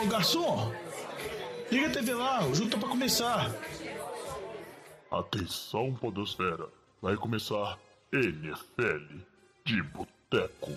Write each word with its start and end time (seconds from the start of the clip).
Ô, 0.00 0.06
garçom, 0.06 0.72
liga 1.72 1.88
a 1.88 1.90
TV 1.90 2.14
lá, 2.14 2.46
o 2.46 2.54
jogo 2.54 2.70
tá 2.70 2.78
pra 2.78 2.88
começar. 2.88 3.52
Atenção, 5.10 5.92
Podosfera, 5.94 6.68
vai 7.02 7.16
começar 7.16 7.76
NFL 8.12 9.16
de 9.64 9.82
Boteco. 9.82 10.70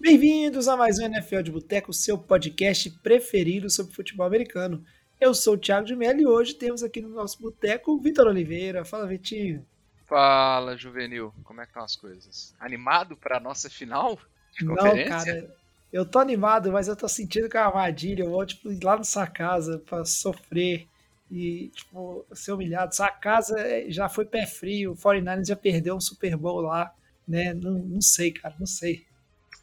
Bem-vindos 0.00 0.66
a 0.66 0.76
mais 0.78 0.98
um 0.98 1.04
NFL 1.04 1.42
de 1.42 1.50
Boteco, 1.50 1.92
seu 1.92 2.16
podcast 2.16 2.88
preferido 3.02 3.68
sobre 3.68 3.92
futebol 3.92 4.26
americano. 4.26 4.82
Eu 5.20 5.34
sou 5.34 5.54
o 5.54 5.58
Thiago 5.58 5.86
de 5.86 5.94
Mello 5.94 6.20
e 6.20 6.26
hoje 6.26 6.54
temos 6.54 6.82
aqui 6.82 7.02
no 7.02 7.10
nosso 7.10 7.38
boteco 7.38 7.92
o 7.92 8.00
Vitor 8.00 8.28
Oliveira. 8.28 8.82
Fala, 8.82 9.06
Vitinho. 9.06 9.66
Fala, 10.10 10.76
Juvenil. 10.76 11.32
Como 11.44 11.60
é 11.60 11.64
que 11.64 11.70
estão 11.70 11.84
as 11.84 11.94
coisas? 11.94 12.52
Animado 12.58 13.16
para 13.16 13.36
a 13.36 13.40
nossa 13.40 13.70
final 13.70 14.18
de 14.58 14.64
Não, 14.64 14.74
conferência? 14.74 15.08
cara, 15.08 15.56
eu 15.92 16.04
tô 16.04 16.18
animado, 16.18 16.72
mas 16.72 16.88
eu 16.88 16.96
tô 16.96 17.06
sentindo 17.08 17.48
que 17.48 17.56
é 17.56 17.60
uma 17.60 17.68
armadilha. 17.68 18.24
Eu 18.24 18.30
vou, 18.30 18.44
tipo, 18.44 18.72
ir 18.72 18.82
lá 18.82 18.96
na 18.96 19.04
sua 19.04 19.28
casa 19.28 19.78
pra 19.78 20.04
sofrer 20.04 20.88
e, 21.30 21.68
tipo, 21.68 22.26
ser 22.32 22.50
humilhado. 22.50 22.92
Sua 22.92 23.08
casa 23.08 23.60
é, 23.60 23.88
já 23.88 24.08
foi 24.08 24.24
pé 24.24 24.46
frio, 24.46 24.92
o 24.92 24.96
49ers 24.96 25.46
já 25.46 25.54
perdeu 25.54 25.94
um 25.94 26.00
Super 26.00 26.36
Bowl 26.36 26.60
lá, 26.62 26.92
né? 27.26 27.54
Não, 27.54 27.78
não 27.78 28.00
sei, 28.00 28.32
cara, 28.32 28.56
não 28.58 28.66
sei. 28.66 29.06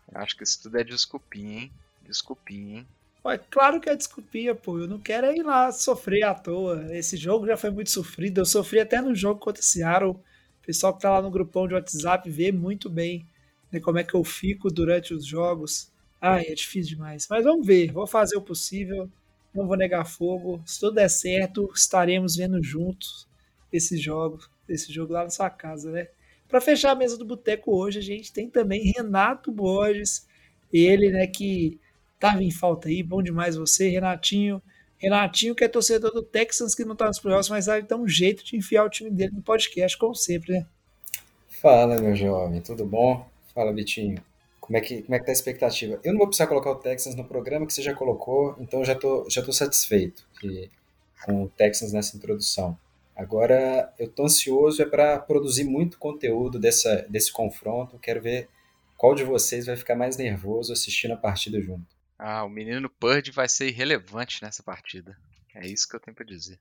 Eu 0.09 0.21
acho 0.21 0.37
que 0.37 0.45
isso 0.45 0.61
tudo 0.63 0.79
é 0.79 0.83
desculpinha, 0.85 1.63
hein? 1.63 1.71
Desculpinha, 2.03 2.77
hein? 2.79 2.87
Ué, 3.25 3.37
claro 3.37 3.81
que 3.81 3.89
é 3.89 3.95
desculpinha, 3.97 4.55
pô. 4.55 4.79
Eu 4.79 4.87
não 4.87 4.97
quero 4.97 5.27
é 5.27 5.35
ir 5.35 5.43
lá 5.43 5.73
sofrer 5.73 6.23
à 6.23 6.33
toa. 6.33 6.95
Esse 6.95 7.17
jogo 7.17 7.45
já 7.45 7.57
foi 7.57 7.69
muito 7.69 7.89
sofrido. 7.91 8.39
Eu 8.39 8.45
sofri 8.45 8.79
até 8.79 9.01
no 9.01 9.13
jogo 9.13 9.41
contra 9.41 9.61
o 9.61 9.65
Seattle. 9.65 10.17
Pessoal 10.67 10.93
que 10.93 10.99
tá 10.99 11.09
lá 11.09 11.21
no 11.21 11.31
grupão 11.31 11.65
de 11.65 11.73
WhatsApp 11.75 12.29
vê 12.29 12.51
muito 12.51 12.89
bem 12.89 13.25
né, 13.71 13.79
como 13.79 13.99
é 13.99 14.03
que 14.03 14.13
eu 14.13 14.23
fico 14.25 14.69
durante 14.69 15.13
os 15.13 15.25
jogos. 15.25 15.89
Ai, 16.19 16.43
é 16.45 16.53
difícil 16.53 16.97
demais. 16.97 17.25
Mas 17.29 17.45
vamos 17.45 17.65
ver. 17.65 17.89
Vou 17.93 18.05
fazer 18.05 18.35
o 18.35 18.41
possível. 18.41 19.09
Não 19.55 19.65
vou 19.65 19.77
negar 19.77 20.03
fogo. 20.03 20.61
Se 20.65 20.81
tudo 20.81 20.95
der 20.95 21.09
certo, 21.09 21.71
estaremos 21.73 22.35
vendo 22.35 22.61
juntos 22.61 23.25
esse 23.71 23.97
jogo, 23.97 24.39
esse 24.67 24.91
jogo 24.91 25.13
lá 25.13 25.23
na 25.23 25.29
sua 25.29 25.49
casa, 25.49 25.89
né? 25.89 26.09
Para 26.49 26.59
fechar 26.59 26.91
a 26.91 26.95
mesa 26.95 27.17
do 27.17 27.23
boteco 27.23 27.73
hoje, 27.73 27.99
a 27.99 28.03
gente 28.03 28.33
tem 28.33 28.49
também 28.49 28.91
Renato 28.91 29.49
Borges, 29.53 30.27
ele, 30.71 31.09
né, 31.11 31.27
que 31.27 31.79
tava 32.19 32.43
em 32.43 32.51
falta 32.51 32.89
aí, 32.89 33.01
bom 33.01 33.23
demais 33.23 33.55
você, 33.55 33.87
Renatinho. 33.87 34.61
Renatinho, 34.97 35.53
que 35.53 35.63
é 35.63 35.67
torcedor 35.67 36.11
do 36.11 36.23
Texans, 36.23 36.73
que 36.73 36.83
não 36.83 36.95
tá 36.95 37.05
nos 37.07 37.19
playoffs, 37.19 37.49
mas 37.49 37.67
vai 37.67 37.81
dar 37.81 37.97
um 37.97 38.07
jeito 38.07 38.43
de 38.43 38.57
enfiar 38.57 38.83
o 38.83 38.89
time 38.89 39.11
dele 39.11 39.33
no 39.35 39.41
podcast, 39.41 39.97
como 39.97 40.15
sempre, 40.15 40.53
né? 40.53 40.65
Fala, 41.61 41.99
meu 41.99 42.15
jovem, 42.15 42.61
tudo 42.61 42.85
bom? 42.85 43.27
Fala, 43.53 43.73
Vitinho. 43.73 44.21
Como 44.59 44.77
é 44.77 44.81
que, 44.81 45.01
como 45.03 45.15
é 45.15 45.19
que 45.19 45.25
tá 45.25 45.31
a 45.31 45.33
expectativa? 45.33 45.99
Eu 46.03 46.11
não 46.11 46.19
vou 46.19 46.27
precisar 46.27 46.47
colocar 46.47 46.71
o 46.71 46.75
Texans 46.75 47.15
no 47.15 47.23
programa 47.23 47.65
que 47.65 47.73
você 47.73 47.81
já 47.81 47.93
colocou, 47.93 48.55
então 48.59 48.83
já 48.83 48.93
tô, 48.93 49.25
já 49.29 49.41
tô 49.41 49.53
satisfeito 49.53 50.27
que, 50.39 50.69
com 51.25 51.43
o 51.43 51.49
Texans 51.49 51.93
nessa 51.93 52.17
introdução. 52.17 52.77
Agora, 53.15 53.91
eu 53.97 54.07
tô 54.07 54.25
ansioso 54.25 54.81
é 54.81 54.85
para 54.85 55.17
produzir 55.17 55.63
muito 55.63 55.97
conteúdo 55.97 56.59
dessa, 56.59 57.05
desse 57.09 57.31
confronto. 57.31 57.97
Quero 57.97 58.21
ver 58.21 58.47
qual 58.95 59.15
de 59.15 59.23
vocês 59.23 59.65
vai 59.65 59.75
ficar 59.75 59.95
mais 59.95 60.17
nervoso 60.17 60.71
assistindo 60.71 61.13
a 61.13 61.17
partida 61.17 61.59
junto. 61.59 61.96
Ah, 62.17 62.43
o 62.43 62.49
menino 62.49 62.89
Purdy 62.89 63.31
vai 63.31 63.47
ser 63.47 63.67
irrelevante 63.67 64.41
nessa 64.41 64.63
partida. 64.63 65.15
É 65.55 65.67
isso 65.67 65.87
que 65.87 65.95
eu 65.95 65.99
tenho 65.99 66.15
pra 66.15 66.25
dizer. 66.25 66.59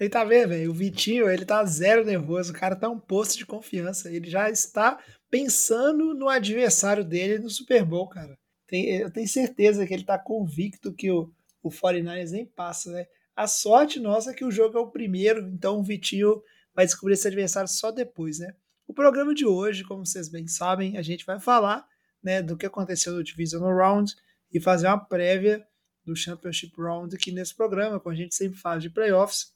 Aí 0.00 0.08
tá 0.08 0.24
vendo, 0.24 0.48
velho? 0.50 0.70
O 0.70 0.74
Vitinho, 0.74 1.28
ele 1.28 1.44
tá 1.44 1.64
zero 1.64 2.04
nervoso. 2.04 2.52
O 2.52 2.56
cara 2.56 2.74
tá 2.74 2.88
um 2.88 2.98
posto 2.98 3.36
de 3.36 3.44
confiança. 3.44 4.10
Ele 4.10 4.28
já 4.30 4.48
está 4.48 4.98
pensando 5.30 6.14
no 6.14 6.28
adversário 6.28 7.04
dele 7.04 7.38
no 7.38 7.50
Super 7.50 7.84
Bowl, 7.84 8.08
cara. 8.08 8.38
Tem- 8.66 8.96
eu 8.96 9.10
tenho 9.10 9.28
certeza 9.28 9.86
que 9.86 9.92
ele 9.92 10.04
tá 10.04 10.18
convicto 10.18 10.92
que 10.94 11.10
o, 11.10 11.30
o 11.62 11.70
49ers 11.70 12.30
nem 12.30 12.46
passa, 12.46 12.90
né? 12.90 13.06
A 13.36 13.46
sorte 13.46 14.00
nossa 14.00 14.30
é 14.30 14.34
que 14.34 14.44
o 14.44 14.50
jogo 14.50 14.78
é 14.78 14.80
o 14.80 14.90
primeiro, 14.90 15.46
então 15.48 15.78
o 15.78 15.84
Vitinho 15.84 16.42
vai 16.74 16.84
descobrir 16.86 17.14
esse 17.14 17.26
adversário 17.26 17.68
só 17.68 17.90
depois, 17.90 18.38
né? 18.38 18.54
O 18.86 18.94
programa 18.94 19.34
de 19.34 19.46
hoje, 19.46 19.84
como 19.84 20.04
vocês 20.04 20.28
bem 20.28 20.46
sabem, 20.46 20.96
a 20.96 21.02
gente 21.02 21.24
vai 21.24 21.38
falar 21.38 21.86
né, 22.22 22.42
do 22.42 22.56
que 22.56 22.66
aconteceu 22.66 23.12
no 23.12 23.22
Divisional 23.22 23.74
Round 23.76 24.14
e 24.52 24.60
fazer 24.60 24.86
uma 24.86 24.98
prévia 24.98 25.64
do 26.04 26.16
Championship 26.16 26.72
Round 26.76 27.14
aqui 27.14 27.30
nesse 27.32 27.54
programa, 27.54 28.00
como 28.00 28.12
a 28.12 28.16
gente 28.16 28.34
sempre 28.34 28.58
faz 28.58 28.82
de 28.82 28.90
playoffs. 28.90 29.52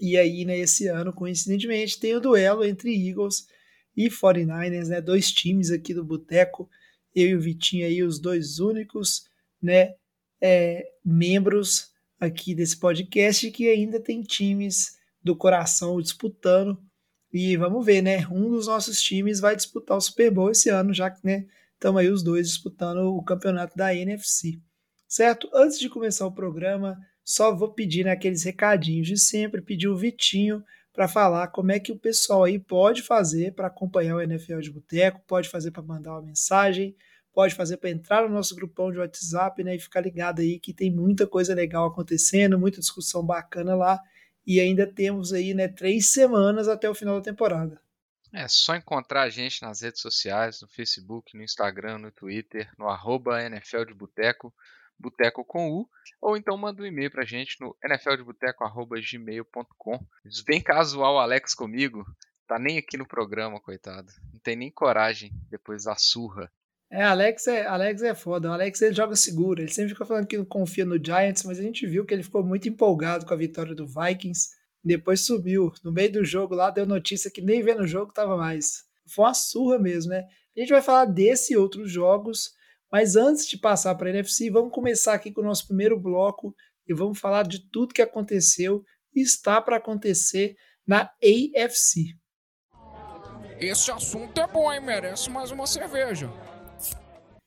E 0.00 0.16
aí, 0.16 0.44
né, 0.44 0.58
esse 0.58 0.88
ano, 0.88 1.12
coincidentemente, 1.12 1.98
tem 1.98 2.14
o 2.14 2.20
duelo 2.20 2.64
entre 2.64 2.94
Eagles 2.94 3.46
e 3.96 4.08
49ers, 4.08 4.88
né? 4.88 5.00
Dois 5.00 5.32
times 5.32 5.70
aqui 5.70 5.94
do 5.94 6.04
Boteco. 6.04 6.68
Eu 7.14 7.28
e 7.28 7.34
o 7.34 7.40
Vitinho 7.40 7.86
aí, 7.86 8.02
os 8.02 8.18
dois 8.18 8.58
únicos, 8.58 9.24
né? 9.60 9.94
é, 10.40 10.86
membros 11.04 11.90
aqui 12.18 12.54
desse 12.54 12.78
podcast 12.78 13.50
que 13.50 13.68
ainda 13.68 14.00
tem 14.00 14.22
times 14.22 14.96
do 15.22 15.36
coração 15.36 16.00
disputando. 16.00 16.78
E 17.32 17.56
vamos 17.56 17.84
ver, 17.84 18.02
né? 18.02 18.26
Um 18.28 18.50
dos 18.50 18.66
nossos 18.66 19.02
times 19.02 19.40
vai 19.40 19.56
disputar 19.56 19.96
o 19.96 20.00
Super 20.00 20.30
Bowl 20.30 20.50
esse 20.50 20.68
ano, 20.68 20.94
já 20.94 21.10
que, 21.10 21.24
né? 21.24 21.46
Estamos 21.76 22.00
aí 22.00 22.08
os 22.08 22.22
dois 22.22 22.48
disputando 22.48 23.14
o 23.14 23.22
campeonato 23.22 23.76
da 23.76 23.94
NFC. 23.94 24.58
Certo? 25.06 25.48
Antes 25.54 25.78
de 25.78 25.90
começar 25.90 26.26
o 26.26 26.32
programa, 26.32 26.98
só 27.22 27.54
vou 27.54 27.72
pedir 27.72 28.04
né, 28.04 28.12
aqueles 28.12 28.42
recadinhos 28.44 29.06
de 29.06 29.18
sempre, 29.18 29.60
pedir 29.60 29.86
o 29.86 29.96
Vitinho 29.96 30.64
para 30.92 31.06
falar 31.06 31.48
como 31.48 31.70
é 31.70 31.78
que 31.78 31.92
o 31.92 31.98
pessoal 31.98 32.44
aí 32.44 32.58
pode 32.58 33.02
fazer 33.02 33.54
para 33.54 33.66
acompanhar 33.66 34.16
o 34.16 34.20
NFL 34.20 34.60
de 34.60 34.72
Boteco, 34.72 35.22
pode 35.26 35.50
fazer 35.50 35.70
para 35.70 35.82
mandar 35.82 36.12
uma 36.12 36.22
mensagem, 36.22 36.96
pode 37.34 37.54
fazer 37.54 37.76
para 37.76 37.90
entrar 37.90 38.26
no 38.26 38.34
nosso 38.34 38.56
grupão 38.56 38.90
de 38.90 38.98
WhatsApp 38.98 39.62
né, 39.62 39.76
e 39.76 39.78
ficar 39.78 40.00
ligado 40.00 40.40
aí 40.40 40.58
que 40.58 40.72
tem 40.72 40.90
muita 40.90 41.26
coisa 41.26 41.54
legal 41.54 41.86
acontecendo, 41.86 42.58
muita 42.58 42.80
discussão 42.80 43.22
bacana 43.22 43.74
lá. 43.74 44.00
E 44.46 44.58
ainda 44.58 44.86
temos 44.86 45.34
aí 45.34 45.52
né, 45.52 45.68
três 45.68 46.10
semanas 46.10 46.68
até 46.68 46.88
o 46.88 46.94
final 46.94 47.16
da 47.16 47.22
temporada. 47.22 47.78
É 48.32 48.48
só 48.48 48.74
encontrar 48.74 49.22
a 49.22 49.28
gente 49.28 49.62
nas 49.62 49.82
redes 49.82 50.00
sociais, 50.00 50.60
no 50.60 50.66
Facebook, 50.68 51.36
no 51.36 51.42
Instagram, 51.42 51.98
no 51.98 52.10
Twitter, 52.10 52.68
no 52.78 52.88
arroba 52.88 53.42
NFL 53.42 53.84
de 53.84 53.94
Boteco, 53.94 54.52
Boteco 54.98 55.44
com 55.44 55.70
U, 55.70 55.88
ou 56.20 56.36
então 56.36 56.56
manda 56.56 56.82
um 56.82 56.86
e-mail 56.86 57.10
pra 57.10 57.24
gente 57.24 57.60
no 57.60 57.76
nfldeboteco.gmail.com. 57.84 60.06
Bem 60.46 60.62
casual 60.62 61.18
Alex 61.18 61.54
comigo, 61.54 62.04
tá 62.46 62.58
nem 62.58 62.78
aqui 62.78 62.96
no 62.96 63.06
programa, 63.06 63.60
coitado. 63.60 64.10
Não 64.32 64.40
tem 64.40 64.56
nem 64.56 64.70
coragem 64.70 65.30
depois 65.50 65.84
da 65.84 65.94
surra. 65.96 66.50
É, 66.90 67.02
Alex 67.02 67.46
é, 67.48 67.66
Alex 67.66 68.02
é 68.02 68.14
foda. 68.14 68.48
O 68.48 68.52
Alex 68.52 68.80
ele 68.80 68.94
joga 68.94 69.16
seguro. 69.16 69.60
Ele 69.60 69.72
sempre 69.72 69.92
fica 69.92 70.06
falando 70.06 70.26
que 70.26 70.38
não 70.38 70.44
confia 70.44 70.84
no 70.84 71.02
Giants, 71.02 71.42
mas 71.44 71.58
a 71.58 71.62
gente 71.62 71.86
viu 71.86 72.06
que 72.06 72.14
ele 72.14 72.22
ficou 72.22 72.44
muito 72.44 72.68
empolgado 72.68 73.26
com 73.26 73.34
a 73.34 73.36
vitória 73.36 73.74
do 73.74 73.86
Vikings. 73.86 74.50
Depois 74.86 75.26
subiu. 75.26 75.72
No 75.82 75.90
meio 75.90 76.12
do 76.12 76.24
jogo 76.24 76.54
lá, 76.54 76.70
deu 76.70 76.86
notícia 76.86 77.28
que 77.28 77.42
nem 77.42 77.60
vendo 77.60 77.82
o 77.82 77.88
jogo 77.88 78.12
tava 78.12 78.36
mais. 78.36 78.84
Foi 79.12 79.24
uma 79.24 79.34
surra 79.34 79.80
mesmo, 79.80 80.10
né? 80.10 80.22
A 80.56 80.60
gente 80.60 80.68
vai 80.68 80.80
falar 80.80 81.06
desse 81.06 81.54
e 81.54 81.56
outros 81.56 81.90
jogos, 81.90 82.52
mas 82.90 83.16
antes 83.16 83.48
de 83.48 83.58
passar 83.58 83.96
para 83.96 84.08
a 84.08 84.10
NFC, 84.10 84.48
vamos 84.48 84.72
começar 84.72 85.14
aqui 85.14 85.32
com 85.32 85.40
o 85.40 85.44
nosso 85.44 85.66
primeiro 85.66 85.98
bloco 85.98 86.54
e 86.86 86.94
vamos 86.94 87.18
falar 87.18 87.42
de 87.42 87.68
tudo 87.68 87.92
que 87.92 88.00
aconteceu 88.00 88.84
e 89.12 89.22
está 89.22 89.60
para 89.60 89.78
acontecer 89.78 90.54
na 90.86 91.10
AFC. 91.20 92.14
Esse 93.58 93.90
assunto 93.90 94.40
é 94.40 94.46
bom, 94.46 94.72
hein? 94.72 94.80
Merece 94.80 95.28
mais 95.30 95.50
uma 95.50 95.66
cerveja. 95.66 96.30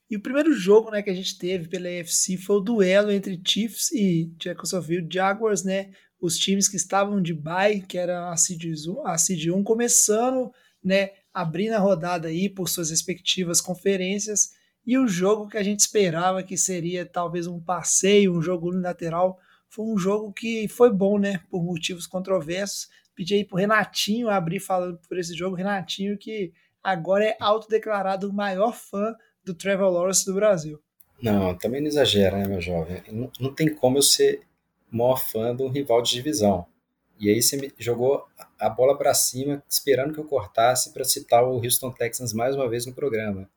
E 0.10 0.18
o 0.18 0.22
primeiro 0.22 0.52
jogo 0.54 0.92
né, 0.92 1.02
que 1.02 1.10
a 1.10 1.16
gente 1.16 1.38
teve 1.38 1.70
pela 1.70 1.88
AFC 1.88 2.36
foi 2.36 2.58
o 2.58 2.62
duelo 2.62 3.12
entre 3.12 3.42
Chiefs 3.46 3.92
e 3.92 4.30
Jacksonville 4.38 5.08
Jaguars, 5.10 5.64
né? 5.64 5.92
Os 6.20 6.38
times 6.38 6.68
que 6.68 6.76
estavam 6.76 7.22
de 7.22 7.34
bye, 7.34 7.82
que 7.82 7.98
era 7.98 8.32
a 8.32 8.38
Seed 8.38 8.88
1, 8.88 9.08
a 9.08 9.18
Seed 9.18 9.48
1 9.48 9.64
começando, 9.64 10.52
né? 10.84 11.12
Abrindo 11.34 11.74
a 11.74 11.80
rodada 11.80 12.28
aí 12.28 12.50
por 12.50 12.68
suas 12.68 12.90
respectivas 12.90 13.62
conferências. 13.62 14.52
E 14.86 14.98
o 14.98 15.08
jogo 15.08 15.48
que 15.48 15.58
a 15.58 15.64
gente 15.64 15.80
esperava 15.80 16.44
que 16.44 16.58
seria 16.58 17.06
talvez 17.06 17.48
um 17.48 17.60
passeio, 17.60 18.36
um 18.36 18.42
jogo 18.42 18.70
unilateral, 18.70 19.40
foi 19.70 19.86
um 19.86 19.98
jogo 19.98 20.34
que 20.34 20.68
foi 20.68 20.92
bom, 20.92 21.18
né? 21.20 21.42
Por 21.50 21.64
motivos 21.64 22.08
controversos. 22.08 22.90
Pedi 23.16 23.36
aí 23.36 23.46
pro 23.46 23.58
Renatinho 23.58 24.30
abrir 24.30 24.60
falando 24.60 25.00
por 25.08 25.18
esse 25.18 25.36
jogo. 25.36 25.56
Renatinho 25.56 26.18
que 26.18 26.52
agora 26.84 27.26
é 27.26 27.38
autodeclarado 27.40 28.30
o 28.30 28.34
maior 28.34 28.74
fã 28.74 29.14
do 29.44 29.54
Trevor 29.54 29.92
Lawrence 29.92 30.26
do 30.26 30.34
Brasil. 30.34 30.82
Não, 31.22 31.56
também 31.58 31.82
não 31.82 31.88
exagera, 31.88 32.38
né, 32.38 32.48
meu 32.48 32.62
jovem? 32.62 33.04
Não, 33.12 33.32
não 33.40 33.54
tem 33.54 33.74
como 33.74 33.98
eu 33.98 34.02
ser 34.02 34.42
maior 34.92 35.18
fã 35.18 35.56
de 35.56 35.64
um 35.64 35.70
rival 35.70 36.02
de 36.02 36.12
divisão. 36.12 36.66
E 37.20 37.30
aí 37.30 37.42
você 37.42 37.58
me 37.58 37.72
jogou 37.78 38.26
a 38.58 38.70
bola 38.70 38.98
para 38.98 39.14
cima, 39.14 39.62
esperando 39.70 40.14
que 40.14 40.20
eu 40.20 40.26
cortasse 40.26 40.94
para 40.94 41.04
citar 41.04 41.44
o 41.44 41.58
Houston 41.58 41.92
Texans 41.92 42.34
mais 42.34 42.56
uma 42.56 42.70
vez 42.70 42.86
no 42.86 42.94
programa. 42.94 43.50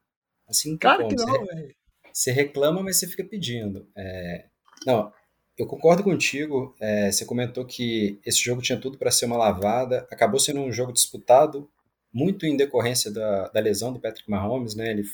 Assim 0.49 0.77
Claro 0.77 1.07
que 1.09 1.15
não, 1.15 1.47
velho. 1.47 1.75
Você 2.13 2.33
reclama, 2.33 2.83
mas 2.83 2.97
você 2.97 3.07
fica 3.07 3.25
pedindo. 3.25 3.87
É, 3.97 4.47
Não, 4.85 5.13
eu 5.57 5.67
concordo 5.67 6.03
contigo. 6.03 6.75
é, 6.81 7.11
Você 7.11 7.25
comentou 7.25 7.65
que 7.65 8.21
esse 8.27 8.41
jogo 8.41 8.61
tinha 8.61 8.79
tudo 8.79 8.99
para 8.99 9.11
ser 9.11 9.27
uma 9.27 9.37
lavada. 9.37 10.07
Acabou 10.11 10.41
sendo 10.41 10.61
um 10.61 10.73
jogo 10.73 10.93
disputado, 10.93 11.71
muito 12.13 12.45
em 12.45 12.57
decorrência 12.57 13.11
da, 13.11 13.49
da 13.49 13.61
lesão 13.61 13.93
do 13.93 14.01
Patrick 14.01 14.29
Mahomes, 14.29 14.75
né? 14.75 14.91
Ele 14.91 15.05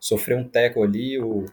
sofreu 0.00 0.38
um 0.38 0.48
tackle 0.48 0.82
ali, 0.84 1.18
o, 1.18 1.44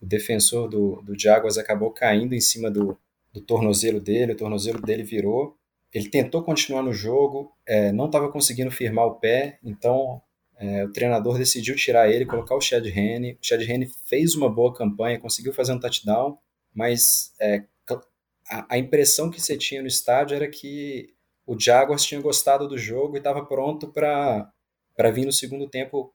o 0.00 0.06
defensor 0.06 0.68
do, 0.68 1.02
do 1.02 1.18
Jaguars 1.18 1.58
acabou 1.58 1.90
caindo 1.90 2.34
em 2.34 2.40
cima 2.40 2.70
do, 2.70 2.96
do 3.32 3.40
tornozelo 3.40 4.00
dele, 4.00 4.32
o 4.32 4.36
tornozelo 4.36 4.80
dele 4.80 5.02
virou. 5.02 5.56
Ele 5.92 6.08
tentou 6.08 6.42
continuar 6.42 6.82
no 6.82 6.92
jogo, 6.92 7.52
é, 7.66 7.92
não 7.92 8.06
estava 8.06 8.30
conseguindo 8.30 8.70
firmar 8.70 9.06
o 9.06 9.14
pé, 9.14 9.58
então 9.64 10.20
é, 10.58 10.84
o 10.84 10.92
treinador 10.92 11.38
decidiu 11.38 11.76
tirar 11.76 12.10
ele, 12.10 12.26
colocar 12.26 12.54
o 12.54 12.60
Chad 12.60 12.84
Henne. 12.84 13.34
O 13.34 13.38
Chad 13.40 13.62
Henne 13.62 13.88
fez 14.04 14.34
uma 14.34 14.52
boa 14.52 14.74
campanha, 14.74 15.18
conseguiu 15.20 15.52
fazer 15.52 15.72
um 15.72 15.80
touchdown, 15.80 16.36
mas 16.74 17.32
é, 17.40 17.64
a, 18.50 18.74
a, 18.74 18.78
impressão 18.78 19.30
que 19.30 19.40
você 19.40 19.56
tinha 19.56 19.80
no 19.80 19.88
estádio 19.88 20.34
era 20.34 20.48
que 20.48 21.14
o 21.46 21.58
Jaguars 21.58 22.04
tinha 22.04 22.20
gostado 22.20 22.66
do 22.66 22.76
jogo 22.76 23.16
e 23.16 23.18
estava 23.18 23.44
pronto 23.44 23.88
para 23.92 24.52
vir 25.12 25.26
no 25.26 25.32
segundo 25.32 25.68
tempo 25.68 26.12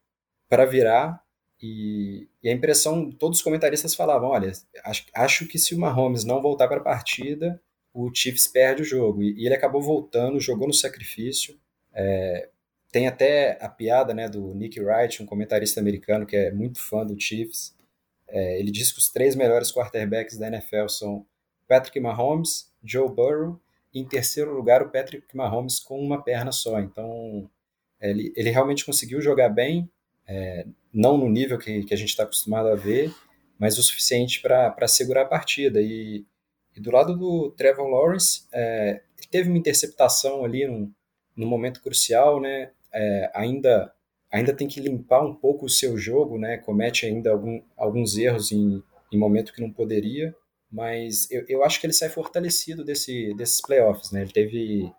para 0.49 0.65
virar. 0.65 1.22
E, 1.65 2.27
e, 2.43 2.49
a 2.49 2.51
impressão, 2.51 3.09
todos 3.09 3.37
os 3.37 3.43
comentaristas 3.43 3.95
falavam: 3.95 4.31
olha, 4.31 4.51
acho, 4.83 5.05
acho 5.15 5.47
que 5.47 5.57
se 5.57 5.73
o 5.73 5.79
Mahomes 5.79 6.25
não 6.25 6.41
voltar 6.41 6.67
para 6.67 6.81
a 6.81 6.83
partida, 6.83 7.57
o 7.93 8.13
Chiefs 8.13 8.47
perde 8.47 8.81
o 8.81 8.85
jogo. 8.85 9.23
E, 9.23 9.31
e, 9.41 9.45
ele 9.45 9.55
acabou 9.55 9.81
voltando, 9.81 10.41
jogou 10.41 10.67
no 10.67 10.73
sacrifício. 10.73 11.57
É, 11.93 12.49
tem 12.91 13.07
até 13.07 13.57
a 13.61 13.69
piada 13.69 14.13
né, 14.13 14.27
do 14.27 14.53
Nick 14.53 14.77
Wright, 14.81 15.23
um 15.23 15.25
comentarista 15.25 15.79
americano 15.79 16.25
que 16.25 16.35
é 16.35 16.51
muito 16.51 16.79
fã 16.81 17.05
do 17.05 17.17
Chiefs. 17.17 17.73
É, 18.27 18.59
ele 18.59 18.69
diz 18.69 18.91
que 18.91 18.99
os 18.99 19.07
três 19.07 19.33
melhores 19.33 19.71
quarterbacks 19.71 20.37
da 20.37 20.47
NFL 20.47 20.89
são 20.89 21.25
Patrick 21.65 21.97
Mahomes, 21.97 22.69
Joe 22.83 23.07
Burrow 23.07 23.57
e, 23.93 24.01
em 24.01 24.05
terceiro 24.05 24.53
lugar, 24.53 24.81
o 24.81 24.89
Patrick 24.89 25.33
Mahomes 25.33 25.79
com 25.79 25.97
uma 25.97 26.21
perna 26.21 26.51
só. 26.51 26.77
Então, 26.81 27.49
ele, 28.01 28.33
ele 28.35 28.49
realmente 28.49 28.85
conseguiu 28.85 29.21
jogar 29.21 29.47
bem. 29.47 29.89
É, 30.27 30.65
não 30.93 31.17
no 31.17 31.29
nível 31.29 31.57
que, 31.57 31.83
que 31.83 31.93
a 31.93 31.97
gente 31.97 32.09
está 32.09 32.23
acostumado 32.23 32.67
a 32.69 32.75
ver, 32.75 33.13
mas 33.59 33.77
o 33.77 33.83
suficiente 33.83 34.41
para 34.41 34.87
segurar 34.87 35.23
a 35.23 35.27
partida. 35.27 35.81
E, 35.81 36.25
e, 36.75 36.79
do 36.81 36.91
lado 36.91 37.17
do 37.17 37.51
Trevor 37.51 37.87
Lawrence, 37.87 38.47
é, 38.51 39.01
teve 39.29 39.49
uma 39.49 39.57
interceptação 39.57 40.43
ali 40.43 40.67
num 40.67 41.47
momento 41.47 41.81
crucial, 41.81 42.39
né? 42.39 42.71
É, 42.93 43.31
ainda 43.33 43.93
ainda 44.31 44.51
tem 44.51 44.67
que 44.67 44.79
limpar 44.79 45.23
um 45.23 45.35
pouco 45.35 45.67
o 45.67 45.69
seu 45.69 45.95
jogo, 45.95 46.39
né? 46.39 46.57
Comete 46.57 47.05
ainda 47.05 47.31
algum, 47.31 47.61
alguns 47.77 48.17
erros 48.17 48.51
em, 48.51 48.81
em 49.11 49.17
momento 49.17 49.53
que 49.53 49.61
não 49.61 49.71
poderia, 49.71 50.35
mas 50.71 51.29
eu, 51.29 51.45
eu 51.47 51.63
acho 51.63 51.79
que 51.79 51.85
ele 51.85 51.93
sai 51.93 52.09
fortalecido 52.09 52.83
desse, 52.83 53.33
desses 53.35 53.61
playoffs, 53.61 54.11
né? 54.11 54.23
Ele 54.23 54.31
teve 54.31 54.91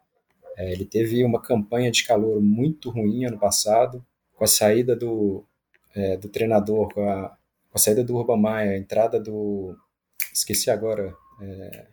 é, 0.57 0.73
ele 0.73 0.85
teve 0.85 1.25
uma 1.25 1.43
campanha 1.43 1.91
de 1.91 2.05
calor 2.05 2.41
muito 2.41 2.91
ruim 2.91 3.25
ano 3.25 3.39
passado, 3.39 4.05
com 4.45 4.47
a 4.47 4.47
saída 4.47 4.95
do, 4.95 5.43
é, 5.95 6.19
do 6.19 6.29
treinador, 6.29 6.93
com 6.93 7.09
a, 7.09 7.29
com 7.71 7.79
a, 7.79 7.79
saída 7.79 8.05
do 8.05 8.15
Urban 8.17 8.37
Maia, 8.37 8.73
a 8.73 8.77
entrada 8.77 9.19
do. 9.19 9.75
Esqueci 10.33 10.71
agora. 10.71 11.17
É, 11.41 11.87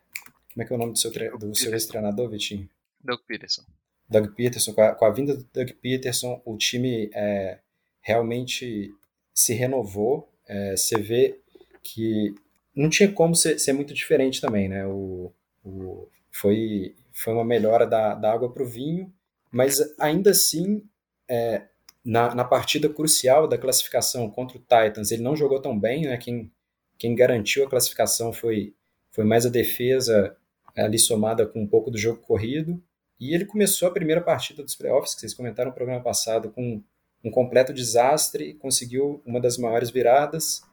como 0.51 0.63
é 0.63 0.65
que 0.65 0.73
é 0.73 0.75
o 0.75 0.79
nome 0.79 0.91
do 0.91 0.99
seu, 0.99 1.11
do 1.37 1.55
seu 1.55 1.71
ex-treinador, 1.71 2.29
Vitinho? 2.29 2.69
Doug 3.01 3.21
Peterson. 3.25 3.63
Doug 4.09 4.35
Peterson, 4.35 4.73
com 4.73 4.81
a, 4.81 4.93
com 4.93 5.05
a 5.05 5.09
vinda 5.09 5.37
do 5.37 5.47
Doug 5.53 5.69
Peterson, 5.81 6.41
o 6.43 6.57
time 6.57 7.09
é, 7.13 7.59
realmente 8.01 8.93
se 9.33 9.53
renovou. 9.53 10.29
É, 10.45 10.75
você 10.75 10.99
vê 10.99 11.39
que 11.81 12.35
não 12.75 12.89
tinha 12.89 13.09
como 13.09 13.33
ser, 13.33 13.59
ser 13.59 13.71
muito 13.71 13.93
diferente 13.93 14.41
também, 14.41 14.67
né? 14.67 14.85
O, 14.85 15.31
o, 15.63 16.09
foi, 16.29 16.95
foi 17.13 17.33
uma 17.33 17.45
melhora 17.45 17.87
da, 17.87 18.13
da 18.13 18.33
água 18.33 18.51
para 18.51 18.63
o 18.63 18.67
vinho, 18.67 19.11
mas 19.49 19.79
ainda 19.97 20.31
assim 20.31 20.83
é, 21.29 21.70
na, 22.03 22.33
na 22.33 22.43
partida 22.43 22.89
crucial 22.89 23.47
da 23.47 23.57
classificação 23.57 24.29
contra 24.29 24.57
o 24.57 24.61
Titans, 24.61 25.11
ele 25.11 25.21
não 25.21 25.35
jogou 25.35 25.61
tão 25.61 25.77
bem, 25.77 26.03
né? 26.03 26.17
Quem, 26.17 26.51
quem 26.97 27.15
garantiu 27.15 27.65
a 27.65 27.69
classificação 27.69 28.33
foi, 28.33 28.73
foi 29.11 29.23
mais 29.23 29.45
a 29.45 29.49
defesa 29.49 30.35
ali 30.75 30.97
somada 30.97 31.45
com 31.45 31.61
um 31.61 31.67
pouco 31.67 31.91
do 31.91 31.97
jogo 31.97 32.21
corrido. 32.21 32.81
E 33.19 33.35
ele 33.35 33.45
começou 33.45 33.87
a 33.87 33.91
primeira 33.91 34.21
partida 34.21 34.63
dos 34.63 34.75
playoffs, 34.75 35.13
que 35.13 35.21
vocês 35.21 35.33
comentaram 35.33 35.69
no 35.69 35.75
programa 35.75 36.01
passado, 36.01 36.49
com 36.49 36.81
um 37.23 37.29
completo 37.29 37.71
desastre, 37.71 38.55
conseguiu 38.55 39.21
uma 39.25 39.39
das 39.39 39.57
maiores 39.57 39.91
viradas, 39.91 40.63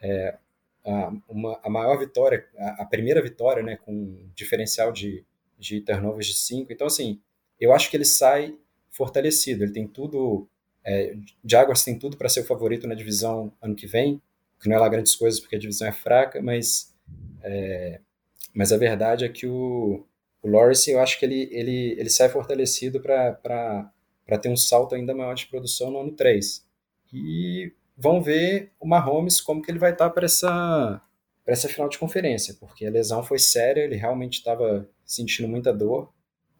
é, 0.00 0.38
a, 0.82 1.12
uma, 1.28 1.60
a 1.62 1.68
maior 1.68 1.98
vitória, 1.98 2.46
a, 2.56 2.82
a, 2.82 2.86
primeira 2.86 3.22
vitória, 3.22 3.62
né, 3.62 3.76
com 3.76 4.16
diferencial 4.34 4.92
de, 4.92 5.24
de 5.58 5.82
turnovers 5.82 6.26
de 6.26 6.34
5. 6.34 6.72
Então, 6.72 6.86
assim, 6.86 7.20
eu 7.60 7.74
acho 7.74 7.90
que 7.90 7.96
ele 7.98 8.06
sai 8.06 8.56
fortalecido, 8.90 9.62
ele 9.62 9.72
tem 9.72 9.86
tudo 9.86 10.48
é, 10.84 11.14
Jaguars 11.44 11.84
tem 11.84 11.98
tudo 11.98 12.16
para 12.16 12.28
ser 12.28 12.40
o 12.40 12.44
favorito 12.44 12.86
na 12.86 12.94
divisão 12.94 13.52
ano 13.60 13.74
que 13.74 13.86
vem, 13.86 14.20
que 14.60 14.68
não 14.68 14.76
é 14.76 14.78
lá 14.78 14.88
grandes 14.88 15.14
coisas 15.14 15.40
porque 15.40 15.56
a 15.56 15.58
divisão 15.58 15.88
é 15.88 15.92
fraca, 15.92 16.40
mas, 16.42 16.94
é, 17.42 18.00
mas 18.54 18.72
a 18.72 18.76
verdade 18.76 19.24
é 19.24 19.28
que 19.28 19.46
o, 19.46 20.06
o 20.42 20.48
Lawrence, 20.48 20.90
eu 20.90 21.00
acho 21.00 21.18
que 21.18 21.24
ele, 21.24 21.48
ele, 21.50 21.96
ele 21.98 22.10
sai 22.10 22.28
fortalecido 22.28 23.00
para 23.00 23.92
ter 24.40 24.48
um 24.48 24.56
salto 24.56 24.94
ainda 24.94 25.14
maior 25.14 25.34
de 25.34 25.46
produção 25.46 25.90
no 25.90 26.00
ano 26.00 26.12
3. 26.12 26.66
E 27.12 27.72
vão 27.96 28.22
ver 28.22 28.72
o 28.80 28.86
Mahomes 28.86 29.40
como 29.40 29.60
que 29.60 29.70
ele 29.70 29.78
vai 29.78 29.92
estar 29.92 30.08
tá 30.08 30.10
para 30.10 30.24
essa, 30.24 31.02
essa 31.46 31.68
final 31.68 31.88
de 31.88 31.98
conferência, 31.98 32.54
porque 32.58 32.86
a 32.86 32.90
lesão 32.90 33.22
foi 33.22 33.38
séria, 33.38 33.82
ele 33.82 33.96
realmente 33.96 34.38
estava 34.38 34.88
sentindo 35.04 35.48
muita 35.48 35.72
dor. 35.72 36.12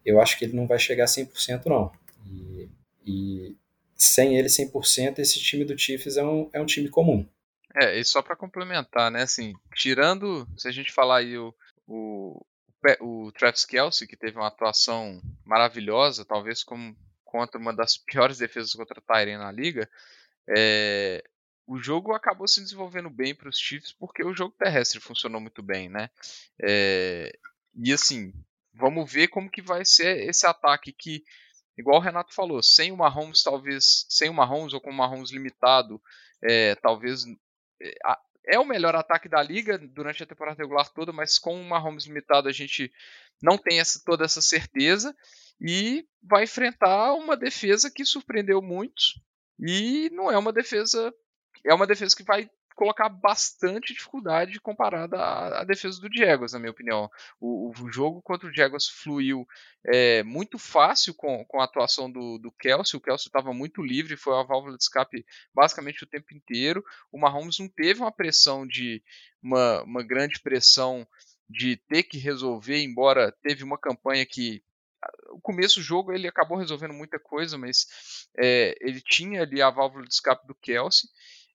Eu 0.05 0.21
acho 0.21 0.37
que 0.37 0.45
ele 0.45 0.55
não 0.55 0.67
vai 0.67 0.77
chegar 0.77 1.05
a 1.05 1.07
100% 1.07 1.65
não. 1.65 1.91
E, 2.25 2.69
e 3.05 3.57
sem 4.01 4.35
ele 4.35 4.47
100%, 4.47 5.19
esse 5.19 5.39
time 5.39 5.63
do 5.63 5.77
Chiefs 5.77 6.17
é 6.17 6.23
um, 6.23 6.49
é 6.53 6.59
um 6.59 6.65
time 6.65 6.89
comum. 6.89 7.27
É, 7.75 7.99
e 7.99 8.03
só 8.03 8.21
para 8.21 8.35
complementar, 8.35 9.11
né, 9.11 9.21
assim, 9.21 9.53
tirando, 9.75 10.47
se 10.57 10.67
a 10.67 10.71
gente 10.71 10.91
falar 10.91 11.19
aí 11.19 11.37
o, 11.37 11.53
o, 11.87 12.43
o 12.99 13.31
Travis 13.33 13.63
Kelsey, 13.63 14.07
que 14.07 14.17
teve 14.17 14.37
uma 14.37 14.47
atuação 14.47 15.21
maravilhosa, 15.45 16.25
talvez 16.25 16.63
como 16.63 16.95
contra 17.23 17.59
uma 17.59 17.73
das 17.73 17.95
piores 18.03 18.39
defesas 18.39 18.73
contra 18.73 18.99
a 18.99 19.13
Tyrene 19.13 19.37
na 19.37 19.51
liga, 19.51 19.87
é, 20.49 21.23
o 21.67 21.77
jogo 21.77 22.13
acabou 22.13 22.47
se 22.47 22.59
desenvolvendo 22.59 23.09
bem 23.09 23.35
para 23.35 23.49
os 23.49 23.59
Chiefs 23.59 23.93
porque 23.93 24.25
o 24.25 24.33
jogo 24.33 24.55
terrestre 24.57 24.99
funcionou 24.99 25.39
muito 25.39 25.61
bem, 25.61 25.89
né? 25.89 26.09
É, 26.59 27.31
e 27.75 27.93
assim, 27.93 28.33
vamos 28.73 29.09
ver 29.09 29.27
como 29.27 29.49
que 29.49 29.61
vai 29.61 29.85
ser 29.85 30.27
esse 30.27 30.47
ataque 30.47 30.91
que 30.91 31.23
igual 31.77 31.97
o 31.97 32.03
Renato 32.03 32.33
falou, 32.33 32.61
sem 32.61 32.91
o 32.91 32.97
Mahomes, 32.97 33.43
talvez, 33.43 34.05
sem 34.09 34.29
o 34.29 34.33
Mahomes 34.33 34.73
ou 34.73 34.81
com 34.81 34.89
o 34.89 34.93
Mahomes 34.93 35.31
limitado, 35.31 36.01
é, 36.43 36.75
talvez 36.75 37.25
é, 37.81 37.95
é 38.45 38.59
o 38.59 38.65
melhor 38.65 38.95
ataque 38.95 39.29
da 39.29 39.41
liga 39.41 39.77
durante 39.77 40.23
a 40.23 40.25
temporada 40.25 40.61
regular 40.61 40.89
toda, 40.89 41.11
mas 41.11 41.37
com 41.37 41.59
o 41.59 41.63
Mahomes 41.63 42.05
limitado 42.05 42.47
a 42.47 42.51
gente 42.51 42.91
não 43.41 43.57
tem 43.57 43.79
essa, 43.79 44.01
toda 44.05 44.25
essa 44.25 44.41
certeza 44.41 45.15
e 45.59 46.05
vai 46.21 46.43
enfrentar 46.43 47.13
uma 47.13 47.37
defesa 47.37 47.91
que 47.91 48.05
surpreendeu 48.05 48.61
muitos 48.61 49.19
e 49.59 50.09
não 50.11 50.31
é 50.31 50.37
uma 50.37 50.51
defesa 50.51 51.13
é 51.63 51.73
uma 51.73 51.85
defesa 51.85 52.15
que 52.15 52.23
vai 52.23 52.49
colocar 52.75 53.09
bastante 53.09 53.93
dificuldade 53.93 54.59
comparada 54.59 55.17
à, 55.17 55.63
defesa 55.63 55.99
do 56.01 56.09
Jaguars, 56.13 56.53
na 56.53 56.59
minha 56.59 56.71
opinião. 56.71 57.09
O, 57.39 57.71
o, 57.71 57.91
jogo 57.91 58.21
contra 58.21 58.47
o 58.47 58.53
Jaguars 58.53 58.87
fluiu 58.87 59.47
é, 59.85 60.23
muito 60.23 60.57
fácil 60.57 61.13
com, 61.13 61.43
com 61.45 61.59
a 61.61 61.65
atuação 61.65 62.11
do, 62.11 62.37
do 62.37 62.51
Kelsey. 62.51 62.97
O 62.97 63.01
Kelsey 63.01 63.27
estava 63.27 63.53
muito 63.53 63.81
livre, 63.81 64.17
foi 64.17 64.37
a 64.37 64.43
válvula 64.43 64.77
de 64.77 64.83
escape 64.83 65.25
basicamente 65.53 66.03
o 66.03 66.07
tempo 66.07 66.33
inteiro. 66.33 66.83
O 67.11 67.19
Mahomes 67.19 67.59
não 67.59 67.67
teve 67.67 68.01
uma 68.01 68.11
pressão 68.11 68.65
de 68.65 69.03
uma, 69.41 69.83
uma 69.83 70.03
grande 70.03 70.39
pressão 70.39 71.07
de 71.49 71.75
ter 71.75 72.03
que 72.03 72.17
resolver, 72.17 72.81
embora 72.81 73.35
teve 73.43 73.63
uma 73.63 73.77
campanha 73.77 74.25
que 74.25 74.63
o 75.31 75.41
começo 75.41 75.79
do 75.79 75.83
jogo 75.83 76.13
ele 76.13 76.27
acabou 76.27 76.57
resolvendo 76.57 76.93
muita 76.93 77.19
coisa, 77.19 77.57
mas 77.57 77.87
é, 78.37 78.75
ele 78.79 79.01
tinha 79.01 79.41
ali 79.41 79.61
a 79.61 79.69
válvula 79.69 80.05
de 80.05 80.13
escape 80.13 80.45
do 80.47 80.55
Kelsey. 80.55 81.09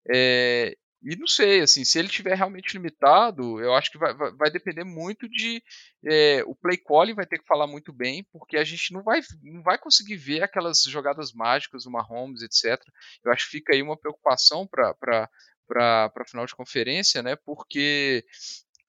É, 0.09 0.77
e 1.09 1.15
não 1.15 1.29
sei, 1.29 1.61
assim, 1.61 1.85
se 1.85 2.01
ele 2.01 2.09
tiver 2.09 2.35
realmente 2.35 2.73
limitado, 2.73 3.61
eu 3.61 3.73
acho 3.75 3.93
que 3.93 3.97
vai, 3.97 4.13
vai, 4.13 4.33
vai 4.33 4.51
depender 4.51 4.83
muito 4.83 5.29
de. 5.29 5.63
É, 6.05 6.43
o 6.45 6.53
play 6.53 6.77
calling 6.77 7.15
vai 7.15 7.25
ter 7.25 7.39
que 7.39 7.47
falar 7.47 7.69
muito 7.69 7.93
bem, 7.93 8.27
porque 8.33 8.57
a 8.57 8.65
gente 8.65 8.93
não 8.93 9.05
vai, 9.05 9.21
não 9.41 9.63
vai 9.63 9.79
conseguir 9.79 10.17
ver 10.17 10.43
aquelas 10.43 10.83
jogadas 10.83 11.33
mágicas 11.33 11.85
do 11.85 11.93
Mahomes, 11.93 12.43
etc. 12.43 12.83
Eu 13.25 13.31
acho 13.31 13.45
que 13.45 13.53
fica 13.53 13.73
aí 13.73 13.83
uma 13.83 13.97
preocupação 13.97 14.67
para 14.67 15.31
a 15.77 16.25
final 16.27 16.45
de 16.45 16.57
conferência, 16.57 17.23
né? 17.23 17.37
Porque 17.37 18.25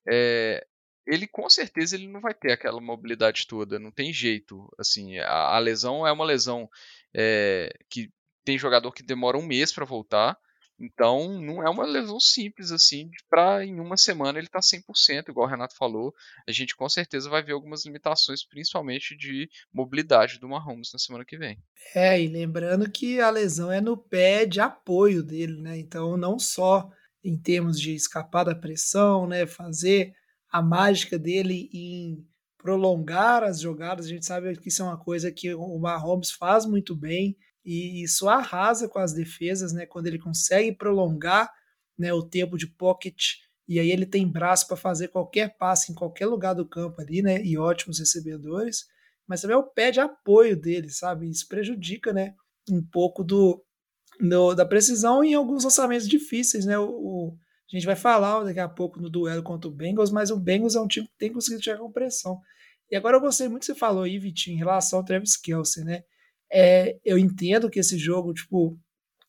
é, 0.10 0.66
ele 1.06 1.28
com 1.28 1.48
certeza 1.52 1.96
ele 1.96 2.08
não 2.08 2.20
vai 2.20 2.34
ter 2.34 2.52
aquela 2.52 2.82
mobilidade 2.82 3.46
toda, 3.46 3.78
não 3.78 3.92
tem 3.92 4.12
jeito. 4.12 4.68
Assim, 4.80 5.20
a, 5.20 5.56
a 5.56 5.60
lesão 5.60 6.08
é 6.08 6.12
uma 6.12 6.26
lesão 6.26 6.68
é, 7.16 7.72
que 7.92 8.12
tem 8.44 8.58
jogador 8.58 8.92
que 8.92 9.04
demora 9.04 9.38
um 9.38 9.46
mês 9.46 9.72
para 9.72 9.86
voltar 9.86 10.36
Então, 10.80 11.42
não 11.42 11.66
é 11.66 11.70
uma 11.70 11.86
lesão 11.86 12.20
simples 12.20 12.72
assim, 12.72 13.10
para 13.30 13.66
em 13.66 13.80
uma 13.80 13.98
semana 13.98 14.38
ele 14.38 14.48
tá 14.48 14.60
100%, 14.60 15.30
igual 15.30 15.48
o 15.48 15.50
Renato 15.50 15.76
falou. 15.76 16.14
A 16.48 16.52
gente 16.52 16.76
com 16.76 16.88
certeza 16.88 17.30
vai 17.30 17.42
ver 17.44 17.54
algumas 17.54 17.86
limitações, 17.86 18.46
principalmente 18.46 19.18
de 19.18 19.50
mobilidade 19.74 20.40
do 20.40 20.48
Mahomes 20.48 20.92
na 20.94 21.00
semana 21.00 21.26
que 21.26 21.38
vem. 21.38 21.58
É, 21.96 22.22
e 22.22 22.28
lembrando 22.28 22.90
que 22.90 23.20
a 23.20 23.30
lesão 23.30 23.72
é 23.72 23.82
no 23.82 23.98
pé 23.98 24.46
de 24.46 24.60
apoio 24.60 25.24
dele, 25.24 25.60
né? 25.62 25.78
Então, 25.80 26.16
não 26.16 26.38
só 26.38 26.90
em 27.24 27.38
termos 27.38 27.80
de 27.80 27.96
escapar 27.96 28.44
da 28.44 28.56
pressão, 28.56 29.28
né, 29.28 29.46
fazer 29.46 30.14
a 30.50 30.62
mágica 30.62 31.18
dele 31.18 31.70
em 31.74 32.26
prolongar 32.58 33.44
as 33.44 33.60
jogadas, 33.60 34.06
a 34.06 34.10
gente 34.10 34.26
sabe 34.26 34.56
que 34.58 34.70
isso 34.70 34.82
é 34.82 34.86
uma 34.86 34.98
coisa 34.98 35.32
que 35.32 35.54
o 35.54 35.78
Mahomes 35.80 36.32
faz 36.32 36.66
muito 36.66 36.96
bem 36.96 37.36
e 37.68 38.02
isso 38.02 38.30
arrasa 38.30 38.88
com 38.88 38.98
as 38.98 39.12
defesas, 39.12 39.74
né? 39.74 39.86
Quando 39.86 40.08
ele 40.08 40.18
consegue 40.18 40.72
prolongar 40.72 41.52
né, 42.00 42.14
o 42.14 42.24
tempo 42.24 42.58
de 42.58 42.66
pocket 42.66 43.40
e 43.68 43.78
aí 43.78 43.92
ele 43.92 44.06
tem 44.06 44.26
braço 44.26 44.66
para 44.68 44.78
fazer 44.78 45.10
qualquer 45.10 45.58
passe 45.58 45.92
em 45.92 45.96
qualquer 45.96 46.28
lugar 46.28 46.54
do 46.54 46.66
campo 46.66 47.02
ali, 47.02 47.22
né? 47.22 47.44
E 47.44 47.58
ótimos 47.58 48.00
recebedores, 48.00 48.86
mas 49.28 49.42
também 49.42 49.56
é 49.56 49.60
o 49.60 49.64
pé 49.64 49.92
de 49.92 50.00
apoio 50.00 50.56
dele, 50.56 50.90
sabe? 50.90 51.30
Isso 51.30 51.46
prejudica, 51.50 52.14
né? 52.14 52.34
Um 52.72 52.82
pouco 52.82 53.22
do, 53.22 53.62
do 54.18 54.54
da 54.56 54.66
precisão 54.66 55.22
em 55.22 55.34
alguns 55.34 55.66
lançamentos 55.66 56.08
difíceis, 56.08 56.66
né? 56.66 56.80
O, 56.80 56.88
o, 56.88 57.38
a 57.70 57.76
gente 57.76 57.86
vai 57.86 57.98
falar 57.98 58.46
daqui 58.46 58.62
a 58.62 58.70
pouco 58.70 58.98
no 59.02 59.10
duelo 59.10 59.44
contra 59.44 59.70
o 59.70 59.74
Bengals, 59.74 60.10
mas 60.10 60.32
o 60.32 60.40
Bengals 60.40 60.78
é 60.78 60.80
um 60.80 60.88
time 60.88 61.06
que 61.06 61.18
tem 61.18 61.34
conseguido 61.34 61.62
chegar 61.62 61.80
com 61.80 61.92
pressão. 61.92 62.40
E 62.90 62.96
agora 62.96 63.18
eu 63.18 63.22
gostei 63.22 63.50
muito 63.50 63.64
que 63.64 63.66
você 63.66 63.76
falou 63.76 64.04
aí, 64.04 64.18
Vitinho, 64.18 64.56
em 64.56 64.60
relação 64.60 65.00
ao 65.00 65.04
Travis 65.04 65.36
Kelsey, 65.36 65.84
né? 65.84 66.04
É, 66.52 66.98
eu 67.04 67.18
entendo 67.18 67.70
que 67.70 67.80
esse 67.80 67.98
jogo, 67.98 68.34
tipo, 68.34 68.80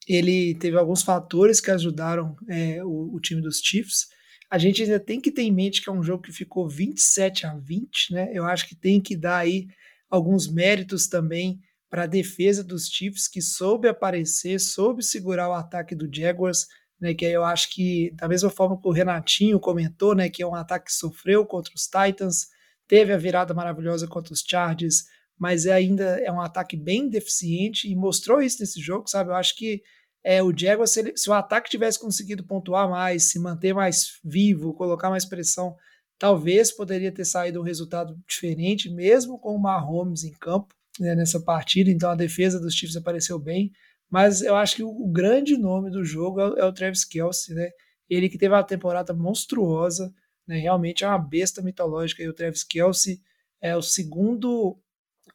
ele 0.06 0.54
teve 0.54 0.76
alguns 0.76 1.02
fatores 1.02 1.60
que 1.60 1.70
ajudaram 1.70 2.34
é, 2.48 2.82
o, 2.82 3.14
o, 3.14 3.20
time 3.20 3.42
dos 3.42 3.58
Chiefs. 3.58 4.06
A 4.50 4.56
gente 4.56 4.82
ainda 4.82 4.98
tem 4.98 5.20
que 5.20 5.30
ter 5.30 5.42
em 5.42 5.52
mente 5.52 5.82
que 5.82 5.90
é 5.90 5.92
um 5.92 6.02
jogo 6.02 6.22
que 6.22 6.32
ficou 6.32 6.68
27 6.68 7.46
a 7.46 7.54
20, 7.54 8.14
né? 8.14 8.30
Eu 8.32 8.44
acho 8.44 8.66
que 8.66 8.74
tem 8.74 9.00
que 9.00 9.14
dar 9.14 9.38
aí 9.38 9.66
alguns 10.08 10.50
méritos 10.50 11.06
também 11.06 11.60
para 11.90 12.04
a 12.04 12.06
defesa 12.06 12.64
dos 12.64 12.86
Chiefs, 12.88 13.28
que 13.28 13.42
soube 13.42 13.88
aparecer, 13.88 14.58
soube 14.58 15.02
segurar 15.02 15.50
o 15.50 15.54
ataque 15.54 15.94
do 15.94 16.08
Jaguars, 16.10 16.66
né? 16.98 17.12
Que 17.12 17.26
eu 17.26 17.44
acho 17.44 17.70
que, 17.70 18.10
da 18.14 18.26
mesma 18.26 18.48
forma 18.48 18.80
que 18.80 18.88
o 18.88 18.92
Renatinho 18.92 19.60
comentou, 19.60 20.14
né? 20.14 20.30
Que 20.30 20.42
é 20.42 20.46
um 20.46 20.54
ataque 20.54 20.86
que 20.86 20.92
sofreu 20.92 21.44
contra 21.44 21.72
os 21.74 21.82
Titans, 21.82 22.46
teve 22.86 23.12
a 23.12 23.18
virada 23.18 23.52
maravilhosa 23.52 24.08
contra 24.08 24.32
os 24.32 24.40
Chargers, 24.40 25.04
mas 25.38 25.66
é 25.66 25.72
ainda 25.72 26.18
é 26.20 26.30
um 26.32 26.40
ataque 26.40 26.76
bem 26.76 27.08
deficiente 27.08 27.88
e 27.88 27.94
mostrou 27.94 28.42
isso 28.42 28.60
nesse 28.60 28.80
jogo, 28.80 29.08
sabe? 29.08 29.30
Eu 29.30 29.36
acho 29.36 29.56
que 29.56 29.82
é, 30.24 30.42
o 30.42 30.52
Jaguars, 30.56 30.90
se, 30.90 31.00
ele, 31.00 31.16
se 31.16 31.30
o 31.30 31.32
ataque 31.32 31.70
tivesse 31.70 31.98
conseguido 31.98 32.44
pontuar 32.44 32.88
mais, 32.88 33.30
se 33.30 33.38
manter 33.38 33.72
mais 33.72 34.18
vivo, 34.24 34.74
colocar 34.74 35.10
mais 35.10 35.24
pressão, 35.24 35.76
talvez 36.18 36.72
poderia 36.72 37.12
ter 37.12 37.24
saído 37.24 37.60
um 37.60 37.64
resultado 37.64 38.18
diferente, 38.28 38.90
mesmo 38.90 39.38
com 39.38 39.54
o 39.54 39.58
Mahomes 39.58 40.24
em 40.24 40.32
campo 40.32 40.74
né, 40.98 41.14
nessa 41.14 41.40
partida. 41.40 41.90
Então 41.90 42.10
a 42.10 42.16
defesa 42.16 42.60
dos 42.60 42.74
Chiefs 42.74 42.96
apareceu 42.96 43.38
bem, 43.38 43.70
mas 44.10 44.42
eu 44.42 44.56
acho 44.56 44.76
que 44.76 44.82
o, 44.82 44.90
o 44.90 45.08
grande 45.08 45.56
nome 45.56 45.90
do 45.90 46.04
jogo 46.04 46.40
é, 46.40 46.60
é, 46.60 46.64
o 46.64 46.72
Travis 46.72 47.04
Kelsey, 47.04 47.54
né? 47.54 47.70
Ele 48.10 48.28
que 48.28 48.38
teve 48.38 48.54
uma 48.54 48.64
temporada 48.64 49.12
monstruosa, 49.12 50.12
né? 50.46 50.58
Realmente 50.58 51.04
é 51.04 51.08
uma 51.08 51.18
besta 51.18 51.62
mitológica. 51.62 52.22
E 52.22 52.28
o 52.28 52.34
Travis 52.34 52.64
Kelsey 52.64 53.20
é 53.60 53.76
o 53.76 53.82
segundo 53.82 54.78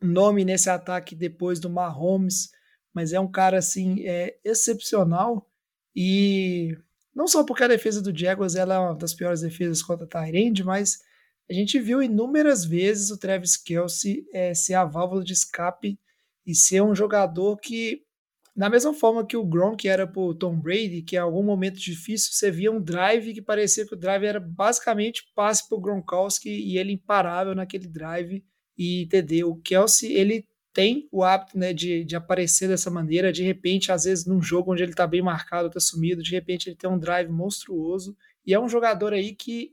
nome 0.04 0.44
nesse 0.46 0.70
ataque 0.70 1.16
depois 1.16 1.60
do 1.60 1.70
Mahomes, 1.70 2.50
mas 2.94 3.14
é 3.14 3.20
um 3.20 3.32
cara 3.32 3.58
assim 3.58 4.06
é, 4.08 4.38
excepcional 4.44 5.50
e 5.96 6.78
não 7.16 7.28
só 7.28 7.44
porque 7.44 7.64
a 7.64 7.68
defesa 7.68 8.02
do 8.02 8.16
Jaguars 8.16 8.56
ela 8.56 8.76
é 8.76 8.80
uma 8.80 8.96
das 8.96 9.14
piores 9.14 9.42
defesas 9.42 9.82
contra 9.82 10.08
Tyrande, 10.08 10.64
mas 10.64 11.00
a 11.50 11.54
gente 11.54 11.80
viu 11.80 12.02
inúmeras 12.02 12.66
vezes 12.66 13.12
o 13.12 13.18
Travis 13.18 13.58
Kelsey 13.58 14.26
é, 14.34 14.54
ser 14.54 14.74
a 14.76 14.86
válvula 14.86 15.24
de 15.24 15.34
escape 15.34 16.00
e 16.46 16.56
ser 16.56 16.82
um 16.82 16.96
jogador 16.96 17.58
que, 17.58 18.02
da 18.56 18.70
mesma 18.70 18.94
forma 18.94 19.26
que 19.26 19.38
o 19.38 19.46
Gronk 19.46 19.88
era 19.88 20.08
pro 20.08 20.34
Tom 20.34 20.60
Brady, 20.60 21.02
que 21.02 21.16
em 21.16 21.20
algum 21.20 21.44
momento 21.44 21.80
difícil 21.80 22.34
você 22.34 22.50
via 22.50 22.72
um 22.72 22.82
drive 22.82 23.34
que 23.34 23.42
parecia 23.42 23.86
que 23.86 23.94
o 23.94 23.98
drive 23.98 24.26
era 24.26 24.40
basicamente 24.40 25.32
passe 25.36 25.68
pro 25.68 25.80
Gronkowski 25.80 26.50
e 26.50 26.78
ele 26.78 26.94
imparável 26.94 27.54
naquele 27.54 27.88
drive 27.88 28.44
e 28.78 29.04
entender 29.04 29.44
o 29.44 29.56
Kelsey, 29.58 30.14
ele 30.14 30.48
tem 30.74 31.08
o 31.12 31.24
hábito 31.24 31.58
né, 31.58 31.72
de, 31.72 32.04
de 32.04 32.16
aparecer 32.16 32.68
dessa 32.68 32.90
maneira, 32.90 33.32
de 33.32 33.44
repente, 33.44 33.92
às 33.92 34.06
vezes 34.06 34.26
num 34.26 34.42
jogo 34.42 34.74
onde 34.74 34.82
ele 34.82 34.92
está 34.92 35.06
bem 35.06 35.22
marcado, 35.22 35.68
está 35.68 35.80
sumido, 35.80 36.24
de 36.24 36.32
repente 36.32 36.68
ele 36.68 36.76
tem 36.76 36.90
um 36.90 36.98
drive 36.98 37.30
monstruoso, 37.30 38.18
e 38.46 38.54
é 38.54 38.60
um 38.60 38.68
jogador 38.68 39.14
aí 39.14 39.36
que, 39.36 39.72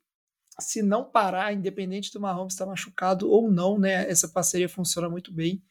se 0.61 0.83
não 0.83 1.11
parar, 1.11 1.55
independente 1.55 2.13
do 2.13 2.21
Mahomes 2.21 2.53
estar 2.53 2.67
machucado 2.67 3.31
ou 3.31 3.51
não, 3.51 3.79
né, 3.79 4.09
essa 4.11 4.29
parceria 4.29 4.69
funciona 4.69 5.09
muito 5.09 5.33
bem, 5.33 5.63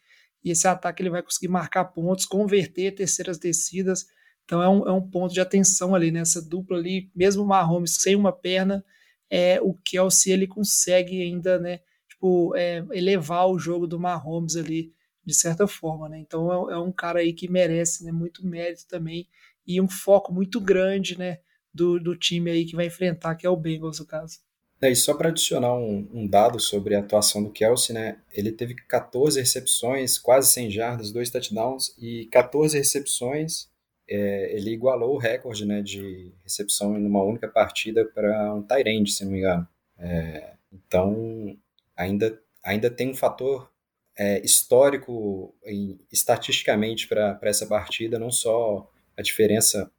e 0.43 0.49
esse 0.49 0.67
ataque 0.67 1.03
ele 1.03 1.11
vai 1.11 1.21
conseguir 1.21 1.49
marcar 1.49 1.85
pontos, 1.85 2.25
converter 2.25 2.95
terceiras 2.95 3.37
descidas, 3.37 4.07
então 4.45 4.63
é 4.63 4.67
um, 4.67 4.87
é 4.87 4.91
um 4.91 5.07
ponto 5.07 5.31
de 5.31 5.39
atenção 5.39 5.93
ali, 5.93 6.09
nessa 6.09 6.41
dupla 6.41 6.75
ali, 6.75 7.11
mesmo 7.15 7.43
o 7.43 7.47
Mahomes 7.47 7.97
sem 8.01 8.15
uma 8.15 8.31
perna, 8.31 8.83
é, 9.29 9.61
o 9.61 9.75
Kelsey 9.75 10.33
ele 10.33 10.47
consegue 10.47 11.21
ainda, 11.21 11.59
né, 11.59 11.81
tipo, 12.19 12.53
é, 12.55 12.85
elevar 12.91 13.47
o 13.47 13.57
jogo 13.57 13.87
do 13.87 13.97
Mahomes 13.97 14.57
ali, 14.57 14.93
de 15.25 15.33
certa 15.33 15.65
forma, 15.67 16.09
né? 16.09 16.19
Então 16.19 16.69
é, 16.69 16.73
é, 16.73 16.77
um 16.77 16.91
cara 16.91 17.19
aí 17.19 17.33
que 17.33 17.49
merece 17.49 18.03
né, 18.03 18.11
muito 18.11 18.45
mérito 18.45 18.85
também 18.87 19.27
e 19.65 19.79
um 19.79 19.87
foco 19.87 20.33
muito 20.33 20.59
grande, 20.59 21.17
né, 21.17 21.39
do, 21.73 21.99
do 21.99 22.15
time 22.15 22.51
aí 22.51 22.65
que 22.65 22.75
vai 22.75 22.87
enfrentar, 22.87 23.35
que 23.35 23.45
é 23.45 23.49
o 23.49 23.55
Bengals, 23.55 23.99
no 23.99 24.05
caso. 24.05 24.39
É, 24.81 24.89
e 24.89 24.95
só 24.95 25.13
para 25.13 25.29
adicionar 25.29 25.73
um, 25.75 26.09
um, 26.13 26.27
dado 26.27 26.59
sobre 26.59 26.95
a 26.95 26.99
atuação 26.99 27.43
do 27.43 27.51
Kelsey, 27.51 27.93
né? 27.93 28.17
Ele 28.31 28.51
teve 28.51 28.75
14 28.75 29.39
recepções, 29.39 30.17
quase 30.17 30.51
100 30.53 30.71
jardas, 30.71 31.11
dois 31.11 31.29
touchdowns 31.29 31.93
e 31.97 32.27
14 32.31 32.77
recepções. 32.77 33.67
É, 34.09 34.55
ele 34.55 34.71
igualou 34.71 35.15
o 35.15 35.19
recorde 35.19 35.65
né, 35.65 35.81
de 35.81 36.33
recepção 36.43 36.97
em 36.97 37.05
uma 37.05 37.21
única 37.21 37.47
partida 37.47 38.05
para 38.05 38.55
um 38.55 38.63
Tyrande, 38.63 39.11
se 39.11 39.23
não 39.23 39.31
me 39.33 39.39
engano. 39.39 39.67
É, 39.97 40.53
então, 40.71 41.57
ainda, 41.99 42.41
ainda 42.63 42.89
tem 42.89 43.11
um 43.11 43.15
fator 43.15 43.69
é, 44.17 44.43
histórico 44.43 45.55
e 45.65 45.99
estatisticamente 46.11 47.07
para 47.07 47.37
essa 47.43 47.67
partida, 47.67 48.17
não 48.17 48.31
só 48.31 48.89
a 49.17 49.21
diferença 49.21 49.91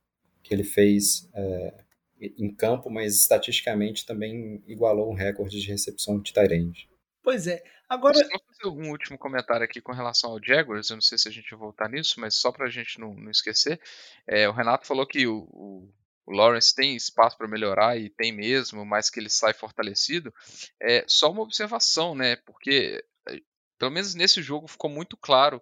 que 0.43 0.55
ele 0.55 0.65
fez 0.65 1.29
é, 1.35 1.85
em 2.21 2.53
campo, 2.55 2.91
mas 2.91 3.15
estatisticamente 3.17 4.07
também 4.07 4.63
igualou 4.67 5.11
um 5.11 5.15
recorde 5.15 5.61
de 5.61 5.69
recepção 5.69 6.21
de 6.21 6.33
Tyrande. 6.33 6.89
Pois 7.23 7.47
é. 7.47 7.63
Agora. 7.89 8.15
Só 8.15 8.23
fazer 8.23 8.65
algum 8.65 8.91
último 8.91 9.19
comentário 9.19 9.65
aqui 9.65 9.81
com 9.81 9.93
relação 9.93 10.31
ao 10.31 10.43
Jaguars. 10.43 10.89
Eu 10.89 10.97
não 10.97 11.03
sei 11.03 11.19
se 11.19 11.29
a 11.29 11.33
gente 11.33 11.51
vai 11.51 11.59
voltar 11.59 11.89
nisso, 11.89 12.19
mas 12.19 12.37
só 12.37 12.53
para 12.53 12.67
a 12.67 12.71
gente 12.71 12.99
não, 12.99 13.15
não 13.15 13.31
esquecer. 13.31 13.81
É, 14.27 14.49
o 14.49 14.53
Renato 14.53 14.87
falou 14.87 15.07
que 15.07 15.27
o, 15.27 15.41
o, 15.51 15.93
o 16.31 16.33
Lawrence 16.33 16.73
tem 16.73 16.95
espaço 16.95 17.37
para 17.37 17.49
melhorar 17.49 17.99
e 17.99 18.09
tem 18.09 18.31
mesmo, 18.31 18.87
mas 18.87 19.11
que 19.11 19.19
ele 19.19 19.29
sai 19.29 19.53
fortalecido, 19.53 20.33
é 20.81 21.05
só 21.09 21.31
uma 21.31 21.43
observação, 21.43 22.15
né? 22.15 22.37
Porque 22.37 23.05
eh, 23.29 23.41
pelo 23.77 23.91
menos 23.91 24.15
nesse 24.15 24.41
jogo 24.41 24.69
ficou 24.69 24.89
muito 24.89 25.17
claro 25.17 25.61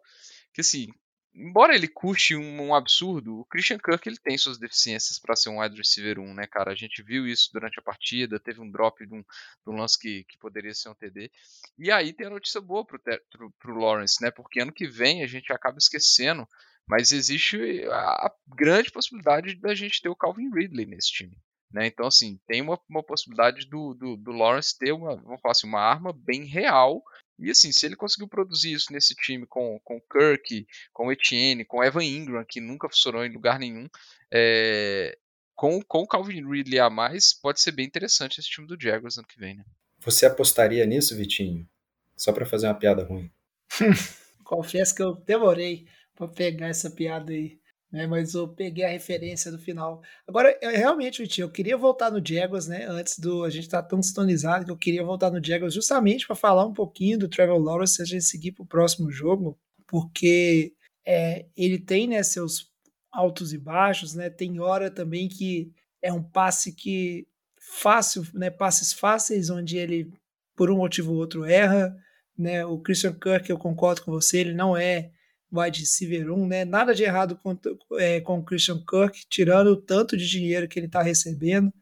que 0.52 0.60
assim, 0.60 0.88
embora 1.34 1.75
ele 1.75 1.88
custe 1.88 2.37
um, 2.37 2.60
um, 2.60 2.75
absurdo, 2.75 3.40
o 3.40 3.44
Christian 3.46 3.78
Kirk 3.78 4.06
ele 4.06 4.18
tem 4.18 4.37
suas 4.37 4.58
deficiências 4.58 5.18
para 5.18 5.34
ser 5.34 5.48
um 5.48 5.60
wide 5.60 5.75
receiver 5.75 6.18
1, 6.18 6.34
né, 6.34 6.46
cara? 6.46 6.70
A 6.70 6.75
gente 6.75 7.02
viu 7.02 7.26
isso 7.26 7.48
durante 7.50 7.78
a 7.80 7.82
partida, 7.82 8.38
teve 8.38 8.60
um 8.60 8.70
drop 8.70 9.06
de 9.06 9.14
um, 9.14 9.22
de 9.22 9.70
um 9.70 9.76
lance 9.76 9.98
que, 9.98 10.25
que 10.25 10.37
poderia 10.37 10.75
ser 10.75 10.90
um 10.90 10.94
TD. 10.94 11.30
E 11.78 11.90
aí 11.90 12.12
tem 12.12 12.26
a 12.26 12.30
notícia 12.30 12.60
boa 12.60 12.84
pro, 12.84 13.00
pro, 13.30 13.50
pro 13.58 13.78
Lawrence, 13.78 14.22
né? 14.22 14.30
Porque 14.30 14.60
ano 14.60 14.72
que 14.72 14.87
vem 14.87 15.22
a 15.22 15.26
gente 15.26 15.50
acaba 15.50 15.78
esquecendo 15.78 16.46
mas 16.88 17.12
existe 17.12 17.85
a 17.90 18.33
grande 18.57 18.90
possibilidade 18.90 19.54
da 19.57 19.75
gente 19.75 20.00
ter 20.00 20.09
o 20.09 20.16
Calvin 20.16 20.50
Ridley 20.50 20.87
nesse 20.87 21.12
time. 21.12 21.37
Né? 21.71 21.87
Então, 21.87 22.07
assim, 22.07 22.40
tem 22.47 22.62
uma, 22.62 22.80
uma 22.88 23.02
possibilidade 23.02 23.66
do, 23.68 23.95
do, 23.95 24.16
do, 24.16 24.33
Lawrence 24.33 24.76
ter 24.76 24.92
uma, 24.92 25.16
vamos 25.16 25.40
falar 25.40 25.52
assim, 25.52 25.66
uma 25.66 25.80
arma 25.80 26.12
bem 26.12 26.45
real. 26.45 27.02
E 27.38 27.50
assim, 27.50 27.71
se 27.71 27.85
ele 27.87 27.95
conseguiu 27.95 28.26
produzir 28.26 28.73
isso 28.73 28.92
nesse 28.92 29.14
time 29.14 29.47
com, 29.47 29.78
com 29.85 30.00
Kirk, 30.00 30.66
com 30.92 31.12
Etienne, 31.12 31.64
com 31.64 31.85
Evan 31.85 32.04
Ingram, 32.04 32.45
que 32.49 32.61
nunca 32.61 32.88
funcionou 32.88 33.25
em 33.25 33.33
lugar 33.33 33.59
nenhum, 33.59 33.87
é, 34.33 35.16
com, 35.54 35.80
com 35.83 36.02
o 36.02 36.07
Calvin 36.07 36.49
Ridley 36.49 36.80
a 36.80 36.88
mais, 36.88 37.35
pode 37.35 37.61
ser 37.61 37.73
bem 37.73 37.87
interessante 37.87 38.40
esse 38.40 38.49
time 38.49 38.66
do 38.66 38.80
Jaguars 38.80 39.18
ano 39.18 39.26
que 39.26 39.38
vem. 39.38 39.57
Né? 39.57 39.64
Você 40.00 40.25
apostaria 40.25 40.87
nisso, 40.87 41.16
Vitinho? 41.16 41.68
Só 42.16 42.33
para 42.33 42.47
fazer 42.47 42.66
uma 42.66 42.75
piada 42.75 43.04
ruim. 43.04 43.30
Confesso 44.42 44.95
que 44.95 45.02
eu 45.02 45.14
demorei 45.14 45.87
para 46.18 46.26
pegar 46.26 46.66
essa 46.66 46.90
piada 46.90 47.32
aí. 47.32 47.56
Né, 47.90 48.06
mas 48.06 48.34
eu 48.34 48.46
peguei 48.46 48.84
a 48.84 48.90
referência 48.90 49.50
do 49.50 49.58
final. 49.58 50.02
Agora, 50.26 50.54
eu, 50.60 50.70
realmente, 50.72 51.22
Vitinho, 51.22 51.46
eu 51.46 51.50
queria 51.50 51.75
voltar 51.75 52.10
no 52.10 52.22
Jaguars, 52.22 52.66
né? 52.66 52.84
Antes 52.87 53.18
do. 53.18 53.44
A 53.44 53.48
gente 53.48 53.66
tá 53.66 53.82
tão 53.82 54.02
sintonizado 54.02 54.66
que 54.66 54.70
eu 54.70 54.76
queria 54.76 55.02
voltar 55.02 55.30
no 55.30 55.42
Jaguars 55.42 55.72
justamente 55.72 56.26
para 56.26 56.37
falar 56.37 56.66
um 56.66 56.75
pouquinho 56.75 57.18
do 57.18 57.28
Trevor 57.28 57.56
Lawrence, 57.58 57.94
se 57.94 58.02
a 58.02 58.04
gente 58.04 58.25
seguir 58.25 58.52
para 58.52 58.62
o 58.62 58.66
próximo 58.66 59.10
jogo, 59.10 59.58
porque 59.87 60.75
é, 61.06 61.46
ele 61.56 61.78
tem 61.78 62.06
né, 62.06 62.22
seus 62.22 62.70
altos 63.10 63.54
e 63.54 63.58
baixos, 63.58 64.14
né? 64.14 64.28
Tem 64.28 64.60
hora 64.60 64.90
também 64.90 65.26
que 65.26 65.72
é 66.02 66.12
um 66.12 66.22
passe 66.22 66.75
que 66.75 67.26
fácil, 67.58 68.22
né? 68.34 68.50
Passes 68.50 68.92
fáceis 68.92 69.48
onde 69.48 69.78
ele 69.78 70.12
por 70.54 70.70
um 70.70 70.76
motivo 70.76 71.12
ou 71.12 71.18
outro 71.18 71.42
erra, 71.46 71.96
né? 72.37 72.66
O 72.66 72.78
Christian 72.78 73.14
Kirk, 73.14 73.48
eu 73.48 73.56
concordo 73.56 74.02
com 74.02 74.12
você, 74.12 74.40
ele 74.40 74.52
não 74.52 74.76
é 74.76 75.10
wide 75.52 75.80
receiver 75.80 76.30
1, 76.30 76.46
né? 76.46 76.64
Nada 76.64 76.94
de 76.94 77.02
errado 77.02 77.36
com, 77.36 77.58
é, 77.98 78.20
com 78.20 78.38
o 78.38 78.44
Christian 78.44 78.82
Kirk, 78.88 79.26
tirando 79.28 79.68
o 79.68 79.76
tanto 79.76 80.16
de 80.16 80.28
dinheiro 80.28 80.68
que 80.68 80.78
ele 80.78 80.86
está 80.86 81.02
recebendo, 81.02 81.72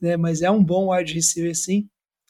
né? 0.00 0.16
Mas 0.16 0.42
é 0.42 0.50
um 0.50 0.62
bom 0.62 0.92
wide 0.92 1.14
receiver 1.14 1.54
sim. 1.54 1.88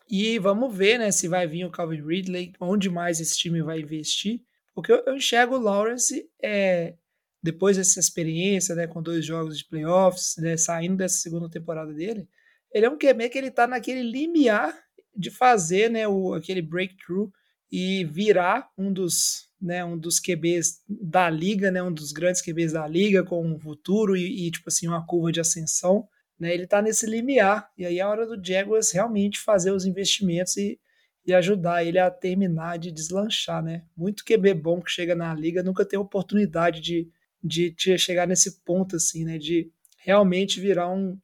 E 0.09 0.39
vamos 0.39 0.77
ver, 0.77 0.99
né, 0.99 1.11
se 1.11 1.27
vai 1.27 1.47
vir 1.47 1.65
o 1.65 1.71
Calvin 1.71 2.03
Ridley, 2.03 2.53
onde 2.61 2.91
mais 2.91 3.19
esse 3.19 3.39
time 3.39 3.63
vai 3.63 3.81
investir. 3.81 4.43
Porque 4.75 4.93
eu, 4.93 5.03
eu 5.07 5.17
enxergo 5.17 5.57
o 5.57 5.61
Lawrence 5.61 6.29
é, 6.43 6.95
depois 7.43 7.77
dessa 7.77 7.99
experiência, 7.99 8.75
né, 8.75 8.87
com 8.87 9.03
dois 9.03 9.25
jogos 9.25 9.59
de 9.59 9.65
playoffs, 9.65 10.37
né, 10.39 10.57
saindo 10.57 10.97
dessa 10.97 11.19
segunda 11.19 11.49
temporada 11.49 11.93
dele, 11.93 12.29
ele 12.73 12.87
é 12.87 12.91
um 12.91 12.99
QB 12.99 13.29
que 13.31 13.39
ele 13.39 13.51
tá 13.51 13.67
naquele 13.67 14.03
limiar 14.03 14.79
de 15.17 15.31
fazer, 15.31 15.91
né, 15.91 16.07
o, 16.07 16.35
aquele 16.35 16.63
breakthrough 16.63 17.31
e 17.71 18.05
virar 18.05 18.71
um 18.77 18.93
dos, 18.93 19.49
né, 19.63 19.85
um 19.85 19.97
dos 19.97 20.19
QBs 20.19 20.83
da 20.89 21.31
liga, 21.31 21.71
né, 21.71 21.81
um 21.81 21.93
dos 21.93 22.11
grandes 22.11 22.43
QBs 22.43 22.73
da 22.73 22.87
liga 22.87 23.23
com 23.23 23.47
um 23.47 23.59
futuro 23.61 24.17
e, 24.17 24.49
e 24.49 24.51
tipo 24.51 24.69
assim, 24.69 24.89
uma 24.89 25.07
curva 25.07 25.31
de 25.31 25.41
ascensão. 25.41 26.09
Né, 26.39 26.53
ele 26.53 26.65
está 26.65 26.83
nesse 26.83 27.07
limiar, 27.07 27.71
e 27.79 27.87
aí 27.87 27.99
é 28.01 28.03
a 28.03 28.09
hora 28.09 28.27
do 28.27 28.45
Jaguars 28.45 28.91
realmente 28.91 29.39
fazer 29.39 29.71
os 29.71 29.85
investimentos 29.85 30.57
e, 30.57 30.81
e 31.25 31.33
ajudar 31.33 31.85
ele 31.85 32.01
a 32.01 32.11
terminar 32.11 32.79
de 32.79 32.91
deslanchar. 32.91 33.63
Né? 33.63 33.85
Muito 33.97 34.25
QB 34.25 34.55
bom 34.55 34.83
que 34.83 34.91
chega 34.91 35.15
na 35.15 35.33
liga 35.33 35.63
nunca 35.63 35.85
tem 35.85 35.97
oportunidade 35.97 36.81
de, 36.81 37.09
de, 37.43 37.71
de 37.71 37.97
chegar 37.97 38.27
nesse 38.27 38.63
ponto, 38.65 38.97
assim, 38.97 39.25
né? 39.25 39.39
de 39.39 39.71
realmente 39.99 40.61
virar 40.61 40.91
um, 40.91 41.17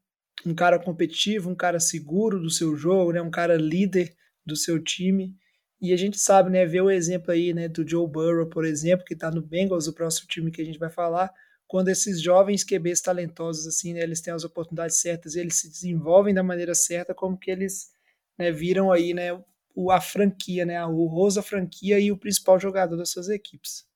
um 0.47 0.55
cara 0.55 0.79
competitivo, 0.79 1.51
um 1.51 1.57
cara 1.57 1.81
seguro 1.81 2.39
do 2.41 2.51
seu 2.51 2.77
jogo, 2.77 3.11
né? 3.11 3.21
um 3.21 3.31
cara 3.31 3.57
líder 3.57 4.15
do 4.47 4.55
seu 4.55 4.81
time. 4.81 5.35
E 5.81 5.93
a 5.93 5.97
gente 5.97 6.19
sabe, 6.19 6.51
né, 6.51 6.67
ver 6.67 6.81
o 6.81 6.91
exemplo 6.91 7.31
aí, 7.31 7.55
né, 7.55 7.69
do 7.69 7.89
Joe 7.89 8.09
Burrow, 8.09 8.49
por 8.49 8.65
exemplo, 8.65 9.05
que 9.05 9.15
está 9.15 9.31
no 9.31 9.41
Bengals, 9.41 9.87
o 9.87 9.95
próximo 9.95 10.27
time 10.27 10.51
que 10.51 10.61
a 10.61 10.65
gente 10.65 10.79
vai 10.79 10.91
falar, 10.91 11.33
quando 11.69 11.89
esses 11.89 12.21
jovens 12.21 12.65
QBs 12.65 13.01
talentosos, 13.01 13.67
assim, 13.67 13.93
né, 13.93 14.01
eles 14.01 14.21
têm 14.21 14.33
as 14.33 14.43
oportunidades 14.43 15.01
certas, 15.01 15.37
eles 15.37 15.55
se 15.57 15.69
desenvolvem 15.69 16.35
da 16.35 16.43
maneira 16.43 16.75
certa, 16.75 17.15
como 17.15 17.39
que 17.39 17.51
eles 17.51 17.91
né, 18.37 18.51
viram 18.51 18.91
aí, 18.91 19.15
né, 19.15 19.33
o, 19.75 19.93
a 19.93 20.01
franquia, 20.01 20.67
né, 20.67 20.85
o 20.85 21.07
Rosa 21.07 21.43
franquia 21.43 22.01
e 22.01 22.11
o 22.11 22.19
principal 22.19 22.59
jogador 22.59 22.97
das 22.97 23.11
suas 23.11 23.29
equipes. 23.29 23.87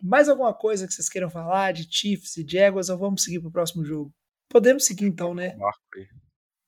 Mais 0.00 0.28
alguma 0.28 0.54
coisa 0.54 0.86
que 0.86 0.94
vocês 0.94 1.08
queiram 1.08 1.28
falar 1.28 1.72
de 1.72 1.86
Chiefs 1.90 2.36
e 2.36 2.46
Jaguars 2.48 2.88
ou 2.88 2.98
vamos 2.98 3.24
seguir 3.24 3.40
para 3.40 3.48
o 3.48 3.52
próximo 3.52 3.84
jogo? 3.84 4.14
Podemos 4.48 4.84
seguir 4.84 5.06
então, 5.06 5.34
né? 5.34 5.56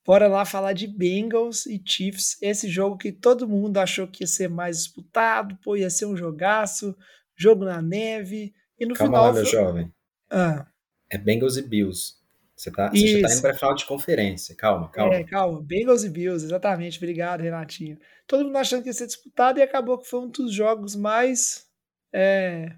Bora 0.09 0.27
lá 0.27 0.43
falar 0.43 0.73
de 0.73 0.87
Bengals 0.87 1.67
e 1.67 1.79
Chiefs, 1.85 2.35
esse 2.41 2.67
jogo 2.67 2.97
que 2.97 3.11
todo 3.11 3.47
mundo 3.47 3.77
achou 3.77 4.07
que 4.07 4.23
ia 4.23 4.27
ser 4.27 4.49
mais 4.49 4.77
disputado, 4.77 5.55
pô, 5.63 5.75
ia 5.75 5.87
ser 5.87 6.07
um 6.07 6.17
jogaço, 6.17 6.97
jogo 7.37 7.63
na 7.63 7.79
neve, 7.79 8.51
e 8.79 8.87
no 8.87 8.95
Calma 8.95 9.11
final... 9.11 9.25
lá, 9.27 9.33
meu 9.33 9.43
foi... 9.43 9.51
jovem. 9.51 9.93
Ah. 10.27 10.65
É 11.11 11.15
Bengals 11.15 11.57
e 11.57 11.61
Bills. 11.61 12.15
Você, 12.55 12.71
tá, 12.71 12.89
você 12.89 13.21
já 13.21 13.27
tá 13.27 13.33
indo 13.35 13.41
pra 13.41 13.53
final 13.53 13.75
de 13.75 13.85
conferência. 13.85 14.55
Calma, 14.55 14.89
calma. 14.89 15.13
É, 15.13 15.23
calma. 15.23 15.61
Bengals 15.61 16.03
e 16.03 16.09
Bills, 16.09 16.43
exatamente. 16.43 16.97
Obrigado, 16.97 17.41
Renatinho. 17.41 17.99
Todo 18.25 18.45
mundo 18.45 18.55
achando 18.55 18.81
que 18.81 18.89
ia 18.89 18.93
ser 18.93 19.05
disputado 19.05 19.59
e 19.59 19.61
acabou 19.61 19.99
que 19.99 20.09
foi 20.09 20.21
um 20.21 20.27
dos 20.27 20.51
jogos 20.51 20.95
mais. 20.95 21.67
É, 22.11 22.75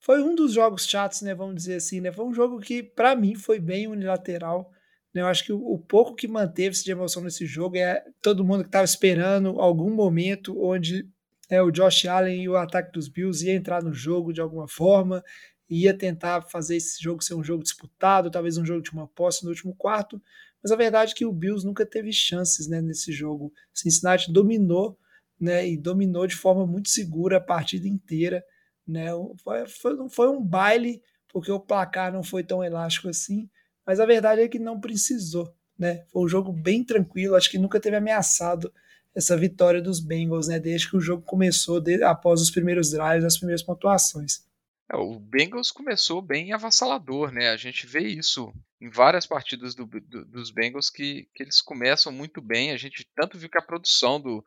foi 0.00 0.20
um 0.20 0.34
dos 0.34 0.54
jogos 0.54 0.84
chatos, 0.84 1.22
né? 1.22 1.32
Vamos 1.32 1.54
dizer 1.54 1.76
assim, 1.76 2.00
né? 2.00 2.10
Foi 2.10 2.24
um 2.24 2.34
jogo 2.34 2.58
que, 2.58 2.82
para 2.82 3.14
mim, 3.14 3.36
foi 3.36 3.60
bem 3.60 3.86
unilateral. 3.86 4.72
Eu 5.20 5.26
acho 5.26 5.44
que 5.44 5.52
o, 5.52 5.58
o 5.58 5.78
pouco 5.78 6.14
que 6.14 6.28
manteve-se 6.28 6.84
de 6.84 6.90
emoção 6.90 7.22
nesse 7.22 7.46
jogo 7.46 7.76
é 7.76 8.04
todo 8.20 8.44
mundo 8.44 8.62
que 8.62 8.68
estava 8.68 8.84
esperando 8.84 9.60
algum 9.60 9.90
momento 9.94 10.60
onde 10.62 11.08
é, 11.48 11.62
o 11.62 11.70
Josh 11.70 12.06
Allen 12.06 12.42
e 12.42 12.48
o 12.48 12.56
ataque 12.56 12.92
dos 12.92 13.08
Bills 13.08 13.44
ia 13.46 13.54
entrar 13.54 13.82
no 13.82 13.92
jogo 13.92 14.32
de 14.32 14.40
alguma 14.40 14.66
forma 14.66 15.22
ia 15.68 15.96
tentar 15.96 16.42
fazer 16.42 16.76
esse 16.76 17.02
jogo 17.02 17.22
ser 17.22 17.34
um 17.34 17.42
jogo 17.42 17.62
disputado, 17.62 18.30
talvez 18.30 18.56
um 18.56 18.64
jogo 18.64 18.82
de 18.82 18.92
uma 18.92 19.06
posse 19.06 19.44
no 19.44 19.50
último 19.50 19.74
quarto, 19.74 20.22
mas 20.62 20.72
a 20.72 20.76
verdade 20.76 21.12
é 21.12 21.14
que 21.14 21.26
o 21.26 21.32
Bills 21.32 21.66
nunca 21.66 21.84
teve 21.84 22.12
chances 22.12 22.68
né, 22.68 22.80
nesse 22.80 23.12
jogo. 23.12 23.52
Cincinnati 23.72 24.32
dominou 24.32 24.98
né, 25.38 25.68
e 25.68 25.76
dominou 25.76 26.26
de 26.26 26.34
forma 26.34 26.66
muito 26.66 26.88
segura 26.88 27.36
a 27.36 27.40
partida 27.40 27.86
inteira. 27.86 28.44
Né? 28.86 29.06
Foi, 29.42 29.66
foi, 29.68 30.08
foi 30.08 30.28
um 30.28 30.42
baile, 30.42 31.02
porque 31.28 31.50
o 31.52 31.60
placar 31.60 32.12
não 32.12 32.22
foi 32.22 32.42
tão 32.42 32.64
elástico 32.64 33.08
assim, 33.08 33.48
mas 33.86 34.00
a 34.00 34.06
verdade 34.06 34.42
é 34.42 34.48
que 34.48 34.58
não 34.58 34.80
precisou. 34.80 35.54
Né? 35.78 36.04
Foi 36.08 36.24
um 36.24 36.28
jogo 36.28 36.52
bem 36.52 36.82
tranquilo, 36.82 37.36
acho 37.36 37.50
que 37.50 37.58
nunca 37.58 37.78
teve 37.78 37.96
ameaçado 37.96 38.72
essa 39.14 39.36
vitória 39.36 39.80
dos 39.80 40.00
Bengals, 40.00 40.48
né? 40.48 40.58
desde 40.58 40.90
que 40.90 40.96
o 40.96 41.00
jogo 41.00 41.22
começou, 41.22 41.82
após 42.04 42.40
os 42.40 42.50
primeiros 42.50 42.90
drives, 42.90 43.24
as 43.24 43.38
primeiras 43.38 43.62
pontuações. 43.62 44.44
É, 44.92 44.96
o 44.96 45.18
Bengals 45.18 45.70
começou 45.70 46.22
bem 46.22 46.52
avassalador, 46.52 47.32
né? 47.32 47.48
A 47.48 47.56
gente 47.56 47.86
vê 47.86 48.06
isso 48.06 48.52
em 48.80 48.88
várias 48.88 49.26
partidas 49.26 49.74
do, 49.74 49.84
do, 49.84 50.24
dos 50.24 50.50
Bengals 50.50 50.90
que, 50.90 51.28
que 51.34 51.42
eles 51.42 51.60
começam 51.60 52.12
muito 52.12 52.40
bem. 52.40 52.70
A 52.70 52.76
gente 52.76 53.08
tanto 53.16 53.36
viu 53.36 53.48
que 53.48 53.58
a 53.58 53.62
produção 53.62 54.20
do, 54.20 54.44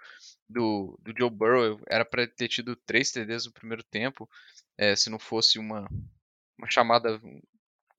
do, 0.48 0.98
do 1.02 1.14
Joe 1.18 1.30
Burrow 1.30 1.82
era 1.88 2.06
para 2.06 2.26
ter 2.26 2.48
tido 2.48 2.76
três 2.76 3.12
TDs 3.12 3.46
no 3.46 3.52
primeiro 3.52 3.84
tempo, 3.84 4.30
é, 4.78 4.96
se 4.96 5.10
não 5.10 5.20
fosse 5.20 5.60
uma, 5.60 5.90
uma 6.58 6.70
chamada 6.70 7.20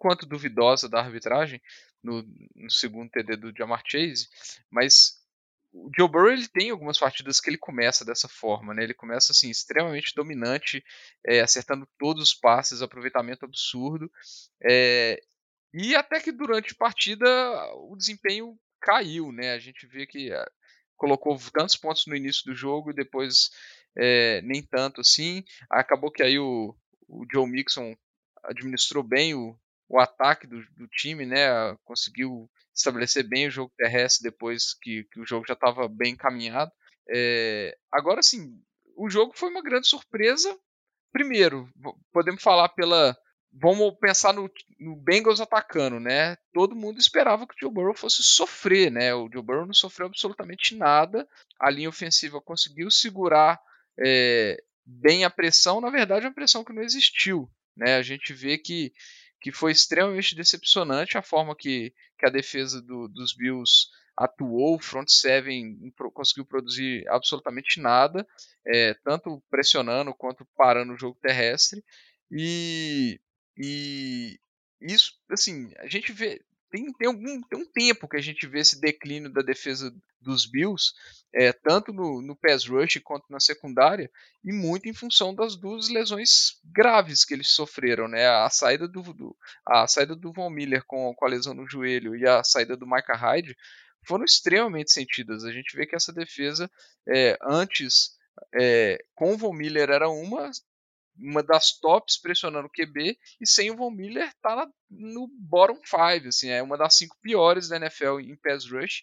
quanto 0.00 0.24
duvidosa 0.24 0.88
da 0.88 0.98
arbitragem 0.98 1.60
no, 2.02 2.26
no 2.56 2.70
segundo 2.70 3.10
TD 3.10 3.36
do 3.36 3.52
Jamar 3.54 3.82
Chase, 3.86 4.26
mas 4.70 5.20
o 5.70 5.90
Joe 5.94 6.08
Burrow 6.08 6.32
ele 6.32 6.48
tem 6.48 6.70
algumas 6.70 6.98
partidas 6.98 7.38
que 7.38 7.50
ele 7.50 7.58
começa 7.58 8.02
dessa 8.02 8.26
forma, 8.26 8.72
né? 8.72 8.82
Ele 8.82 8.94
começa 8.94 9.30
assim 9.30 9.50
extremamente 9.50 10.14
dominante, 10.16 10.82
é, 11.24 11.40
acertando 11.40 11.86
todos 11.98 12.22
os 12.30 12.34
passes, 12.34 12.80
aproveitamento 12.80 13.44
absurdo, 13.44 14.10
é, 14.64 15.20
e 15.72 15.94
até 15.94 16.18
que 16.18 16.32
durante 16.32 16.72
a 16.72 16.78
partida 16.78 17.28
o 17.74 17.94
desempenho 17.94 18.58
caiu, 18.80 19.30
né? 19.30 19.52
A 19.52 19.58
gente 19.58 19.86
vê 19.86 20.06
que 20.06 20.32
é, 20.32 20.44
colocou 20.96 21.38
tantos 21.52 21.76
pontos 21.76 22.06
no 22.06 22.16
início 22.16 22.44
do 22.46 22.54
jogo 22.54 22.90
e 22.90 22.94
depois 22.94 23.50
é, 23.96 24.40
nem 24.40 24.62
tanto 24.62 25.02
assim. 25.02 25.44
Acabou 25.70 26.10
que 26.10 26.22
aí 26.22 26.38
o, 26.38 26.74
o 27.06 27.26
Joe 27.30 27.46
Mixon 27.46 27.94
administrou 28.42 29.04
bem 29.04 29.34
o, 29.34 29.56
o 29.90 29.98
ataque 29.98 30.46
do, 30.46 30.64
do 30.76 30.86
time, 30.86 31.26
né? 31.26 31.76
Conseguiu 31.84 32.48
estabelecer 32.72 33.24
bem 33.24 33.48
o 33.48 33.50
jogo 33.50 33.72
terrestre 33.76 34.30
depois 34.30 34.72
que, 34.80 35.02
que 35.12 35.18
o 35.18 35.26
jogo 35.26 35.44
já 35.46 35.54
estava 35.54 35.88
bem 35.88 36.12
encaminhado. 36.12 36.70
É, 37.08 37.76
agora 37.90 38.22
sim, 38.22 38.56
o 38.96 39.10
jogo 39.10 39.32
foi 39.34 39.50
uma 39.50 39.62
grande 39.62 39.88
surpresa. 39.88 40.56
Primeiro, 41.12 41.68
podemos 42.12 42.40
falar 42.40 42.68
pela. 42.68 43.18
Vamos 43.52 43.96
pensar 43.98 44.32
no, 44.32 44.48
no, 44.78 44.94
Bengals 44.94 45.40
atacando, 45.40 45.98
né? 45.98 46.36
Todo 46.54 46.76
mundo 46.76 47.00
esperava 47.00 47.44
que 47.44 47.54
o 47.54 47.58
Joe 47.60 47.72
Burrow 47.72 47.94
fosse 47.94 48.22
sofrer, 48.22 48.92
né? 48.92 49.12
O 49.12 49.28
Joe 49.28 49.42
Burrow 49.42 49.66
não 49.66 49.74
sofreu 49.74 50.06
absolutamente 50.06 50.76
nada. 50.76 51.28
A 51.58 51.68
linha 51.68 51.88
ofensiva 51.88 52.40
conseguiu 52.40 52.92
segurar 52.92 53.60
é, 53.98 54.62
bem 54.86 55.24
a 55.24 55.30
pressão. 55.30 55.80
Na 55.80 55.90
verdade, 55.90 56.26
uma 56.26 56.32
pressão 56.32 56.62
que 56.62 56.72
não 56.72 56.80
existiu, 56.80 57.50
né? 57.76 57.96
A 57.96 58.02
gente 58.02 58.32
vê 58.32 58.56
que 58.56 58.92
que 59.40 59.50
foi 59.50 59.72
extremamente 59.72 60.34
decepcionante 60.34 61.16
a 61.16 61.22
forma 61.22 61.56
que, 61.56 61.94
que 62.18 62.26
a 62.26 62.30
defesa 62.30 62.80
do, 62.82 63.08
dos 63.08 63.34
Bills 63.34 63.88
atuou, 64.16 64.76
o 64.76 64.82
front 64.82 65.08
seven 65.08 65.92
conseguiu 66.12 66.44
produzir 66.44 67.08
absolutamente 67.08 67.80
nada, 67.80 68.26
é, 68.66 68.92
tanto 69.02 69.42
pressionando 69.50 70.14
quanto 70.14 70.46
parando 70.56 70.92
o 70.92 70.98
jogo 70.98 71.18
terrestre, 71.22 71.82
e, 72.30 73.18
e 73.56 74.38
isso, 74.80 75.14
assim, 75.30 75.72
a 75.78 75.88
gente 75.88 76.12
vê, 76.12 76.42
tem, 76.70 76.92
tem, 76.92 77.08
algum, 77.08 77.40
tem 77.42 77.58
um 77.58 77.66
tempo 77.66 78.08
que 78.08 78.16
a 78.16 78.20
gente 78.20 78.46
vê 78.46 78.60
esse 78.60 78.80
declínio 78.80 79.30
da 79.30 79.42
defesa 79.42 79.94
dos 80.20 80.46
Bills, 80.46 80.92
é, 81.34 81.52
tanto 81.52 81.92
no, 81.92 82.20
no 82.22 82.36
pass 82.36 82.66
rush 82.66 83.00
quanto 83.02 83.24
na 83.30 83.40
secundária, 83.40 84.10
e 84.44 84.52
muito 84.52 84.88
em 84.88 84.94
função 84.94 85.34
das 85.34 85.56
duas 85.56 85.88
lesões 85.88 86.60
graves 86.64 87.24
que 87.24 87.34
eles 87.34 87.48
sofreram, 87.50 88.08
né? 88.08 88.28
A 88.28 88.48
saída 88.50 88.86
do, 88.86 89.02
do 89.12 89.36
a 89.66 89.86
saída 89.86 90.14
do 90.14 90.32
Von 90.32 90.50
Miller 90.50 90.84
com, 90.86 91.14
com 91.14 91.24
a 91.24 91.28
lesão 91.28 91.54
no 91.54 91.68
joelho 91.68 92.16
e 92.16 92.26
a 92.26 92.42
saída 92.44 92.76
do 92.76 92.86
Micah 92.86 93.16
Hyde 93.16 93.56
foram 94.06 94.24
extremamente 94.24 94.92
sentidas. 94.92 95.44
A 95.44 95.52
gente 95.52 95.76
vê 95.76 95.86
que 95.86 95.96
essa 95.96 96.12
defesa 96.12 96.70
é, 97.08 97.36
antes 97.42 98.16
é, 98.54 98.98
com 99.14 99.34
o 99.34 99.38
Von 99.38 99.52
Miller 99.52 99.90
era 99.90 100.08
uma, 100.08 100.50
uma 101.16 101.42
das 101.42 101.78
tops 101.78 102.18
pressionando 102.20 102.66
o 102.66 102.70
QB 102.70 103.16
e 103.40 103.46
sem 103.46 103.70
o 103.70 103.76
Von 103.76 103.90
Miller 103.90 104.32
tá 104.42 104.68
no 104.90 105.28
bottom 105.38 105.78
5, 105.84 106.28
assim, 106.28 106.48
é 106.48 106.62
uma 106.62 106.76
das 106.76 106.96
cinco 106.96 107.16
piores 107.20 107.68
da 107.68 107.76
NFL 107.76 108.20
em 108.20 108.36
pass 108.36 108.70
rush. 108.70 109.02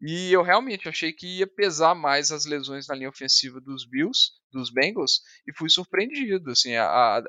E 0.00 0.32
eu 0.32 0.42
realmente 0.42 0.88
achei 0.88 1.12
que 1.12 1.38
ia 1.38 1.46
pesar 1.46 1.94
mais 1.94 2.30
as 2.30 2.46
lesões 2.46 2.86
na 2.88 2.94
linha 2.94 3.10
ofensiva 3.10 3.60
dos 3.60 3.86
Bills, 3.86 4.32
dos 4.50 4.72
Bengals, 4.72 5.20
e 5.46 5.54
fui 5.54 5.68
surpreendido, 5.68 6.50
assim, 6.50 6.74
a, 6.74 6.86
a, 6.86 7.22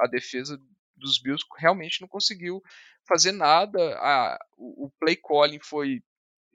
a 0.00 0.06
defesa 0.08 0.60
dos 0.96 1.20
Bills 1.20 1.44
realmente 1.56 2.00
não 2.00 2.08
conseguiu 2.08 2.60
fazer 3.06 3.30
nada. 3.30 3.78
A, 3.98 4.38
o, 4.56 4.86
o 4.86 4.90
play 4.98 5.16
calling 5.16 5.60
foi 5.62 6.02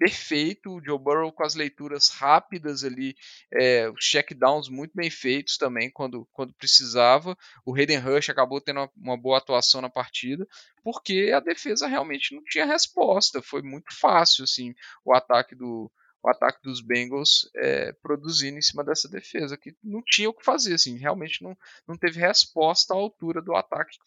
perfeito, 0.02 0.72
o 0.72 0.84
Joe 0.84 0.98
Burrow 0.98 1.32
com 1.32 1.44
as 1.44 1.54
leituras 1.54 2.10
rápidas 2.10 2.84
ali, 2.84 3.16
é, 3.54 3.88
os 3.88 4.04
checkdowns 4.04 4.68
muito 4.68 4.94
bem 4.96 5.12
feitos 5.12 5.58
também 5.58 5.92
quando, 5.92 6.28
quando 6.34 6.56
precisava. 6.56 7.38
O 7.64 7.76
Hayden 7.76 8.00
Rush 8.00 8.32
acabou 8.32 8.60
tendo 8.60 8.80
uma, 8.80 8.90
uma, 8.98 9.16
boa 9.16 9.38
atuação 9.38 9.80
na 9.80 9.92
partida, 9.92 10.48
porque 10.84 11.32
a 11.32 11.40
defesa 11.40 11.86
realmente 11.86 12.34
não 12.34 12.44
tinha 12.44 12.66
resposta. 12.66 13.44
Foi 13.44 13.62
muito 13.62 13.96
fácil 13.96 14.44
assim 14.44 14.74
o 15.06 15.14
ataque 15.14 15.54
do 15.54 15.92
o 16.24 16.30
ataque 16.30 16.60
dos 16.64 16.82
Bengals 16.82 17.50
é, 17.56 17.94
produzindo 17.94 18.58
em 18.58 18.62
cima 18.62 18.84
dessa 18.84 19.08
defesa 19.08 19.58
que 19.58 19.76
não 19.84 20.02
tinha 20.04 20.30
o 20.30 20.34
que 20.34 20.46
fazer 20.46 20.76
assim 20.76 20.98
realmente 20.98 21.44
não, 21.44 21.58
não 21.88 21.98
teve 21.98 22.20
resposta 22.20 22.94
à 22.94 22.98
altura 22.98 23.42
do 23.42 23.56
ataque 23.56 23.98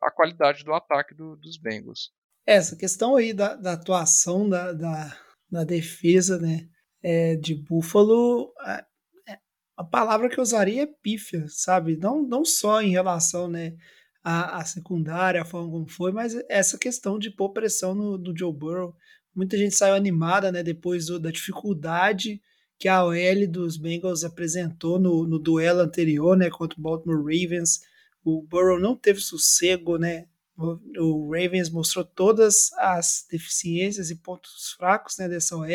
a 0.00 0.10
qualidade 0.10 0.64
do 0.64 0.72
ataque 0.72 1.14
do, 1.14 1.36
dos 1.36 1.58
Bengals 1.58 2.10
essa 2.46 2.74
questão 2.74 3.16
aí 3.16 3.34
da, 3.34 3.54
da 3.54 3.74
atuação 3.74 4.48
da, 4.48 4.72
da, 4.72 5.14
na 5.50 5.64
defesa 5.64 6.38
né, 6.38 6.68
é, 7.02 7.36
de 7.36 7.54
Buffalo, 7.54 8.52
a, 8.60 8.84
é, 9.28 9.38
a, 9.76 9.84
palavra 9.84 10.28
que 10.28 10.38
eu 10.38 10.42
usaria 10.42 10.82
é 10.82 10.94
pífia, 11.02 11.44
sabe? 11.48 11.96
Não, 11.96 12.22
não 12.22 12.44
só 12.44 12.82
em 12.82 12.90
relação 12.90 13.48
né, 13.48 13.74
à, 14.22 14.58
à 14.58 14.64
secundária, 14.64 15.42
a 15.42 15.44
forma 15.44 15.70
como 15.70 15.88
foi, 15.88 16.12
mas 16.12 16.34
essa 16.48 16.78
questão 16.78 17.18
de 17.18 17.30
pôr 17.30 17.52
pressão 17.52 17.94
no, 17.94 18.18
no 18.18 18.36
Joe 18.36 18.52
Burrow. 18.52 18.94
Muita 19.34 19.56
gente 19.56 19.74
saiu 19.74 19.94
animada 19.94 20.50
né, 20.50 20.62
depois 20.62 21.06
do, 21.06 21.18
da 21.18 21.30
dificuldade 21.30 22.40
que 22.78 22.88
a 22.88 23.04
OL 23.04 23.46
dos 23.50 23.76
Bengals 23.76 24.22
apresentou 24.22 25.00
no, 25.00 25.26
no 25.26 25.38
duelo 25.38 25.80
anterior 25.80 26.36
né, 26.36 26.48
contra 26.48 26.78
o 26.78 26.82
Baltimore 26.82 27.18
Ravens. 27.18 27.80
O 28.24 28.42
Burrow 28.42 28.78
não 28.78 28.96
teve 28.96 29.20
sossego, 29.20 29.98
né? 29.98 30.26
O, 30.58 31.30
Ravens 31.30 31.70
mostrou 31.70 32.04
todas 32.04 32.72
as 32.78 33.24
deficiências 33.30 34.10
e 34.10 34.16
pontos 34.16 34.74
fracos 34.76 35.16
né, 35.16 35.28
dessa 35.28 35.56
OL, 35.56 35.68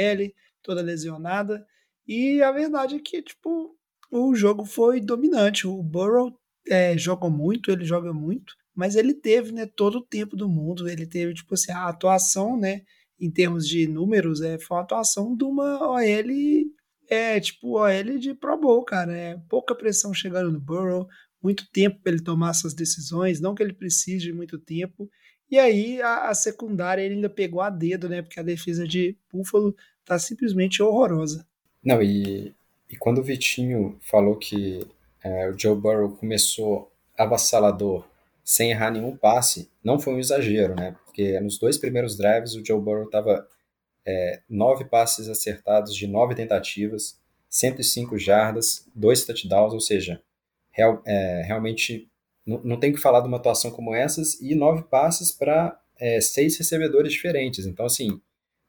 toda 0.62 0.82
lesionada. 0.82 1.66
E 2.06 2.42
a 2.42 2.52
verdade 2.52 2.96
é 2.96 3.00
que, 3.00 3.22
tipo, 3.22 3.78
o 4.12 4.36
jogo 4.36 4.66
foi 4.66 5.00
dominante. 5.00 5.66
O 5.66 5.82
Burrow 5.82 6.38
é, 6.68 6.98
joga 6.98 7.30
muito, 7.30 7.72
ele 7.72 7.86
joga 7.86 8.12
muito, 8.12 8.54
mas 8.76 8.98
ele 8.98 9.14
teve 9.14 9.54
né, 9.54 9.66
todo 9.66 10.00
o 10.00 10.06
tempo 10.06 10.36
do 10.36 10.50
mundo. 10.50 10.90
Ele 10.90 11.08
teve, 11.08 11.34
tipo 11.34 11.54
assim, 11.54 11.72
a 11.72 11.88
atuação, 11.88 12.60
né, 12.60 12.82
em 13.18 13.32
termos 13.32 13.66
de 13.66 13.88
números, 13.88 14.42
é, 14.42 14.60
foi 14.60 14.76
uma 14.76 14.84
atuação 14.84 15.34
de 15.34 15.46
uma 15.46 15.80
OL, 15.88 16.02
é, 17.10 17.40
tipo, 17.40 17.80
OL 17.80 18.20
de 18.20 18.34
Pro 18.34 18.60
Bowl, 18.60 18.84
cara. 18.84 19.16
É, 19.16 19.38
pouca 19.48 19.74
pressão 19.74 20.14
chegando 20.14 20.52
no 20.52 20.60
Burrow, 20.60 21.08
muito 21.44 21.70
tempo 21.70 22.00
para 22.02 22.14
ele 22.14 22.24
tomar 22.24 22.54
suas 22.54 22.74
decisões, 22.74 23.42
não 23.42 23.54
que 23.54 23.62
ele 23.62 23.74
precise 23.74 24.26
de 24.26 24.34
muito 24.34 24.58
tempo. 24.58 25.10
E 25.52 25.60
aí 25.60 26.02
a, 26.02 26.30
a, 26.30 26.34
secundária 26.34 27.02
ele 27.02 27.16
ainda 27.16 27.30
pegou 27.30 27.62
a 27.62 27.70
dedo, 27.70 28.08
né? 28.08 28.22
Porque 28.22 28.40
a 28.40 28.44
defesa 28.44 28.88
de 28.88 29.18
Buffalo 29.32 29.76
tá 30.06 30.18
simplesmente 30.18 30.82
horrorosa. 30.82 31.46
Não, 31.84 32.02
e, 32.02 32.56
e 32.90 32.96
quando 32.96 33.20
o 33.20 33.24
Vitinho 33.24 33.98
falou 34.02 34.38
que 34.38 34.88
é, 35.24 35.50
o 35.50 35.60
Joe 35.60 35.76
Burrow 35.76 36.16
começou 36.16 36.92
avassalador 37.18 38.08
sem 38.44 38.72
errar 38.72 38.92
nenhum 38.92 39.16
passe, 39.16 39.70
não 39.84 40.00
foi 40.00 40.14
um 40.14 40.20
exagero, 40.20 40.76
né? 40.76 40.96
Porque 41.06 41.40
nos 41.40 41.58
dois 41.58 41.78
primeiros 41.78 42.18
drives 42.18 42.56
o 42.56 42.66
Joe 42.66 42.82
Burrow 42.82 43.10
tava 43.10 43.48
é, 44.06 44.42
nove 44.50 44.86
passes 44.86 45.30
acertados 45.30 45.96
de 45.96 46.08
nove 46.08 46.36
tentativas, 46.36 47.18
105 47.50 48.18
jardas, 48.18 48.88
dois 48.96 49.24
touchdowns, 49.26 49.74
ou 49.74 49.80
seja, 49.80 50.22
real, 50.74 51.02
é, 51.06 51.44
realmente 51.46 52.10
não, 52.46 52.62
não 52.64 52.80
tem 52.80 52.92
que 52.92 53.00
falar 53.00 53.22
de 53.22 53.28
uma 53.28 53.38
atuação 53.38 53.72
como 53.72 53.96
essas 53.96 54.40
e 54.42 54.54
nove 54.56 54.84
passes 54.84 55.32
para 55.32 55.80
é, 56.00 56.20
seis 56.20 56.58
recebedores 56.58 57.14
diferentes. 57.14 57.66
Então, 57.66 57.86
assim, 57.86 58.20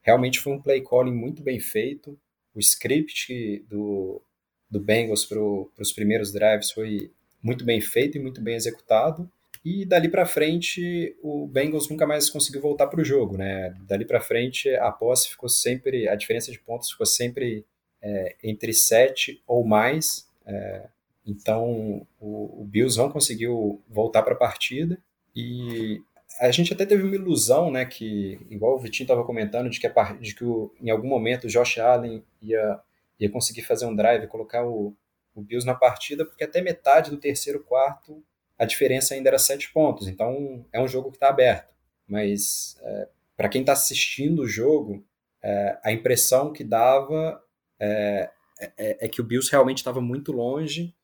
realmente 0.03 0.39
foi 0.39 0.53
um 0.53 0.63
play 0.63 0.83
calling 0.83 1.15
muito 1.15 1.43
bem 1.43 1.59
feito. 1.59 2.19
O 2.55 2.61
script 2.61 3.65
do, 3.69 4.23
do 4.71 4.79
Bengals 4.79 5.25
para 5.25 5.41
os 5.41 5.93
primeiros 5.93 6.33
drives 6.33 6.71
foi 6.71 7.11
muito 7.43 7.65
bem 7.65 7.81
feito 7.81 8.17
e 8.17 8.21
muito 8.21 8.41
bem 8.41 8.55
executado. 8.55 9.29
E 9.65 9.87
dali 9.87 10.11
para 10.11 10.27
frente, 10.27 11.17
o 11.23 11.47
Bengals 11.47 11.89
nunca 11.89 12.07
mais 12.07 12.29
conseguiu 12.29 12.61
voltar 12.61 12.87
para 12.87 13.01
o 13.01 13.05
jogo, 13.05 13.39
né? 13.39 13.75
Dali 13.89 14.05
para 14.05 14.21
frente, 14.21 14.69
a 14.77 14.93
posse 14.93 15.31
ficou 15.31 15.49
sempre, 15.49 16.07
a 16.07 16.15
diferença 16.15 16.53
de 16.53 16.59
pontos 16.59 16.91
ficou 16.91 17.07
sempre 17.07 17.65
é, 18.03 18.37
entre 18.43 18.75
sete 18.75 19.43
ou 19.47 19.65
mais. 19.65 20.29
É, 20.47 20.87
então, 21.27 22.07
o, 22.21 22.63
o 22.63 22.65
Bills 22.65 22.99
não 22.99 23.11
conseguiu 23.11 23.83
voltar 23.89 24.23
para 24.23 24.35
a 24.35 24.39
partida 24.39 25.03
e 25.35 26.03
a 26.41 26.51
gente 26.51 26.73
até 26.73 26.85
teve 26.85 27.03
uma 27.03 27.15
ilusão, 27.15 27.71
né, 27.71 27.85
que, 27.85 28.39
igual 28.51 28.75
o 28.75 28.79
Vitinho 28.79 29.05
estava 29.05 29.25
comentando, 29.25 29.71
de 29.71 29.81
que, 29.81 29.87
a, 29.87 30.13
de 30.21 30.35
que 30.35 30.45
o, 30.45 30.75
em 30.81 30.91
algum 30.91 31.09
momento 31.09 31.45
o 31.45 31.49
Josh 31.49 31.79
Allen 31.79 32.25
ia, 32.43 32.81
ia 33.19 33.31
conseguir 33.31 33.63
fazer 33.63 33.87
um 33.87 33.95
drive, 33.95 34.27
colocar 34.27 34.67
o, 34.67 34.95
o 35.35 35.41
Bills 35.43 35.67
na 35.67 35.75
partida, 35.75 36.25
porque 36.25 36.45
até 36.45 36.61
metade 36.61 37.11
do 37.11 37.17
terceiro 37.17 37.63
quarto 37.63 38.23
a 38.59 38.65
diferença 38.65 39.15
ainda 39.15 39.31
era 39.31 39.39
sete 39.39 39.73
pontos. 39.73 40.07
Então, 40.07 40.65
é 40.73 40.81
um 40.81 40.87
jogo 40.87 41.11
que 41.11 41.17
está 41.17 41.29
aberto. 41.29 41.75
Mas, 42.07 42.79
é, 42.83 43.09
para 43.37 43.49
quem 43.49 43.63
está 43.63 43.73
assistindo 43.73 44.43
o 44.43 44.47
jogo, 44.47 45.05
é, 45.43 45.79
a 45.83 45.93
impressão 45.93 46.53
que 46.53 46.63
dava 46.63 47.43
é, 47.81 48.31
é, 48.61 49.07
é 49.07 49.09
que 49.09 49.21
o 49.21 49.25
Bills 49.25 49.51
realmente 49.51 49.79
estava 49.79 50.01
muito 50.01 50.31
longe 50.31 50.95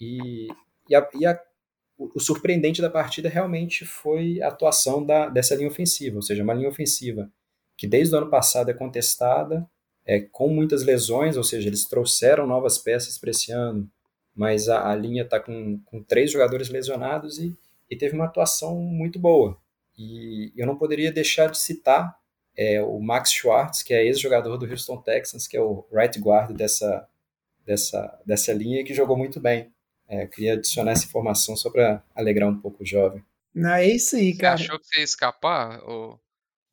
e, 0.00 0.48
e, 0.88 0.94
a, 0.94 1.08
e 1.18 1.26
a, 1.26 1.40
o, 1.98 2.20
surpreendente 2.20 2.82
da 2.82 2.90
partida 2.90 3.28
realmente 3.28 3.84
foi 3.84 4.40
a 4.42 4.48
atuação 4.48 5.04
da, 5.04 5.28
dessa 5.28 5.54
linha 5.54 5.68
ofensiva, 5.68 6.16
ou 6.16 6.22
seja, 6.22 6.42
uma 6.42 6.54
linha 6.54 6.68
ofensiva 6.68 7.30
que 7.76 7.86
desde 7.86 8.14
o 8.14 8.18
ano 8.18 8.30
passado 8.30 8.70
é 8.70 8.74
contestada, 8.74 9.68
é, 10.06 10.20
com 10.20 10.48
muitas 10.48 10.82
lesões, 10.82 11.36
ou 11.36 11.42
seja, 11.42 11.68
eles 11.68 11.86
trouxeram 11.86 12.46
novas 12.46 12.78
peças 12.78 13.18
para 13.18 13.30
esse 13.30 13.50
ano, 13.50 13.90
mas 14.34 14.68
a, 14.68 14.90
a 14.90 14.94
linha 14.94 15.22
está 15.22 15.40
com, 15.40 15.80
com 15.84 16.02
três 16.02 16.30
jogadores 16.30 16.68
lesionados 16.68 17.38
e, 17.38 17.56
e 17.90 17.96
teve 17.96 18.14
uma 18.14 18.26
atuação 18.26 18.76
muito 18.76 19.18
boa. 19.18 19.58
E 19.96 20.52
eu 20.56 20.66
não 20.66 20.76
poderia 20.76 21.12
deixar 21.12 21.50
de 21.50 21.58
citar 21.58 22.16
é, 22.56 22.82
o 22.82 23.00
Max 23.00 23.32
Schwartz, 23.32 23.82
que 23.82 23.94
é 23.94 24.04
ex-jogador 24.04 24.56
do 24.56 24.66
Houston 24.66 24.96
Texans, 24.98 25.46
que 25.46 25.56
é 25.56 25.60
o 25.60 25.86
right 25.92 26.18
guard 26.20 26.52
dessa, 26.52 27.08
dessa, 27.64 28.20
dessa 28.26 28.52
linha, 28.52 28.84
que 28.84 28.94
jogou 28.94 29.16
muito 29.16 29.40
bem. 29.40 29.72
É, 30.08 30.26
queria 30.26 30.54
adicionar 30.54 30.92
essa 30.92 31.06
informação 31.06 31.56
só 31.56 31.70
para 31.70 32.02
alegrar 32.14 32.48
um 32.48 32.60
pouco 32.60 32.82
o 32.82 32.86
jovem. 32.86 33.24
Não, 33.54 33.70
é 33.70 33.86
isso 33.86 34.16
aí, 34.16 34.36
cara. 34.36 34.56
Você 34.56 34.64
achou 34.64 34.78
que 34.78 34.86
você 34.86 34.98
ia 34.98 35.04
escapar, 35.04 35.80
o, 35.84 36.18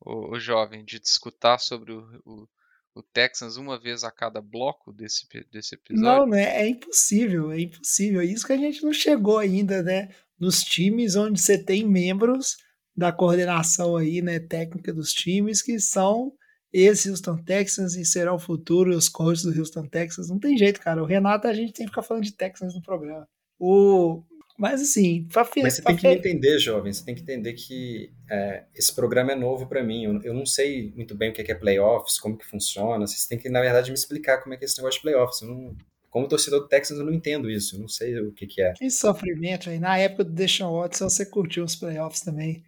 o, 0.00 0.34
o 0.34 0.40
jovem, 0.40 0.84
de 0.84 0.98
discutir 0.98 1.58
sobre 1.60 1.92
o, 1.92 2.22
o, 2.24 2.48
o, 2.96 3.02
Texans 3.02 3.56
uma 3.56 3.78
vez 3.78 4.04
a 4.04 4.10
cada 4.10 4.40
bloco 4.40 4.92
desse, 4.92 5.26
desse 5.50 5.76
episódio? 5.76 6.02
Não, 6.02 6.26
né? 6.26 6.60
É 6.60 6.66
impossível, 6.66 7.52
é 7.52 7.60
impossível. 7.60 8.20
É 8.20 8.24
isso 8.24 8.46
que 8.46 8.52
a 8.52 8.58
gente 8.58 8.82
não 8.82 8.92
chegou 8.92 9.38
ainda, 9.38 9.82
né? 9.82 10.08
Nos 10.38 10.62
times 10.62 11.14
onde 11.14 11.40
você 11.40 11.56
tem 11.56 11.86
membros 11.86 12.56
da 12.96 13.12
coordenação 13.12 13.96
aí, 13.96 14.20
né, 14.20 14.38
técnica 14.38 14.92
dos 14.92 15.12
times 15.12 15.62
que 15.62 15.78
são 15.78 16.32
esse 16.72 17.10
Houston 17.10 17.36
Texans 17.36 17.94
e 17.96 18.04
serão 18.04 18.38
futuros 18.38 19.08
coaches 19.08 19.44
do 19.44 19.58
Houston 19.58 19.86
Texans. 19.86 20.30
Não 20.30 20.38
tem 20.38 20.56
jeito, 20.56 20.80
cara. 20.80 21.02
O 21.02 21.06
Renato, 21.06 21.46
a 21.46 21.52
gente 21.52 21.72
tem 21.72 21.84
que 21.84 21.90
ficar 21.90 22.02
falando 22.02 22.24
de 22.24 22.32
Texans 22.32 22.74
no 22.74 22.82
programa. 22.82 23.28
O... 23.58 24.22
Mas 24.58 24.80
assim, 24.80 25.26
pra 25.32 25.48
Mas 25.56 25.74
você 25.74 25.82
tem 25.82 25.96
que 25.96 26.06
entender, 26.06 26.58
jovem, 26.58 26.92
você 26.92 27.04
tem 27.04 27.14
que 27.14 27.22
entender 27.22 27.52
que 27.54 28.12
é, 28.30 28.64
esse 28.74 28.94
programa 28.94 29.32
é 29.32 29.34
novo 29.34 29.66
para 29.66 29.82
mim. 29.82 30.04
Eu, 30.04 30.22
eu, 30.22 30.34
não 30.34 30.46
sei 30.46 30.92
muito 30.94 31.14
bem 31.14 31.30
o 31.30 31.32
que 31.32 31.40
é, 31.40 31.44
que 31.44 31.52
é 31.52 31.54
playoffs, 31.54 32.18
como 32.18 32.36
que 32.36 32.46
funciona. 32.46 33.06
Vocês 33.06 33.26
têm 33.26 33.38
que, 33.38 33.48
na 33.48 33.60
verdade, 33.60 33.90
me 33.90 33.96
explicar 33.96 34.42
como 34.42 34.54
é 34.54 34.56
que 34.56 34.64
é 34.64 34.66
esse 34.66 34.76
negócio 34.78 34.98
de 34.98 35.02
playoffs. 35.02 35.40
Eu 35.42 35.48
não, 35.48 35.76
como 36.10 36.28
torcedor 36.28 36.60
do 36.60 36.68
Texans, 36.68 36.98
eu 36.98 37.06
não 37.06 37.12
entendo 37.12 37.50
isso. 37.50 37.76
Eu 37.76 37.80
não 37.80 37.88
sei 37.88 38.20
o 38.20 38.32
que, 38.32 38.46
que 38.46 38.62
é. 38.62 38.74
Que 38.74 38.90
sofrimento 38.90 39.70
aí. 39.70 39.78
Na 39.78 39.98
época 39.98 40.24
do 40.24 40.32
Deshaun 40.32 40.78
Watson, 40.78 41.08
você 41.08 41.24
curtiu 41.24 41.64
os 41.64 41.74
playoffs 41.74 42.20
também. 42.20 42.62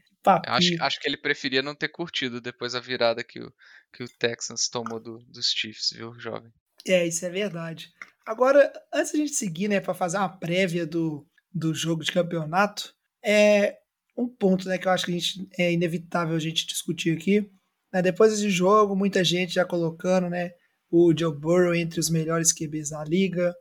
Acho, 0.46 0.74
acho, 0.80 1.00
que 1.00 1.08
ele 1.08 1.16
preferia 1.16 1.62
não 1.62 1.74
ter 1.74 1.88
curtido 1.88 2.40
depois 2.40 2.72
da 2.72 2.80
virada 2.80 3.22
que 3.22 3.40
o, 3.40 3.52
que 3.92 4.02
o 4.02 4.08
Texans 4.18 4.68
tomou 4.68 4.98
do, 4.98 5.18
dos 5.28 5.50
Chiefs, 5.50 5.90
viu, 5.94 6.18
jovem? 6.18 6.50
É, 6.87 7.06
isso 7.06 7.24
é 7.24 7.30
verdade. 7.30 7.92
Agora, 8.26 8.72
antes 8.92 9.12
de 9.12 9.18
a 9.18 9.20
gente 9.20 9.34
seguir, 9.34 9.68
né, 9.68 9.80
para 9.80 9.94
fazer 9.94 10.16
uma 10.16 10.28
prévia 10.28 10.87
do, 10.87 11.26
do 11.52 11.74
jogo 11.74 12.02
de 12.02 12.12
campeonato, 12.12 12.94
é 13.22 13.76
um 14.16 14.28
ponto, 14.28 14.68
né, 14.68 14.78
que 14.78 14.87
eu 14.87 14.92
acho 14.92 15.06
que 15.06 15.12
a 15.12 15.14
gente, 15.14 15.48
é 15.58 15.72
inevitável 15.72 16.34
a 16.34 16.40
gente 16.40 16.66
discutir 16.66 17.16
aqui. 17.16 17.50
Né, 17.92 18.00
depois 18.02 18.32
desse 18.32 18.48
jogo, 18.48 18.96
muita 18.96 19.22
gente 19.22 19.54
já 19.54 19.64
colocando, 19.64 20.30
né, 20.30 20.52
o 20.90 21.12
Joe 21.16 21.34
Burrow 21.34 21.74
entre 21.74 22.00
os 22.00 22.08
melhores 22.08 22.52
QBs 22.52 22.90
da 22.90 23.04
liga, 23.04 23.54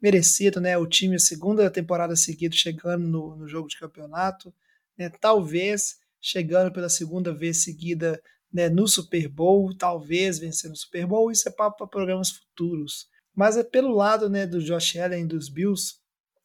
merecido, 0.00 0.60
né, 0.60 0.76
o 0.76 0.86
time 0.86 1.16
a 1.16 1.20
segunda 1.20 1.70
temporada 1.70 2.16
seguida 2.16 2.54
chegando 2.54 3.06
no, 3.06 3.36
no 3.36 3.48
jogo 3.48 3.68
de 3.68 3.78
campeonato, 3.78 4.52
né, 4.98 5.10
talvez 5.20 5.96
chegando 6.20 6.72
pela 6.72 6.88
segunda 6.88 7.34
vez 7.34 7.62
seguida 7.62 8.20
né, 8.52 8.68
no 8.68 8.86
Super 8.86 9.28
Bowl, 9.28 9.74
talvez 9.76 10.38
vencendo 10.38 10.72
o 10.72 10.76
Super 10.76 11.06
Bowl, 11.06 11.30
isso 11.30 11.48
é 11.48 11.52
papo 11.52 11.78
para 11.78 11.86
programas 11.86 12.30
futuros. 12.30 13.06
Mas 13.34 13.56
é 13.56 13.62
pelo 13.62 13.94
lado 13.94 14.28
né, 14.28 14.46
do 14.46 14.62
Josh 14.62 14.96
Allen 14.96 15.26
dos 15.26 15.48
Bills, 15.48 15.94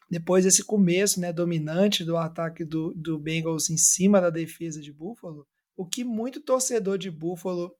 depois 0.10 0.46
desse 0.46 0.64
começo 0.64 1.20
né, 1.20 1.34
dominante 1.34 2.04
do 2.04 2.16
ataque 2.16 2.64
do, 2.64 2.94
do 2.96 3.18
Bengals 3.18 3.70
em 3.70 3.78
cima 3.78 4.22
da 4.22 4.30
defesa 4.30 4.80
de 4.80 4.94
Buffalo, 4.94 5.48
o 5.76 5.86
que 5.86 6.04
muito 6.04 6.42
torcedor 6.42 6.98
de 6.98 7.10
Buffalo 7.12 7.72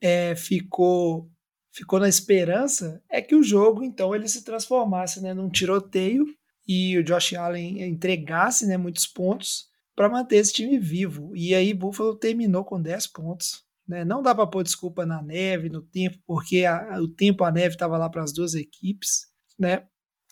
é, 0.00 0.34
ficou 0.34 1.30
ficou 1.70 2.00
na 2.00 2.08
esperança 2.08 3.00
é 3.08 3.22
que 3.22 3.36
o 3.36 3.42
jogo 3.42 3.84
então 3.84 4.14
ele 4.14 4.26
se 4.26 4.42
transformasse 4.42 5.20
né, 5.20 5.32
num 5.32 5.48
tiroteio 5.48 6.26
e 6.66 6.98
o 6.98 7.04
Josh 7.04 7.34
Allen 7.34 7.82
entregasse 7.82 8.66
né, 8.66 8.76
muitos 8.76 9.06
pontos 9.06 9.67
para 9.98 10.08
manter 10.08 10.36
esse 10.36 10.52
time 10.52 10.78
vivo. 10.78 11.34
E 11.34 11.52
aí 11.56 11.74
Buffalo 11.74 12.14
terminou 12.14 12.64
com 12.64 12.80
10 12.80 13.08
pontos. 13.08 13.64
Né? 13.84 14.04
Não 14.04 14.22
dá 14.22 14.32
para 14.32 14.46
pôr 14.46 14.62
desculpa 14.62 15.04
na 15.04 15.20
neve, 15.20 15.68
no 15.68 15.82
tempo, 15.82 16.16
porque 16.24 16.64
a, 16.64 17.00
o 17.00 17.08
tempo, 17.08 17.42
a 17.42 17.50
neve 17.50 17.74
estava 17.74 17.98
lá 17.98 18.08
para 18.08 18.22
as 18.22 18.32
duas 18.32 18.54
equipes. 18.54 19.26
Né? 19.58 19.88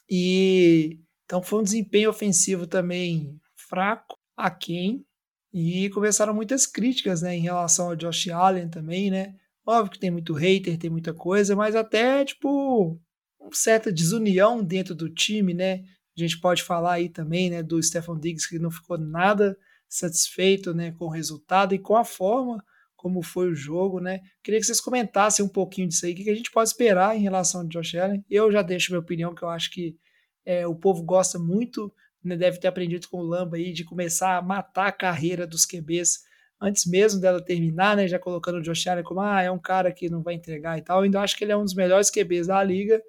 E 0.09 1.01
então 1.25 1.43
foi 1.43 1.59
um 1.59 1.65
desempenho 1.65 2.11
ofensivo 2.11 2.65
também 2.65 3.41
fraco, 3.69 4.17
aquém, 4.37 5.05
e 5.53 5.91
começaram 5.91 6.33
muitas 6.33 6.65
críticas 6.65 7.23
né, 7.23 7.35
em 7.35 7.41
relação 7.41 7.89
ao 7.89 7.97
Josh 7.97 8.29
Allen 8.29 8.69
também, 8.69 9.11
né? 9.11 9.35
Óbvio 9.67 9.95
que 9.95 9.99
tem 9.99 10.13
muito 10.13 10.33
hater, 10.33 10.79
tem 10.79 10.91
muita 10.91 11.13
coisa, 11.13 11.57
mas 11.57 11.75
até, 11.75 12.25
tipo, 12.25 13.01
uma 13.41 13.51
certa 13.53 13.91
desunião 13.91 14.63
dentro 14.63 14.95
do 14.95 15.13
time, 15.13 15.53
né? 15.53 15.83
A 16.17 16.21
gente 16.21 16.41
pode 16.41 16.63
falar 16.63 16.95
aí 16.95 17.09
também, 17.09 17.51
né, 17.51 17.63
do 17.63 17.83
Stefan 17.83 18.19
Diggs 18.19 18.49
que 18.49 18.59
não 18.59 18.71
ficou 18.71 18.99
nada 18.99 19.57
satisfeito, 19.89 20.75
né, 20.75 20.93
com 20.93 21.07
o 21.07 21.11
resultado 21.11 21.75
e 21.75 21.79
com 21.79 21.97
a 21.97 22.05
forma 22.05 22.65
como 22.97 23.23
foi 23.23 23.49
o 23.49 23.55
jogo, 23.55 24.01
né? 24.01 24.21
Queria 24.43 24.59
que 24.59 24.67
vocês 24.67 24.81
comentassem 24.81 25.45
um 25.45 25.49
pouquinho 25.49 25.87
disso 25.87 26.07
aí, 26.07 26.13
o 26.13 26.17
que 26.17 26.29
a 26.29 26.35
gente 26.35 26.51
pode 26.51 26.71
esperar 26.71 27.17
em 27.17 27.21
relação 27.21 27.61
ao 27.61 27.67
Josh 27.69 27.95
Allen. 27.95 28.25
Eu 28.29 28.51
já 28.51 28.63
deixo 28.63 28.91
minha 28.91 29.01
opinião, 29.01 29.35
que 29.35 29.45
eu 29.45 29.49
acho 29.49 29.71
que 29.71 29.97
é, 30.45 30.67
o 30.67 30.75
povo 30.75 31.05
gosta 31.05 31.39
muito, 31.39 31.93
né, 32.25 32.37
deve 32.37 32.59
ter 32.59 32.67
aprendido 32.67 33.07
com 33.09 33.19
o 33.19 33.23
Lamba 33.23 33.57
aí, 33.57 33.73
de 33.73 33.85
começar 33.85 34.37
a 34.37 34.43
matar 34.43 34.89
a 34.89 34.93
carreira 34.93 35.47
dos 35.47 35.65
QBs 35.65 36.25
antes 36.61 36.87
mesmo 36.87 37.21
dela 37.21 37.41
terminar, 37.41 37.97
né? 37.97 38.09
Já 38.09 38.19
colocando 38.19 38.59
o 38.59 38.63
Josh 38.63 38.87
Allen 38.87 39.05
como, 39.05 39.21
ah, 39.21 39.43
é 39.43 39.51
um 39.51 39.59
cara 39.59 39.93
que 39.93 40.09
não 40.09 40.23
vai 40.23 40.35
entregar 40.35 40.79
e 40.79 40.83
tal. 40.83 40.99
Eu 40.99 41.05
ainda 41.05 41.21
acho 41.21 41.37
que 41.37 41.45
ele 41.45 41.53
é 41.53 41.57
um 41.57 41.65
dos 41.65 41.75
melhores 41.75 42.11
QBs 42.11 42.47
da 42.47 42.63
liga, 42.65 43.01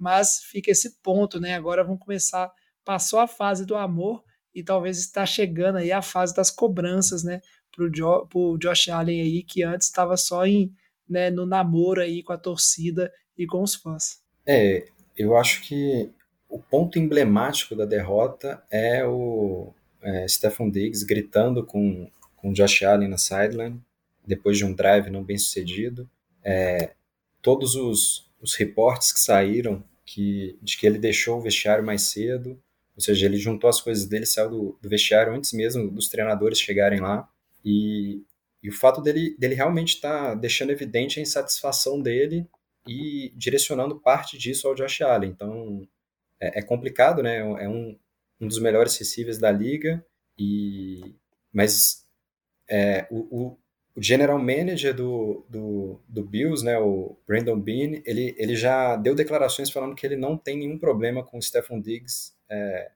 mas 0.00 0.42
fica 0.44 0.70
esse 0.70 0.98
ponto, 1.02 1.38
né? 1.38 1.54
Agora 1.54 1.84
vamos 1.84 2.00
começar, 2.00 2.50
passou 2.84 3.18
a 3.18 3.26
fase 3.26 3.66
do 3.66 3.76
amor 3.76 4.24
e 4.54 4.62
talvez 4.62 4.98
está 4.98 5.24
chegando 5.26 5.76
aí 5.76 5.92
a 5.92 6.02
fase 6.02 6.34
das 6.34 6.50
cobranças, 6.50 7.22
né? 7.22 7.40
Pro, 7.70 7.90
jo, 7.94 8.26
pro 8.26 8.58
Josh 8.58 8.88
Allen 8.88 9.20
aí, 9.20 9.42
que 9.42 9.62
antes 9.62 9.86
estava 9.86 10.16
só 10.16 10.44
em, 10.44 10.72
né, 11.08 11.30
no 11.30 11.46
namoro 11.46 12.00
aí 12.00 12.22
com 12.22 12.32
a 12.32 12.38
torcida 12.38 13.12
e 13.38 13.46
com 13.46 13.62
os 13.62 13.74
fãs. 13.74 14.20
É, 14.44 14.86
eu 15.16 15.36
acho 15.36 15.62
que 15.62 16.10
o 16.48 16.58
ponto 16.58 16.98
emblemático 16.98 17.76
da 17.76 17.84
derrota 17.84 18.60
é 18.68 19.06
o 19.06 19.72
é, 20.02 20.26
Stefan 20.26 20.68
Diggs 20.68 21.04
gritando 21.04 21.64
com 21.64 22.10
com 22.40 22.52
Josh 22.52 22.82
Allen 22.82 23.08
na 23.08 23.18
sideline, 23.18 23.80
depois 24.26 24.56
de 24.56 24.64
um 24.64 24.72
drive 24.72 25.10
não 25.10 25.22
bem 25.22 25.36
sucedido. 25.36 26.08
É, 26.42 26.92
todos 27.42 27.74
os, 27.74 28.30
os 28.40 28.54
reportes 28.54 29.12
que 29.12 29.20
saíram 29.20 29.84
que, 30.10 30.58
de 30.60 30.76
que 30.76 30.84
ele 30.84 30.98
deixou 30.98 31.38
o 31.38 31.40
vestiário 31.40 31.86
mais 31.86 32.02
cedo, 32.02 32.60
ou 32.96 33.02
seja, 33.02 33.26
ele 33.26 33.36
juntou 33.36 33.70
as 33.70 33.80
coisas 33.80 34.06
dele, 34.06 34.26
saiu 34.26 34.50
do, 34.50 34.78
do 34.82 34.88
vestiário 34.88 35.32
antes 35.32 35.52
mesmo 35.52 35.88
dos 35.88 36.08
treinadores 36.08 36.58
chegarem 36.58 36.98
lá, 36.98 37.28
e, 37.64 38.24
e 38.60 38.68
o 38.68 38.72
fato 38.72 39.00
dele, 39.00 39.36
dele 39.38 39.54
realmente 39.54 39.94
estar 39.94 40.30
tá 40.30 40.34
deixando 40.34 40.72
evidente 40.72 41.20
a 41.20 41.22
insatisfação 41.22 42.02
dele 42.02 42.44
e 42.88 43.32
direcionando 43.36 44.00
parte 44.00 44.36
disso 44.36 44.66
ao 44.66 44.74
Josh 44.74 45.00
Allen. 45.02 45.30
Então, 45.30 45.86
é, 46.40 46.58
é 46.58 46.62
complicado, 46.62 47.22
né? 47.22 47.38
É 47.38 47.68
um, 47.68 47.96
um 48.40 48.48
dos 48.48 48.58
melhores 48.58 48.96
receivers 48.96 49.38
da 49.38 49.52
liga, 49.52 50.04
e 50.36 51.14
mas 51.52 52.04
é, 52.68 53.06
o, 53.10 53.18
o, 53.30 53.58
general 53.96 54.38
manager 54.38 54.94
do, 54.94 55.44
do, 55.48 56.00
do, 56.08 56.24
Bills, 56.24 56.64
né, 56.64 56.78
o 56.78 57.16
Brandon 57.26 57.58
Bean, 57.58 58.00
ele, 58.04 58.34
ele 58.38 58.54
já 58.54 58.96
deu 58.96 59.14
declarações 59.14 59.70
falando 59.70 59.94
que 59.94 60.06
ele 60.06 60.16
não 60.16 60.36
tem 60.36 60.58
nenhum 60.58 60.78
problema 60.78 61.24
com 61.24 61.38
o 61.38 61.42
Stephon 61.42 61.80
Diggs 61.80 62.32
é, 62.48 62.92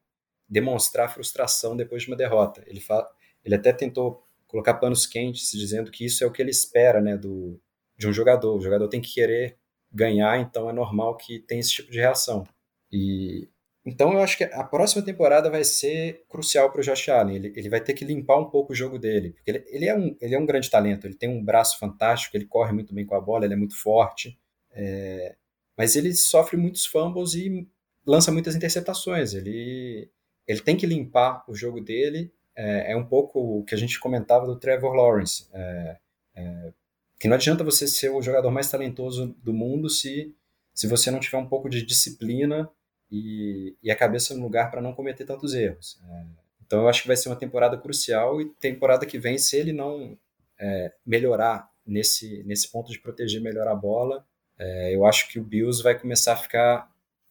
demonstrar 0.49 1.13
frustração 1.13 1.77
depois 1.77 2.03
de 2.03 2.09
uma 2.09 2.17
derrota. 2.17 2.63
Ele, 2.67 2.81
fala, 2.81 3.09
ele 3.45 3.55
até 3.55 3.73
tentou 3.73 4.25
colocar 4.47 4.75
panos 4.75 5.07
quentes, 5.07 5.51
dizendo 5.51 5.91
que 5.91 6.05
isso 6.05 6.23
é 6.23 6.27
o 6.27 6.31
que 6.31 6.41
ele 6.41 6.51
espera 6.51 7.01
né, 7.01 7.17
do, 7.17 7.61
de 7.97 8.07
um 8.07 8.13
jogador. 8.13 8.57
O 8.57 8.61
jogador 8.61 8.89
tem 8.89 9.01
que 9.01 9.15
querer 9.15 9.57
ganhar, 9.93 10.39
então 10.41 10.71
é 10.71 10.73
normal 10.73 11.17
que 11.17 11.41
tenha 11.41 11.61
esse 11.61 11.73
tipo 11.73 11.91
de 11.91 11.99
reação. 11.99 12.45
E 12.91 13.49
então 13.87 14.13
eu 14.15 14.21
acho 14.21 14.39
que 14.39 14.45
a 14.45 14.65
próxima 14.65 15.05
temporada 15.05 15.51
vai 15.51 15.63
ser 15.63 16.25
crucial 16.29 16.71
para 16.71 16.81
o 16.81 16.83
Josh 16.83 17.09
Allen. 17.11 17.37
Ele, 17.37 17.53
ele 17.55 17.69
vai 17.69 17.81
ter 17.81 17.93
que 17.93 18.05
limpar 18.05 18.39
um 18.39 18.49
pouco 18.49 18.73
o 18.73 18.77
jogo 18.77 18.99
dele. 18.99 19.33
Porque 19.33 19.51
ele, 19.51 19.65
ele, 19.69 19.87
é 19.87 19.95
um, 19.95 20.17
ele 20.21 20.35
é 20.35 20.39
um 20.39 20.47
grande 20.47 20.71
talento, 20.71 21.07
ele 21.07 21.15
tem 21.15 21.29
um 21.29 21.45
braço 21.45 21.79
fantástico, 21.79 22.37
ele 22.37 22.47
corre 22.47 22.73
muito 22.73 22.95
bem 22.95 23.05
com 23.05 23.15
a 23.15 23.21
bola, 23.21 23.45
ele 23.45 23.55
é 23.55 23.57
muito 23.57 23.77
forte. 23.77 24.39
É, 24.73 25.37
mas 25.77 25.97
ele 25.97 26.15
sofre 26.15 26.57
muitos 26.57 26.87
fumbles 26.87 27.35
e 27.35 27.69
lança 28.07 28.33
muitas 28.33 28.57
interceptações. 28.57 29.35
Ele, 29.35 30.11
ele 30.47 30.61
tem 30.61 30.77
que 30.77 30.87
limpar 30.87 31.45
o 31.47 31.55
jogo 31.55 31.81
dele. 31.81 32.33
É, 32.57 32.93
é 32.93 32.97
um 32.97 33.05
pouco 33.05 33.61
o 33.61 33.65
que 33.65 33.75
a 33.75 33.79
gente 33.79 34.01
comentava 34.01 34.47
do 34.47 34.59
Trevor 34.59 34.95
Lawrence. 34.95 35.47
É, 35.53 35.99
é 36.37 36.73
que 37.19 37.29
não 37.29 37.37
adianta 37.37 37.65
você 37.65 37.87
ser 37.87 38.11
o 38.11 38.21
jogador 38.21 38.51
mais 38.51 38.71
talentoso 38.71 39.35
do 39.43 39.53
mundo 39.53 39.89
se, 39.89 40.35
se 40.75 40.87
você 40.87 41.11
não 41.11 41.21
tiver 41.21 41.39
um 41.39 41.49
pouco 41.49 41.71
de 41.71 41.85
disciplina 41.85 42.71
e, 43.11 43.77
e 43.83 43.91
a 43.91 43.97
cabeça 43.97 44.35
no 44.35 44.43
lugar 44.43 44.71
para 44.71 44.81
não 44.81 44.93
cometer 44.93 45.25
tantos 45.25 45.55
erros. 45.55 46.01
É, 46.09 46.25
então 46.67 46.83
eu 46.83 46.89
acho 46.89 47.03
que 47.03 47.09
vai 47.09 47.17
ser 47.17 47.29
uma 47.29 47.37
temporada 47.37 47.77
crucial 47.77 48.41
e 48.41 48.47
temporada 48.61 49.07
que 49.07 49.19
vem, 49.19 49.39
se 49.39 49.57
ele 49.57 49.73
não 49.73 50.19
é, 50.59 50.93
melhorar 51.05 51.69
nesse, 51.87 52.43
nesse 52.45 52.71
ponto 52.71 52.91
de 52.91 52.99
proteger 52.99 53.41
melhor 53.41 53.69
a 53.69 53.75
bola, 53.75 54.27
é, 54.59 54.95
eu 54.95 55.05
acho 55.05 55.29
que 55.29 55.39
o 55.39 55.45
Bills 55.45 55.83
vai 55.83 55.99
começar 55.99 56.33
a 56.33 56.37
ficar 56.37 56.91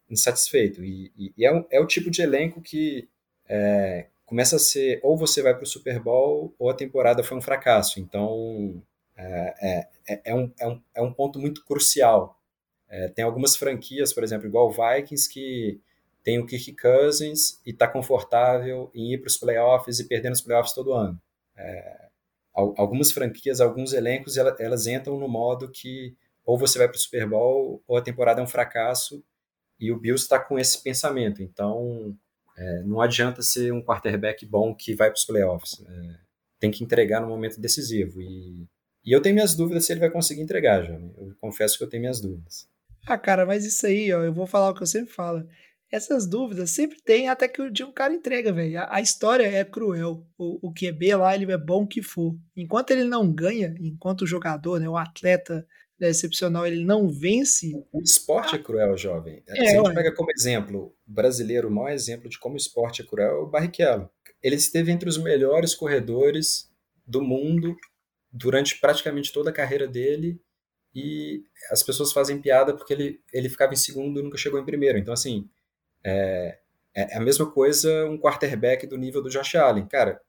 insatisfeito. 0.09 0.83
E, 0.83 1.12
e, 1.17 1.33
e 1.38 1.45
é, 1.45 1.51
um, 1.51 1.65
é, 1.71 1.79
o 1.79 1.88
tipo 1.88 2.12
de 2.12 2.21
elenco 2.21 2.62
que 2.62 3.09
é, 3.47 4.07
começa 4.25 4.55
a 4.55 4.59
ser 4.59 4.99
ou 5.03 5.17
você 5.17 5.41
vai 5.41 5.53
para 5.53 5.63
o 5.63 5.67
Super 5.67 5.99
Bowl 5.99 6.53
ou 6.57 6.69
a 6.69 6.73
temporada 6.73 7.23
foi 7.23 7.38
um 7.38 7.41
fracasso. 7.41 7.99
Então 7.99 8.81
é, 9.15 9.88
é, 10.07 10.21
é, 10.25 10.36
um, 10.36 10.51
é, 10.59 10.67
um, 10.67 10.81
é 10.95 11.01
um 11.01 11.13
ponto 11.13 11.39
muito 11.39 11.63
crucial 11.65 12.39
é, 12.93 13.08
tem 13.08 13.25
algumas 13.25 13.56
franquias, 13.56 14.13
por 14.13 14.23
exemplo, 14.23 14.45
igual 14.45 14.67
o 14.67 14.71
Vikings, 14.71 15.27
que 15.27 15.82
tem 16.23 16.38
o 16.38 16.45
Kirk 16.45 16.75
Cousins 16.75 17.60
e 17.65 17.71
está 17.71 17.88
confortável 17.88 18.91
em 18.93 19.13
ir 19.13 19.17
para 19.17 19.29
os 19.29 19.38
playoffs 19.38 19.99
e 19.99 20.08
perder 20.08 20.29
nos 20.29 20.41
playoffs 20.41 20.75
todo 20.75 20.93
ano. 20.93 21.19
É, 21.58 22.10
algumas 22.53 23.12
franquias, 23.12 23.60
alguns 23.60 23.93
elencos, 23.93 24.38
elas, 24.38 24.60
elas 24.60 24.86
entram 24.86 25.17
no 25.19 25.27
modo 25.27 25.71
que 25.71 26.15
ou 26.45 26.56
você 26.56 26.77
vai 26.77 26.88
para 26.88 26.95
o 26.95 26.99
Super 26.99 27.27
Bowl 27.27 27.84
ou 27.88 27.97
a 27.97 28.01
temporada 28.01 28.41
é 28.41 28.43
um 28.43 28.47
fracasso 28.47 29.23
e 29.79 29.91
o 29.91 29.99
Bills 29.99 30.23
está 30.23 30.38
com 30.38 30.60
esse 30.60 30.84
pensamento. 30.84 31.41
Então, 31.41 32.15
é, 32.56 32.84
não 32.84 33.01
adianta 33.01 33.41
ser 33.41 33.73
um 33.73 33.82
quarterback 33.82 34.45
bom 34.45 34.75
que 34.75 34.93
vai 34.93 35.10
para 35.10 35.17
os 35.17 35.25
playoffs. 35.25 35.84
É, 35.84 36.15
tem 36.60 36.69
que 36.69 36.84
entregar 36.84 37.21
no 37.21 37.27
momento 37.27 37.60
decisivo. 37.60 38.21
E, 38.21 38.67
e 39.03 39.12
eu 39.12 39.19
tenho 39.19 39.34
minhas 39.34 39.56
dúvidas 39.56 39.84
se 39.84 39.93
ele 39.93 39.99
vai 39.99 40.12
conseguir 40.12 40.41
entregar, 40.41 40.84
já. 40.84 40.93
Eu 40.93 41.34
confesso 41.41 41.75
que 41.75 41.84
eu 41.84 41.89
tenho 41.89 42.01
minhas 42.01 42.21
dúvidas. 42.21 42.71
Ah, 43.05 43.17
cara, 43.17 43.45
mas 43.45 43.65
isso 43.65 43.85
aí, 43.85 44.11
ó, 44.13 44.23
eu 44.23 44.33
vou 44.33 44.47
falar 44.47 44.69
o 44.69 44.73
que 44.73 44.83
eu 44.83 44.87
sempre 44.87 45.13
falo. 45.13 45.45
Essas 45.91 46.25
dúvidas 46.27 46.71
sempre 46.71 46.97
tem 47.03 47.29
até 47.29 47.47
que 47.47 47.61
o 47.61 47.69
dia 47.69 47.85
um 47.85 47.91
cara 47.91 48.13
entrega, 48.13 48.51
velho. 48.51 48.79
A, 48.79 48.95
a, 48.95 49.01
história 49.01 49.45
é 49.45 49.63
cruel. 49.63 50.25
O, 50.37 50.69
o 50.69 50.73
QB 50.73 51.15
lá, 51.15 51.35
ele 51.35 51.51
é 51.51 51.57
bom 51.57 51.85
que 51.85 52.01
for. 52.01 52.35
Enquanto 52.55 52.91
ele 52.91 53.03
não 53.03 53.31
ganha, 53.31 53.75
enquanto 53.79 54.21
o 54.21 54.27
jogador, 54.27 54.79
né, 54.79 54.89
o 54.89 54.97
atleta 54.97 55.67
né, 55.99 56.09
excepcional, 56.09 56.65
ele 56.65 56.83
não 56.83 57.07
vence. 57.07 57.71
O 57.91 58.01
esporte 58.01 58.55
é 58.55 58.57
cruel, 58.57 58.97
jovem. 58.97 59.43
É, 59.47 59.53
Se 59.53 59.61
a 59.61 59.65
gente 59.65 59.87
ué. 59.87 59.93
pega 59.93 60.15
como 60.15 60.31
exemplo 60.31 60.95
brasileiro, 61.05 61.67
o 61.67 61.71
maior 61.71 61.91
exemplo 61.91 62.27
de 62.27 62.39
como 62.39 62.55
o 62.55 62.57
esporte 62.57 63.03
é 63.03 63.05
cruel 63.05 63.29
é 63.29 63.39
o 63.43 63.47
Barrichello. 63.47 64.09
Ele 64.41 64.55
esteve 64.55 64.91
entre 64.91 65.07
os 65.07 65.17
melhores 65.17 65.75
corredores 65.75 66.71
do 67.05 67.21
mundo 67.21 67.75
durante 68.31 68.79
praticamente 68.79 69.31
toda 69.31 69.51
a 69.51 69.53
carreira 69.53 69.87
dele 69.87 70.41
e 70.95 71.43
as 71.71 71.82
pessoas 71.82 72.13
fazem 72.13 72.39
piada 72.39 72.75
porque 72.75 72.93
ele, 72.93 73.19
ele 73.32 73.49
ficava 73.49 73.73
em 73.73 73.77
segundo 73.77 74.19
e 74.19 74.23
nunca 74.23 74.38
chegou 74.38 74.60
em 74.60 74.65
primeiro. 74.65 74.97
Então, 74.97 75.13
assim, 75.13 75.49
é, 76.03 76.60
é 76.93 77.17
a 77.17 77.21
mesma 77.21 77.49
coisa 77.49 78.06
um 78.06 78.17
quarterback 78.17 78.86
do 78.86 78.97
nível 78.97 79.21
do 79.21 79.29
Josh 79.29 79.56
Allen. 79.56 79.88
Cara, 79.88 80.21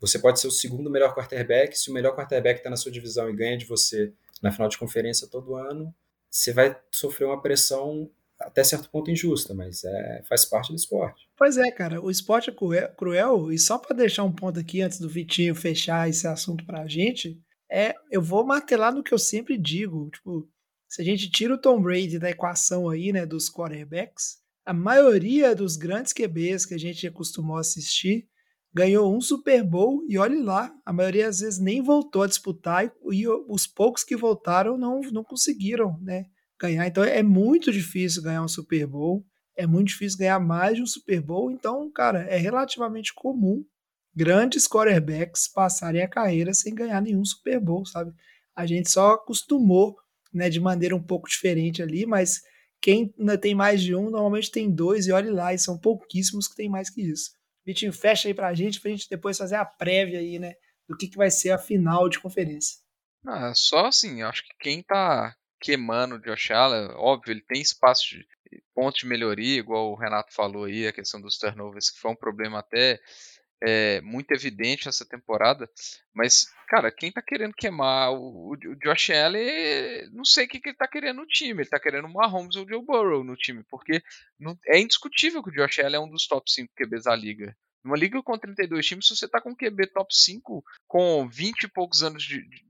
você 0.00 0.18
pode 0.18 0.40
ser 0.40 0.46
o 0.46 0.52
segundo 0.52 0.90
melhor 0.90 1.14
quarterback, 1.14 1.78
se 1.78 1.90
o 1.90 1.94
melhor 1.94 2.14
quarterback 2.16 2.60
está 2.60 2.70
na 2.70 2.76
sua 2.76 2.92
divisão 2.92 3.28
e 3.28 3.36
ganha 3.36 3.56
de 3.56 3.64
você 3.64 4.12
na 4.42 4.52
final 4.52 4.68
de 4.68 4.78
conferência 4.78 5.26
todo 5.28 5.56
ano, 5.56 5.94
você 6.30 6.52
vai 6.52 6.76
sofrer 6.92 7.26
uma 7.26 7.40
pressão 7.40 8.10
até 8.40 8.62
certo 8.62 8.88
ponto 8.88 9.10
injusta, 9.10 9.52
mas 9.52 9.82
é, 9.82 10.22
faz 10.28 10.44
parte 10.44 10.68
do 10.68 10.76
esporte. 10.76 11.28
Pois 11.36 11.56
é, 11.56 11.70
cara, 11.72 12.00
o 12.00 12.10
esporte 12.10 12.50
é 12.50 12.52
cruel, 12.52 12.88
cruel 12.96 13.52
e 13.52 13.58
só 13.58 13.76
para 13.78 13.96
deixar 13.96 14.22
um 14.22 14.32
ponto 14.32 14.60
aqui 14.60 14.80
antes 14.80 15.00
do 15.00 15.08
Vitinho 15.08 15.54
fechar 15.54 16.08
esse 16.08 16.26
assunto 16.26 16.64
para 16.64 16.82
a 16.82 16.86
gente, 16.86 17.40
é, 17.70 17.94
eu 18.10 18.22
vou 18.22 18.44
martelar 18.44 18.94
no 18.94 19.02
que 19.02 19.12
eu 19.12 19.18
sempre 19.18 19.58
digo, 19.58 20.10
tipo, 20.10 20.48
se 20.88 21.02
a 21.02 21.04
gente 21.04 21.30
tira 21.30 21.54
o 21.54 21.60
Tom 21.60 21.80
Brady 21.80 22.18
da 22.18 22.30
equação 22.30 22.88
aí, 22.88 23.12
né, 23.12 23.26
dos 23.26 23.50
quarterbacks, 23.50 24.38
a 24.64 24.72
maioria 24.72 25.54
dos 25.54 25.76
grandes 25.76 26.12
QBs 26.12 26.66
que 26.66 26.74
a 26.74 26.78
gente 26.78 27.06
acostumou 27.06 27.56
a 27.56 27.60
assistir 27.60 28.28
ganhou 28.72 29.14
um 29.14 29.20
Super 29.20 29.64
Bowl 29.64 30.04
e 30.08 30.18
olhe 30.18 30.40
lá, 30.42 30.72
a 30.84 30.92
maioria 30.92 31.28
às 31.28 31.40
vezes 31.40 31.58
nem 31.58 31.82
voltou 31.82 32.22
a 32.22 32.26
disputar 32.26 32.84
e, 32.84 32.90
e 33.12 33.28
os 33.28 33.66
poucos 33.66 34.04
que 34.04 34.16
voltaram 34.16 34.76
não, 34.76 35.00
não 35.12 35.24
conseguiram 35.24 35.98
né, 36.02 36.26
ganhar. 36.60 36.86
Então 36.86 37.02
é 37.02 37.22
muito 37.22 37.72
difícil 37.72 38.22
ganhar 38.22 38.42
um 38.42 38.48
Super 38.48 38.86
Bowl, 38.86 39.24
é 39.56 39.66
muito 39.66 39.88
difícil 39.88 40.18
ganhar 40.18 40.38
mais 40.38 40.76
de 40.76 40.82
um 40.82 40.86
Super 40.86 41.20
Bowl. 41.20 41.50
Então, 41.50 41.90
cara, 41.90 42.20
é 42.24 42.36
relativamente 42.36 43.12
comum 43.14 43.64
grandes 44.14 44.66
quarterbacks 44.66 45.48
passarem 45.48 46.02
a 46.02 46.08
carreira 46.08 46.52
sem 46.54 46.74
ganhar 46.74 47.00
nenhum 47.00 47.24
Super 47.24 47.60
Bowl, 47.60 47.84
sabe? 47.86 48.12
A 48.54 48.66
gente 48.66 48.90
só 48.90 49.12
acostumou 49.12 49.96
né, 50.32 50.50
de 50.50 50.60
maneira 50.60 50.94
um 50.94 51.02
pouco 51.02 51.28
diferente 51.28 51.82
ali, 51.82 52.04
mas 52.06 52.40
quem 52.80 53.12
tem 53.40 53.54
mais 53.54 53.82
de 53.82 53.94
um, 53.94 54.10
normalmente 54.10 54.50
tem 54.50 54.70
dois, 54.70 55.06
e 55.06 55.12
olhe 55.12 55.30
lá, 55.30 55.52
e 55.52 55.58
são 55.58 55.78
pouquíssimos 55.78 56.46
que 56.46 56.56
tem 56.56 56.68
mais 56.68 56.90
que 56.90 57.02
isso. 57.02 57.30
Vitinho, 57.64 57.92
fecha 57.92 58.28
aí 58.28 58.34
pra 58.34 58.54
gente, 58.54 58.80
pra 58.80 58.90
gente 58.90 59.08
depois 59.08 59.36
fazer 59.36 59.56
a 59.56 59.64
prévia 59.64 60.20
aí, 60.20 60.38
né? 60.38 60.54
Do 60.88 60.96
que, 60.96 61.08
que 61.08 61.16
vai 61.16 61.30
ser 61.30 61.50
a 61.50 61.58
final 61.58 62.08
de 62.08 62.18
conferência. 62.18 62.78
Ah, 63.26 63.52
só 63.54 63.86
assim, 63.86 64.22
acho 64.22 64.42
que 64.42 64.54
quem 64.58 64.82
tá 64.82 65.34
queimando 65.60 66.14
o 66.14 66.20
Josh 66.20 66.50
Allen, 66.50 66.88
óbvio, 66.94 67.32
ele 67.32 67.42
tem 67.42 67.60
espaço 67.60 68.02
de 68.10 68.26
ponto 68.74 68.98
de 68.98 69.06
melhoria, 69.06 69.58
igual 69.58 69.90
o 69.90 69.96
Renato 69.96 70.32
falou 70.32 70.64
aí, 70.64 70.86
a 70.86 70.92
questão 70.92 71.20
dos 71.20 71.36
turnovers, 71.36 71.90
que 71.90 71.98
foi 71.98 72.12
um 72.12 72.16
problema 72.16 72.60
até 72.60 72.98
é, 73.62 74.00
muito 74.00 74.32
evidente 74.32 74.88
essa 74.88 75.04
temporada. 75.04 75.68
Mas, 76.14 76.46
cara, 76.68 76.90
quem 76.90 77.10
tá 77.10 77.22
querendo 77.22 77.54
queimar 77.54 78.12
o, 78.12 78.52
o, 78.52 78.56
Josh 78.76 79.10
Allen, 79.10 80.10
não 80.12 80.24
sei 80.24 80.46
o 80.46 80.48
que, 80.48 80.60
que 80.60 80.70
ele 80.70 80.76
tá 80.76 80.88
querendo 80.88 81.18
no 81.18 81.26
time. 81.26 81.62
Ele 81.62 81.68
tá 81.68 81.80
querendo 81.80 82.06
o 82.06 82.12
Mahomes 82.12 82.56
ou 82.56 82.64
o 82.64 82.68
Joe 82.68 82.84
Burrow 82.84 83.24
no 83.24 83.36
time, 83.36 83.64
porque 83.68 84.02
não, 84.38 84.58
é 84.66 84.78
indiscutível 84.78 85.42
que 85.42 85.50
o 85.50 85.52
Josh 85.52 85.78
Allen 85.80 85.96
é 85.96 86.00
um 86.00 86.10
dos 86.10 86.26
top 86.26 86.50
5 86.50 86.72
QBs 86.76 87.04
da 87.04 87.14
liga. 87.14 87.56
Numa 87.84 87.96
liga 87.96 88.22
com 88.22 88.38
32 88.38 88.84
times, 88.84 89.06
se 89.06 89.16
você 89.16 89.28
tá 89.28 89.40
com 89.40 89.54
QB 89.54 89.86
top 89.88 90.14
5 90.14 90.64
com 90.86 91.28
20 91.28 91.62
e 91.62 91.68
poucos 91.68 92.02
anos 92.02 92.22
de, 92.22 92.42
de, 92.48 92.66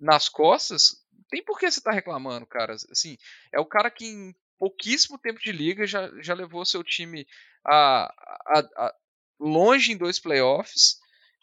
nas 0.00 0.28
costas, 0.28 1.02
tem 1.28 1.42
por 1.42 1.58
que 1.58 1.70
você 1.70 1.80
tá 1.80 1.90
reclamando, 1.90 2.46
cara. 2.46 2.74
Assim, 2.90 3.16
é 3.52 3.60
o 3.60 3.66
cara 3.66 3.90
que 3.90 4.06
em 4.06 4.34
pouquíssimo 4.58 5.18
tempo 5.18 5.40
de 5.40 5.50
liga 5.50 5.86
já, 5.86 6.08
já 6.22 6.34
levou 6.34 6.64
seu 6.64 6.84
time 6.84 7.26
a, 7.66 8.04
a, 8.46 8.58
a 8.76 8.94
longe 9.42 9.92
em 9.92 9.96
dois 9.96 10.18
playoffs. 10.18 10.98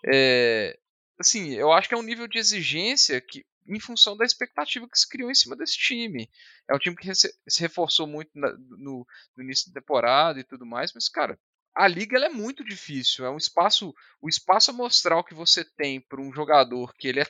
É, 0.05 0.79
assim, 1.19 1.53
eu 1.53 1.71
acho 1.71 1.89
que 1.89 1.93
é 1.93 1.97
um 1.97 2.03
nível 2.03 2.27
de 2.27 2.39
exigência 2.39 3.19
que, 3.19 3.45
em 3.67 3.79
função 3.79 4.15
da 4.15 4.25
expectativa 4.25 4.87
que 4.89 4.97
se 4.97 5.07
criou 5.07 5.29
em 5.29 5.35
cima 5.35 5.55
desse 5.55 5.77
time. 5.77 6.29
É 6.67 6.73
um 6.73 6.79
time 6.79 6.95
que 6.95 7.13
se 7.13 7.31
reforçou 7.59 8.07
muito 8.07 8.31
na, 8.33 8.51
no, 8.53 9.05
no, 9.35 9.43
início 9.43 9.71
da 9.71 9.79
temporada 9.79 10.39
e 10.39 10.43
tudo 10.43 10.65
mais, 10.65 10.93
mas, 10.93 11.09
cara, 11.09 11.37
a 11.75 11.87
liga 11.87 12.17
é 12.17 12.29
muito 12.29 12.63
difícil. 12.63 13.25
É 13.25 13.29
um 13.29 13.37
espaço, 13.37 13.93
o 14.21 14.29
espaço 14.29 14.71
amostral 14.71 15.23
que 15.23 15.33
você 15.33 15.63
tem 15.63 15.99
para 15.99 16.21
um 16.21 16.33
jogador 16.33 16.93
que 16.95 17.07
ele 17.07 17.19
é 17.19 17.27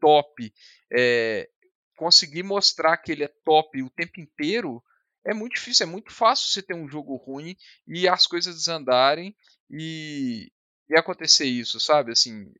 top, 0.00 0.52
é, 0.92 1.48
conseguir 1.96 2.42
mostrar 2.42 2.96
que 2.96 3.12
ele 3.12 3.24
é 3.24 3.32
top 3.44 3.82
o 3.82 3.90
tempo 3.90 4.20
inteiro 4.20 4.82
é 5.24 5.34
muito 5.34 5.54
difícil, 5.54 5.84
é 5.84 5.90
muito 5.90 6.12
fácil 6.12 6.48
você 6.48 6.62
ter 6.62 6.74
um 6.74 6.88
jogo 6.88 7.16
ruim 7.16 7.56
e 7.86 8.06
as 8.06 8.28
coisas 8.28 8.54
desandarem 8.54 9.34
e, 9.70 10.50
e 10.88 10.96
acontecer 10.96 11.46
isso, 11.46 11.80
sabe? 11.80 12.12
Assim, 12.12 12.52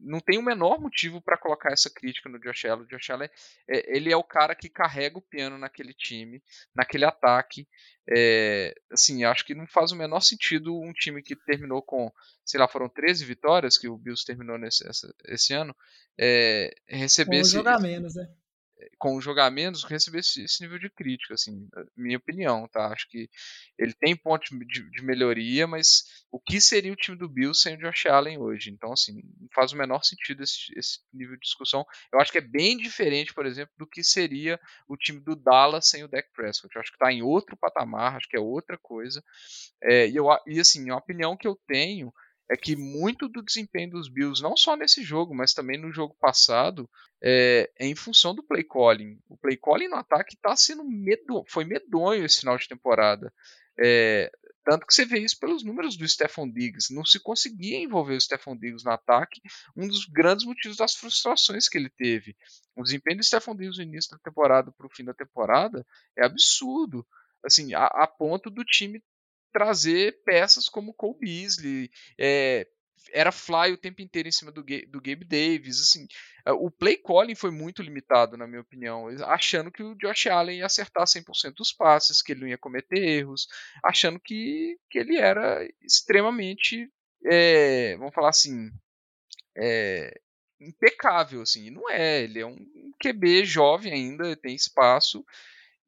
não 0.00 0.20
tem 0.20 0.38
o 0.38 0.42
menor 0.42 0.80
motivo 0.80 1.20
para 1.20 1.38
colocar 1.38 1.72
essa 1.72 1.90
crítica 1.90 2.28
no 2.28 2.38
Josh 2.38 2.64
Allen. 2.64 2.84
O 2.84 2.88
Josh 2.88 3.10
Allen, 3.10 3.28
é, 3.68 3.96
ele 3.96 4.12
é 4.12 4.16
o 4.16 4.22
cara 4.24 4.54
que 4.54 4.68
carrega 4.68 5.18
o 5.18 5.22
piano 5.22 5.58
naquele 5.58 5.92
time, 5.92 6.42
naquele 6.74 7.04
ataque. 7.04 7.66
É, 8.08 8.74
assim, 8.92 9.24
acho 9.24 9.44
que 9.44 9.54
não 9.54 9.66
faz 9.66 9.90
o 9.92 9.96
menor 9.96 10.20
sentido 10.20 10.78
um 10.78 10.92
time 10.92 11.22
que 11.22 11.34
terminou 11.34 11.82
com, 11.82 12.12
sei 12.44 12.60
lá, 12.60 12.68
foram 12.68 12.88
13 12.88 13.24
vitórias 13.24 13.76
que 13.76 13.88
o 13.88 13.96
Bills 13.96 14.24
terminou 14.24 14.58
nesse 14.58 14.84
esse 15.26 15.52
ano, 15.52 15.74
é, 16.18 16.74
receber 16.88 17.38
um 17.38 17.40
esse, 17.40 17.56
menos, 17.80 18.14
né? 18.14 18.30
Com 18.98 19.20
jogamentos 19.20 19.84
receber 19.84 20.20
esse, 20.20 20.44
esse, 20.44 20.62
nível 20.62 20.78
de 20.78 20.90
crítica, 20.90 21.34
assim, 21.34 21.68
minha 21.96 22.16
opinião, 22.16 22.68
tá? 22.68 22.88
Acho 22.88 23.08
que 23.08 23.28
ele 23.78 23.92
tem 23.94 24.16
pontos 24.16 24.50
de, 24.50 24.90
de, 24.90 25.02
melhoria, 25.02 25.66
mas 25.66 26.04
o 26.30 26.40
que 26.40 26.60
seria 26.60 26.92
o 26.92 26.96
time 26.96 27.16
do 27.16 27.28
Bills 27.28 27.60
sem 27.60 27.76
o 27.76 27.78
Josh 27.78 28.06
Allen 28.06 28.38
hoje? 28.38 28.70
Então, 28.70 28.92
assim, 28.92 29.20
faz 29.54 29.72
o 29.72 29.76
menor 29.76 30.02
sentido 30.04 30.42
esse, 30.42 30.72
esse, 30.76 31.00
nível 31.12 31.34
de 31.34 31.42
discussão. 31.42 31.84
Eu 32.12 32.20
acho 32.20 32.32
que 32.32 32.38
é 32.38 32.40
bem 32.40 32.76
diferente, 32.76 33.34
por 33.34 33.46
exemplo, 33.46 33.74
do 33.78 33.86
que 33.86 34.02
seria 34.02 34.58
o 34.88 34.96
time 34.96 35.20
do 35.20 35.36
Dallas 35.36 35.88
sem 35.88 36.04
o 36.04 36.08
Dak 36.08 36.28
Prescott. 36.32 36.74
Eu 36.74 36.80
acho 36.80 36.90
que 36.90 36.96
está 36.96 37.12
em 37.12 37.22
outro 37.22 37.56
patamar, 37.56 38.16
acho 38.16 38.28
que 38.28 38.36
é 38.36 38.40
outra 38.40 38.78
coisa. 38.78 39.22
É, 39.82 40.08
e, 40.08 40.16
eu, 40.16 40.26
e, 40.46 40.60
assim, 40.60 40.90
a 40.90 40.96
opinião 40.96 41.36
que 41.36 41.46
eu 41.46 41.58
tenho 41.66 42.12
é 42.50 42.56
que 42.56 42.76
muito 42.76 43.28
do 43.28 43.42
desempenho 43.42 43.90
dos 43.90 44.08
Bills, 44.08 44.42
não 44.42 44.56
só 44.56 44.76
nesse 44.76 45.02
jogo, 45.02 45.34
mas 45.34 45.54
também 45.54 45.80
no 45.80 45.92
jogo 45.92 46.14
passado, 46.20 46.88
é, 47.26 47.70
é 47.78 47.86
em 47.86 47.94
função 47.94 48.34
do 48.34 48.42
play 48.42 48.62
calling. 48.62 49.18
O 49.26 49.36
play 49.38 49.56
calling 49.56 49.88
no 49.88 49.96
ataque 49.96 50.36
tá 50.36 50.54
sendo 50.54 50.84
medo, 50.84 51.42
foi 51.48 51.64
medonho 51.64 52.22
esse 52.22 52.40
final 52.40 52.58
de 52.58 52.68
temporada. 52.68 53.32
É, 53.80 54.30
tanto 54.62 54.86
que 54.86 54.94
você 54.94 55.06
vê 55.06 55.20
isso 55.20 55.38
pelos 55.40 55.64
números 55.64 55.96
do 55.96 56.06
Stephon 56.06 56.50
Diggs. 56.50 56.94
Não 56.94 57.02
se 57.02 57.18
conseguia 57.18 57.78
envolver 57.78 58.14
o 58.14 58.20
Stephon 58.20 58.54
Diggs 58.54 58.84
no 58.84 58.90
ataque, 58.90 59.40
um 59.74 59.88
dos 59.88 60.04
grandes 60.04 60.44
motivos 60.44 60.76
das 60.76 60.94
frustrações 60.94 61.66
que 61.66 61.78
ele 61.78 61.88
teve. 61.88 62.36
O 62.76 62.82
desempenho 62.82 63.16
do 63.16 63.24
Stephon 63.24 63.56
Diggs 63.56 63.78
no 63.78 63.84
início 63.84 64.10
da 64.10 64.18
temporada 64.18 64.70
para 64.70 64.86
o 64.86 64.90
fim 64.94 65.04
da 65.04 65.14
temporada 65.14 65.86
é 66.18 66.26
absurdo. 66.26 67.06
Assim, 67.42 67.72
a, 67.72 67.86
a 67.86 68.06
ponto 68.06 68.50
do 68.50 68.64
time 68.64 69.02
trazer 69.50 70.20
peças 70.24 70.68
como 70.68 70.92
Cole 70.92 71.16
Beasley, 71.20 71.90
é, 72.18 72.66
era 73.12 73.32
fly 73.32 73.72
o 73.72 73.76
tempo 73.76 74.02
inteiro 74.02 74.28
em 74.28 74.32
cima 74.32 74.50
do, 74.50 74.62
do 74.62 75.00
Gabe 75.00 75.24
Davis, 75.24 75.80
assim, 75.80 76.06
é, 76.46 76.52
o 76.52 76.70
play 76.70 76.96
calling 76.96 77.34
foi 77.34 77.50
muito 77.50 77.82
limitado, 77.82 78.36
na 78.36 78.46
minha 78.46 78.60
opinião, 78.60 79.06
achando 79.26 79.70
que 79.70 79.82
o 79.82 79.94
Josh 79.94 80.26
Allen 80.26 80.58
ia 80.58 80.66
acertar 80.66 81.04
100% 81.04 81.54
dos 81.54 81.72
passes, 81.72 82.22
que 82.22 82.32
ele 82.32 82.40
não 82.40 82.48
ia 82.48 82.58
cometer 82.58 82.98
erros, 82.98 83.46
achando 83.82 84.18
que, 84.20 84.78
que 84.90 84.98
ele 84.98 85.16
era 85.16 85.66
extremamente, 85.82 86.88
é, 87.24 87.96
vamos 87.96 88.14
falar 88.14 88.30
assim, 88.30 88.70
é, 89.56 90.20
impecável, 90.60 91.42
assim, 91.42 91.70
não 91.70 91.88
é, 91.90 92.22
ele 92.22 92.40
é 92.40 92.46
um 92.46 92.58
QB 93.02 93.44
jovem 93.44 93.92
ainda, 93.92 94.36
tem 94.36 94.54
espaço, 94.54 95.24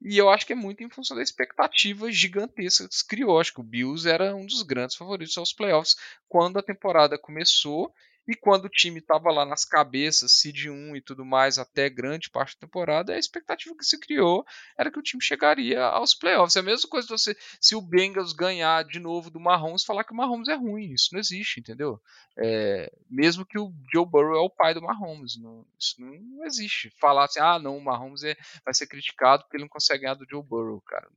e 0.00 0.18
eu 0.18 0.28
acho 0.28 0.46
que 0.46 0.52
é 0.52 0.56
muito 0.56 0.82
em 0.82 0.90
função 0.90 1.16
da 1.16 1.22
expectativa 1.22 2.10
gigantesca 2.12 2.88
que 2.88 2.94
se 2.94 3.06
criou. 3.06 3.40
Acho 3.40 3.54
que 3.54 3.60
o 3.60 3.64
Bills 3.64 4.08
era 4.08 4.34
um 4.34 4.46
dos 4.46 4.62
grandes 4.62 4.96
favoritos 4.96 5.36
aos 5.38 5.52
playoffs 5.52 5.96
quando 6.28 6.58
a 6.58 6.62
temporada 6.62 7.18
começou 7.18 7.92
e 8.28 8.34
quando 8.34 8.64
o 8.64 8.68
time 8.68 8.98
estava 8.98 9.30
lá 9.30 9.46
nas 9.46 9.64
cabeças, 9.64 10.32
seed 10.32 10.66
1 10.66 10.96
e 10.96 11.00
tudo 11.00 11.24
mais, 11.24 11.58
até 11.58 11.88
grande 11.88 12.28
parte 12.28 12.56
da 12.56 12.66
temporada, 12.66 13.14
a 13.14 13.18
expectativa 13.18 13.76
que 13.76 13.84
se 13.84 13.98
criou 14.00 14.44
era 14.76 14.90
que 14.90 14.98
o 14.98 15.02
time 15.02 15.22
chegaria 15.22 15.82
aos 15.84 16.14
playoffs. 16.14 16.56
É 16.56 16.60
a 16.60 16.62
mesma 16.62 16.88
coisa 16.88 17.06
você, 17.06 17.36
se 17.60 17.76
o 17.76 17.80
Bengals 17.80 18.32
ganhar 18.32 18.84
de 18.84 18.98
novo 18.98 19.30
do 19.30 19.38
Mahomes, 19.38 19.84
falar 19.84 20.02
que 20.02 20.12
o 20.12 20.16
Mahomes 20.16 20.48
é 20.48 20.54
ruim. 20.54 20.92
Isso 20.92 21.10
não 21.12 21.20
existe, 21.20 21.60
entendeu? 21.60 22.00
É, 22.36 22.92
mesmo 23.08 23.46
que 23.46 23.58
o 23.58 23.72
Joe 23.92 24.04
Burrow 24.04 24.36
é 24.36 24.40
o 24.40 24.50
pai 24.50 24.74
do 24.74 24.82
Mahomes. 24.82 25.36
Não, 25.40 25.64
isso 25.78 25.94
não 26.00 26.44
existe. 26.44 26.90
Falar 27.00 27.26
assim, 27.26 27.40
ah, 27.40 27.58
não, 27.58 27.76
o 27.76 27.84
Mahomes 27.84 28.24
é, 28.24 28.36
vai 28.64 28.74
ser 28.74 28.88
criticado 28.88 29.44
porque 29.44 29.56
ele 29.56 29.64
não 29.64 29.68
consegue 29.68 30.02
ganhar 30.02 30.14
do 30.14 30.26
Joe 30.28 30.42
Burrow, 30.42 30.80
cara. 30.80 31.08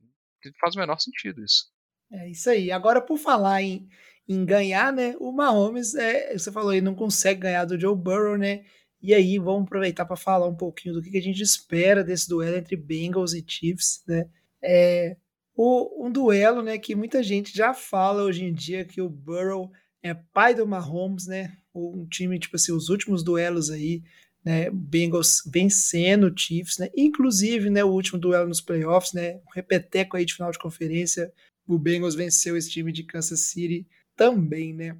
Não 0.44 0.52
faz 0.60 0.76
o 0.76 0.78
menor 0.78 0.98
sentido 0.98 1.44
isso. 1.44 1.70
É 2.12 2.28
isso 2.28 2.50
aí. 2.50 2.72
Agora, 2.72 3.00
por 3.00 3.18
falar 3.18 3.62
em 3.62 3.88
em 4.30 4.44
ganhar, 4.44 4.92
né? 4.92 5.16
O 5.18 5.32
Mahomes, 5.32 5.96
é, 5.96 6.38
você 6.38 6.52
falou 6.52 6.70
aí, 6.70 6.80
não 6.80 6.94
consegue 6.94 7.40
ganhar 7.40 7.64
do 7.64 7.78
Joe 7.78 7.96
Burrow, 7.96 8.38
né? 8.38 8.62
E 9.02 9.12
aí, 9.12 9.38
vamos 9.38 9.64
aproveitar 9.64 10.04
para 10.04 10.14
falar 10.14 10.46
um 10.46 10.54
pouquinho 10.54 10.94
do 10.94 11.02
que, 11.02 11.10
que 11.10 11.18
a 11.18 11.22
gente 11.22 11.42
espera 11.42 12.04
desse 12.04 12.28
duelo 12.28 12.56
entre 12.56 12.76
Bengals 12.76 13.34
e 13.34 13.44
Chiefs, 13.44 14.04
né? 14.06 14.28
É 14.62 15.16
o, 15.56 16.06
um 16.06 16.12
duelo, 16.12 16.62
né, 16.62 16.78
que 16.78 16.94
muita 16.94 17.22
gente 17.24 17.54
já 17.54 17.74
fala 17.74 18.22
hoje 18.22 18.44
em 18.44 18.52
dia 18.52 18.84
que 18.84 19.00
o 19.02 19.10
Burrow 19.10 19.70
é 20.02 20.14
pai 20.14 20.54
do 20.54 20.66
Mahomes, 20.66 21.26
né? 21.26 21.52
Um 21.74 22.06
time, 22.06 22.38
tipo 22.38 22.54
assim, 22.54 22.70
os 22.72 22.88
últimos 22.88 23.24
duelos 23.24 23.68
aí, 23.68 24.00
né? 24.44 24.70
Bengals 24.70 25.42
vencendo 25.52 26.28
o 26.28 26.38
Chiefs, 26.38 26.78
né? 26.78 26.88
Inclusive, 26.96 27.68
né, 27.68 27.82
o 27.82 27.90
último 27.90 28.18
duelo 28.18 28.46
nos 28.46 28.60
playoffs, 28.60 29.12
né? 29.12 29.38
Um 29.38 29.50
repeteco 29.56 30.16
aí 30.16 30.24
de 30.24 30.34
final 30.34 30.52
de 30.52 30.58
conferência. 30.58 31.32
O 31.66 31.76
Bengals 31.76 32.14
venceu 32.14 32.56
esse 32.56 32.70
time 32.70 32.92
de 32.92 33.02
Kansas 33.02 33.40
City 33.40 33.88
também, 34.20 34.74
né? 34.74 34.98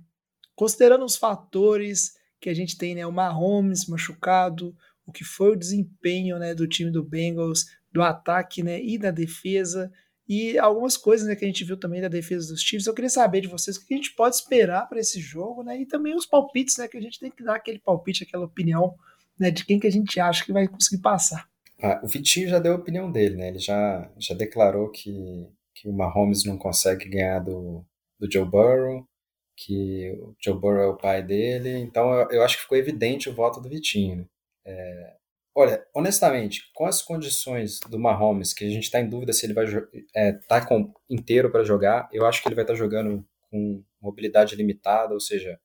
Considerando 0.55 1.05
os 1.05 1.15
fatores 1.15 2.15
que 2.41 2.49
a 2.49 2.55
gente 2.55 2.79
tem, 2.79 2.95
né? 2.95 3.07
O 3.07 3.13
Mahomes 3.13 3.87
machucado, 3.87 4.75
o 5.05 5.13
que 5.13 5.25
foi 5.25 5.53
o 5.53 5.57
desempenho 5.57 6.39
né, 6.39 6.55
do 6.55 6.67
time 6.67 6.91
do 6.91 7.05
Bengals, 7.05 7.67
do 7.93 8.03
ataque 8.03 8.63
né, 8.63 8.83
e 8.83 8.97
da 8.97 9.11
defesa, 9.11 9.93
e 10.27 10.59
algumas 10.59 10.97
coisas 10.97 11.29
né, 11.29 11.37
que 11.37 11.45
a 11.45 11.49
gente 11.49 11.65
viu 11.65 11.77
também 11.77 12.01
da 12.01 12.09
defesa 12.09 12.51
dos 12.51 12.63
Chiefs. 12.63 12.87
Eu 12.87 12.95
queria 12.95 13.11
saber 13.11 13.43
de 13.43 13.49
vocês 13.49 13.77
o 13.77 13.87
que 13.87 13.93
a 13.93 13.97
gente 13.97 14.15
pode 14.15 14.37
esperar 14.37 14.89
para 14.89 15.01
esse 15.01 15.21
jogo, 15.21 15.63
né? 15.63 15.79
E 15.79 15.85
também 15.85 16.17
os 16.17 16.25
palpites, 16.25 16.79
né? 16.79 16.89
Que 16.89 16.97
a 16.97 17.03
gente 17.03 17.21
tem 17.21 17.31
que 17.31 17.45
dar 17.45 17.57
aquele 17.57 17.79
palpite, 17.79 18.25
aquela 18.25 18.47
opinião 18.47 18.95
né, 19.39 19.51
de 19.51 19.67
quem 19.67 19.79
que 19.79 19.87
a 19.87 19.93
gente 19.93 20.19
acha 20.19 20.47
que 20.47 20.53
vai 20.53 20.67
conseguir 20.67 21.03
passar. 21.03 21.47
Ah, 21.83 22.01
o 22.03 22.09
Vitinho 22.09 22.49
já 22.49 22.59
deu 22.59 22.73
a 22.73 22.77
opinião 22.77 23.13
dele, 23.13 23.37
né? 23.37 23.49
Ele 23.49 23.59
já, 23.59 24.11
já 24.19 24.35
declarou 24.35 24.91
que 24.91 25.47
que 25.81 25.89
o 25.89 25.93
Mahomes 25.93 26.45
não 26.45 26.59
consegue 26.59 27.09
ganhar 27.09 27.39
do, 27.39 27.83
do 28.19 28.31
Joe 28.31 28.45
Burrow, 28.45 29.09
que 29.65 30.11
o 30.13 30.35
Joe 30.39 30.59
Burrow 30.59 30.83
é 30.83 30.87
o 30.87 30.97
pai 30.97 31.23
dele. 31.23 31.79
Então 31.79 32.13
eu, 32.15 32.31
eu 32.31 32.43
acho 32.43 32.57
que 32.57 32.63
ficou 32.63 32.79
evidente 32.79 33.29
o 33.29 33.35
voto 33.35 33.61
do 33.61 33.69
Vitinho. 33.69 34.17
Né? 34.17 34.25
É, 34.65 35.17
olha, 35.55 35.87
honestamente, 35.95 36.71
com 36.75 36.87
as 36.87 37.03
condições 37.03 37.79
do 37.81 37.99
Mahomes, 37.99 38.55
que 38.55 38.65
a 38.65 38.71
gente 38.71 38.85
está 38.85 39.01
em 39.01 39.09
dúvida 39.09 39.33
se 39.33 39.45
ele 39.45 39.53
vai 39.53 39.67
estar 39.67 39.87
é, 40.15 40.33
tá 40.33 40.67
inteiro 41.09 41.51
para 41.51 41.65
jogar, 41.65 42.09
eu 42.13 42.25
acho 42.25 42.43
que 42.43 42.49
ele 42.49 42.55
vai 42.55 42.65
estar 42.65 42.75
tá 42.75 42.79
jogando 42.79 43.25
com 43.51 43.85
mobilidade 44.01 44.57
limitada, 44.57 45.13
ou 45.13 45.21
seja, 45.21 45.61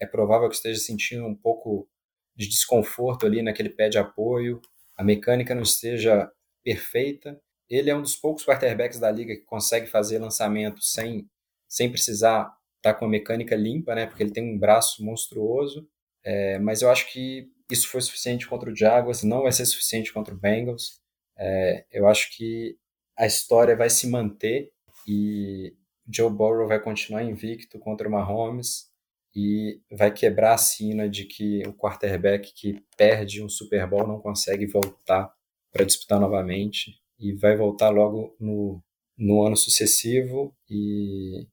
é 0.00 0.06
provável 0.06 0.48
que 0.48 0.56
esteja 0.56 0.80
sentindo 0.80 1.24
um 1.24 1.34
pouco 1.34 1.88
de 2.34 2.48
desconforto 2.48 3.26
ali 3.26 3.42
naquele 3.42 3.70
pé 3.70 3.88
de 3.88 3.98
apoio, 3.98 4.60
a 4.96 5.04
mecânica 5.04 5.54
não 5.54 5.62
esteja 5.62 6.30
perfeita. 6.64 7.40
Ele 7.68 7.90
é 7.90 7.96
um 7.96 8.02
dos 8.02 8.16
poucos 8.16 8.44
quarterbacks 8.44 8.98
da 8.98 9.10
liga 9.10 9.34
que 9.34 9.42
consegue 9.42 9.86
fazer 9.86 10.18
lançamento 10.18 10.82
sem, 10.82 11.28
sem 11.68 11.90
precisar 11.90 12.55
tá 12.92 12.98
com 12.98 13.04
a 13.04 13.08
mecânica 13.08 13.54
limpa, 13.56 13.94
né? 13.94 14.06
Porque 14.06 14.22
ele 14.22 14.32
tem 14.32 14.44
um 14.44 14.58
braço 14.58 15.04
monstruoso. 15.04 15.88
É, 16.24 16.58
mas 16.58 16.82
eu 16.82 16.90
acho 16.90 17.10
que 17.12 17.48
isso 17.70 17.88
foi 17.88 18.00
suficiente 18.00 18.48
contra 18.48 18.70
o 18.70 18.76
Jaguars, 18.76 19.22
não 19.22 19.42
vai 19.42 19.52
ser 19.52 19.66
suficiente 19.66 20.12
contra 20.12 20.34
o 20.34 20.38
Bengals. 20.38 21.00
É, 21.38 21.84
eu 21.92 22.06
acho 22.06 22.36
que 22.36 22.76
a 23.16 23.26
história 23.26 23.76
vai 23.76 23.90
se 23.90 24.08
manter 24.08 24.72
e 25.06 25.74
Joe 26.12 26.30
Burrow 26.30 26.68
vai 26.68 26.80
continuar 26.80 27.22
invicto 27.22 27.78
contra 27.78 28.08
o 28.08 28.10
Mahomes 28.10 28.90
e 29.34 29.80
vai 29.92 30.12
quebrar 30.12 30.54
a 30.54 30.58
sina 30.58 31.08
de 31.08 31.24
que 31.24 31.62
o 31.66 31.74
quarterback 31.74 32.52
que 32.54 32.82
perde 32.96 33.42
um 33.42 33.48
Super 33.48 33.86
Bowl 33.86 34.06
não 34.06 34.20
consegue 34.20 34.66
voltar 34.66 35.32
para 35.72 35.84
disputar 35.84 36.18
novamente 36.18 36.98
e 37.18 37.34
vai 37.34 37.56
voltar 37.56 37.90
logo 37.90 38.34
no, 38.40 38.82
no 39.16 39.42
ano 39.42 39.56
sucessivo 39.56 40.54
e, 40.68 41.46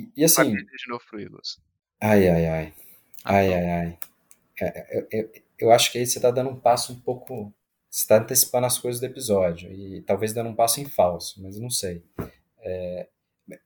e, 0.00 0.12
e 0.16 0.24
assim... 0.24 0.54
De 0.54 0.88
novo 0.88 1.02
pro 1.08 1.20
Eagles. 1.20 1.58
Ai, 2.00 2.28
ai, 2.28 2.46
ai. 2.46 2.74
Ai, 3.24 3.54
ai, 3.54 3.70
ai. 3.70 3.98
É, 4.60 4.66
é, 4.66 5.20
é, 5.20 5.42
eu 5.58 5.70
acho 5.72 5.90
que 5.90 5.98
aí 5.98 6.06
você 6.06 6.18
está 6.18 6.30
dando 6.30 6.50
um 6.50 6.58
passo 6.58 6.92
um 6.92 7.00
pouco. 7.00 7.52
Você 7.88 8.02
está 8.02 8.18
antecipando 8.18 8.66
as 8.66 8.78
coisas 8.78 9.00
do 9.00 9.06
episódio 9.06 9.72
e 9.72 10.02
talvez 10.02 10.32
dando 10.32 10.50
um 10.50 10.54
passo 10.54 10.80
em 10.80 10.84
falso, 10.84 11.40
mas 11.42 11.58
não 11.58 11.70
sei. 11.70 12.04
É, 12.60 13.08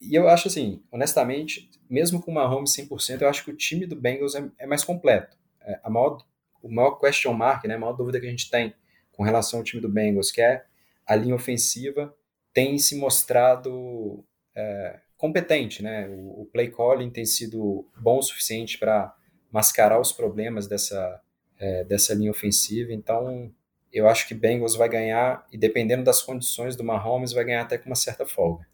e 0.00 0.14
eu 0.14 0.28
acho 0.28 0.48
assim, 0.48 0.82
honestamente, 0.90 1.70
mesmo 1.88 2.20
com 2.20 2.30
o 2.30 2.34
Mahomes 2.34 2.76
100%, 2.76 3.22
eu 3.22 3.28
acho 3.28 3.44
que 3.44 3.50
o 3.50 3.56
time 3.56 3.86
do 3.86 3.96
Bengals 3.96 4.34
é, 4.34 4.50
é 4.58 4.66
mais 4.66 4.84
completo. 4.84 5.36
É, 5.62 5.80
a 5.82 5.88
maior, 5.88 6.24
o 6.62 6.68
maior 6.68 6.92
question 6.98 7.32
mark, 7.32 7.64
né, 7.64 7.74
a 7.74 7.78
maior 7.78 7.94
dúvida 7.94 8.20
que 8.20 8.26
a 8.26 8.30
gente 8.30 8.50
tem 8.50 8.74
com 9.12 9.22
relação 9.22 9.60
ao 9.60 9.64
time 9.64 9.80
do 9.80 9.88
Bengals, 9.88 10.30
que 10.30 10.40
é 10.40 10.64
a 11.06 11.16
linha 11.16 11.34
ofensiva, 11.34 12.14
tem 12.52 12.78
se 12.78 12.96
mostrado 12.96 14.24
é, 14.54 15.00
competente. 15.18 15.82
Né? 15.82 16.08
O, 16.08 16.42
o 16.42 16.48
play 16.50 16.70
calling 16.70 17.10
tem 17.10 17.26
sido 17.26 17.86
bom 18.00 18.18
o 18.18 18.22
suficiente 18.22 18.78
para 18.78 19.14
mascarar 19.52 20.00
os 20.00 20.12
problemas 20.12 20.66
dessa, 20.66 21.20
é, 21.58 21.84
dessa 21.84 22.14
linha 22.14 22.30
ofensiva. 22.30 22.92
Então, 22.92 23.52
eu 23.92 24.08
acho 24.08 24.26
que 24.26 24.34
Bengals 24.34 24.76
vai 24.76 24.88
ganhar, 24.88 25.46
e 25.52 25.58
dependendo 25.58 26.04
das 26.04 26.22
condições 26.22 26.76
do 26.76 26.84
Mahomes, 26.84 27.32
vai 27.32 27.44
ganhar 27.44 27.62
até 27.62 27.76
com 27.76 27.86
uma 27.86 27.96
certa 27.96 28.24
folga. 28.24 28.66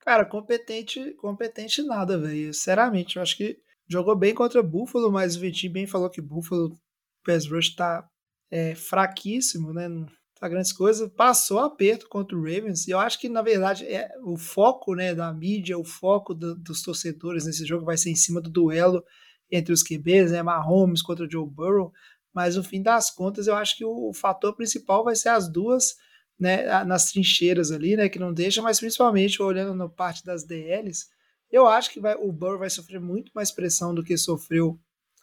Cara, 0.00 0.24
competente, 0.24 1.12
competente 1.14 1.82
nada, 1.82 2.16
velho. 2.16 2.54
Sinceramente, 2.54 3.16
eu 3.16 3.22
acho 3.22 3.36
que 3.36 3.58
jogou 3.86 4.16
bem 4.16 4.34
contra 4.34 4.62
Buffalo, 4.62 5.10
mas 5.10 5.36
o 5.36 5.40
Vitinho 5.40 5.72
bem 5.72 5.86
falou 5.86 6.08
que 6.08 6.20
Buffalo, 6.20 6.78
pass 7.24 7.46
rush 7.46 7.74
tá 7.74 8.08
é, 8.50 8.74
fraquíssimo, 8.74 9.72
né? 9.72 9.88
Não 9.88 10.06
tá 10.40 10.48
grandes 10.48 10.72
coisas. 10.72 11.10
Passou 11.16 11.58
aperto 11.60 12.08
contra 12.08 12.36
o 12.36 12.40
Ravens 12.40 12.86
e 12.86 12.90
eu 12.90 12.98
acho 12.98 13.18
que, 13.18 13.28
na 13.28 13.42
verdade, 13.42 13.84
é, 13.86 14.10
o 14.24 14.36
foco 14.36 14.94
né, 14.94 15.14
da 15.14 15.32
mídia, 15.32 15.78
o 15.78 15.84
foco 15.84 16.34
do, 16.34 16.54
dos 16.54 16.82
torcedores 16.82 17.44
nesse 17.44 17.64
jogo 17.64 17.84
vai 17.84 17.96
ser 17.96 18.10
em 18.10 18.16
cima 18.16 18.40
do 18.40 18.50
duelo 18.50 19.04
entre 19.50 19.72
os 19.72 19.82
QBs, 19.82 20.32
né? 20.32 20.42
Mahomes 20.42 21.02
contra 21.02 21.24
o 21.24 21.30
Joe 21.30 21.48
Burrow. 21.48 21.92
Mas 22.32 22.56
no 22.56 22.62
fim 22.62 22.82
das 22.82 23.10
contas, 23.10 23.46
eu 23.46 23.54
acho 23.54 23.76
que 23.76 23.84
o, 23.84 24.10
o 24.10 24.12
fator 24.12 24.54
principal 24.54 25.02
vai 25.02 25.16
ser 25.16 25.30
as 25.30 25.50
duas 25.50 25.96
né, 26.38 26.84
nas 26.84 27.06
trincheiras 27.10 27.72
ali, 27.72 27.96
né, 27.96 28.08
que 28.08 28.18
não 28.18 28.32
deixa, 28.32 28.62
mas 28.62 28.78
principalmente 28.78 29.42
olhando 29.42 29.74
na 29.74 29.88
parte 29.88 30.24
das 30.24 30.44
DLs, 30.44 31.06
eu 31.50 31.66
acho 31.66 31.90
que 31.90 31.98
vai, 31.98 32.14
o 32.14 32.30
Burrow 32.30 32.58
vai 32.58 32.70
sofrer 32.70 33.00
muito 33.00 33.32
mais 33.34 33.50
pressão 33.50 33.94
do 33.94 34.04
que 34.04 34.16
sofreu 34.16 34.78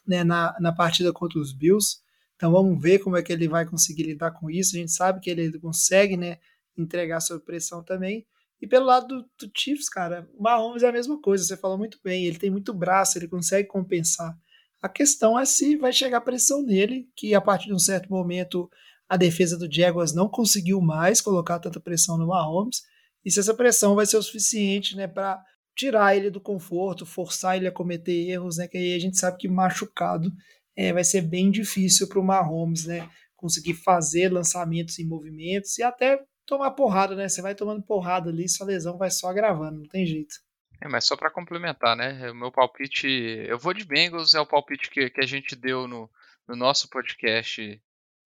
né, 0.06 0.22
na, 0.24 0.54
na 0.60 0.72
partida 0.72 1.12
contra 1.12 1.38
os 1.38 1.52
Bills. 1.52 2.00
Então 2.36 2.52
vamos 2.52 2.80
ver 2.80 2.98
como 3.00 3.16
é 3.16 3.22
que 3.22 3.32
ele 3.32 3.48
vai 3.48 3.66
conseguir 3.66 4.04
lidar 4.04 4.30
com 4.30 4.50
isso. 4.50 4.76
A 4.76 4.78
gente 4.78 4.92
sabe 4.92 5.20
que 5.20 5.30
ele 5.30 5.58
consegue 5.58 6.16
né, 6.16 6.38
entregar 6.76 7.20
sob 7.20 7.44
pressão 7.44 7.82
também. 7.82 8.26
E 8.60 8.66
pelo 8.66 8.86
lado 8.86 9.06
do, 9.06 9.22
do 9.38 9.52
Chiefs, 9.54 9.88
cara, 9.88 10.28
Mahomes 10.38 10.82
é 10.82 10.88
a 10.88 10.92
mesma 10.92 11.20
coisa, 11.20 11.44
você 11.44 11.56
falou 11.56 11.76
muito 11.76 11.98
bem, 12.02 12.24
ele 12.24 12.38
tem 12.38 12.50
muito 12.50 12.72
braço, 12.72 13.18
ele 13.18 13.28
consegue 13.28 13.68
compensar. 13.68 14.36
A 14.82 14.88
questão 14.88 15.38
é 15.38 15.44
se 15.44 15.76
vai 15.76 15.92
chegar 15.92 16.20
pressão 16.22 16.62
nele, 16.62 17.08
que 17.14 17.34
a 17.34 17.40
partir 17.40 17.66
de 17.66 17.74
um 17.74 17.78
certo 17.78 18.08
momento 18.08 18.70
a 19.08 19.16
defesa 19.16 19.58
do 19.58 19.70
Jaguars 19.70 20.14
não 20.14 20.28
conseguiu 20.28 20.80
mais 20.80 21.20
colocar 21.20 21.58
tanta 21.58 21.80
pressão 21.80 22.16
no 22.16 22.28
Mahomes, 22.28 22.82
e 23.24 23.30
se 23.30 23.40
essa 23.40 23.54
pressão 23.54 23.94
vai 23.94 24.06
ser 24.06 24.16
o 24.16 24.22
suficiente 24.22 24.96
né, 24.96 25.06
para 25.06 25.42
tirar 25.76 26.16
ele 26.16 26.30
do 26.30 26.40
conforto, 26.40 27.04
forçar 27.04 27.56
ele 27.56 27.68
a 27.68 27.72
cometer 27.72 28.30
erros, 28.30 28.56
né, 28.56 28.66
que 28.66 28.78
aí 28.78 28.94
a 28.94 28.98
gente 28.98 29.18
sabe 29.18 29.36
que 29.36 29.48
machucado 29.48 30.32
é, 30.76 30.92
vai 30.92 31.02
ser 31.02 31.22
bem 31.22 31.50
difícil 31.50 32.08
para 32.08 32.20
o 32.20 32.24
Mahomes 32.24 32.84
né, 32.84 33.08
conseguir 33.34 33.74
fazer 33.74 34.32
lançamentos 34.32 34.98
em 34.98 35.06
movimentos 35.06 35.78
e 35.78 35.82
até 35.82 36.22
tomar 36.44 36.70
porrada, 36.72 37.16
né? 37.16 37.28
Você 37.28 37.42
vai 37.42 37.54
tomando 37.54 37.82
porrada 37.82 38.30
ali, 38.30 38.48
sua 38.48 38.66
lesão 38.66 38.96
vai 38.96 39.10
só 39.10 39.28
agravando, 39.28 39.80
não 39.80 39.88
tem 39.88 40.06
jeito. 40.06 40.36
É, 40.80 40.88
mas 40.88 41.06
só 41.06 41.16
para 41.16 41.30
complementar, 41.30 41.96
né? 41.96 42.30
O 42.30 42.34
meu 42.34 42.52
palpite, 42.52 43.06
eu 43.08 43.58
vou 43.58 43.72
de 43.72 43.84
Bengals, 43.84 44.34
é 44.34 44.40
o 44.40 44.46
palpite 44.46 44.90
que, 44.90 45.10
que 45.10 45.20
a 45.20 45.26
gente 45.26 45.56
deu 45.56 45.88
no, 45.88 46.10
no 46.46 46.54
nosso 46.54 46.88
podcast 46.88 47.82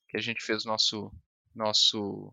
que 0.09 0.16
a 0.16 0.20
gente 0.20 0.42
fez 0.42 0.64
nosso 0.64 1.12
nosso 1.55 2.32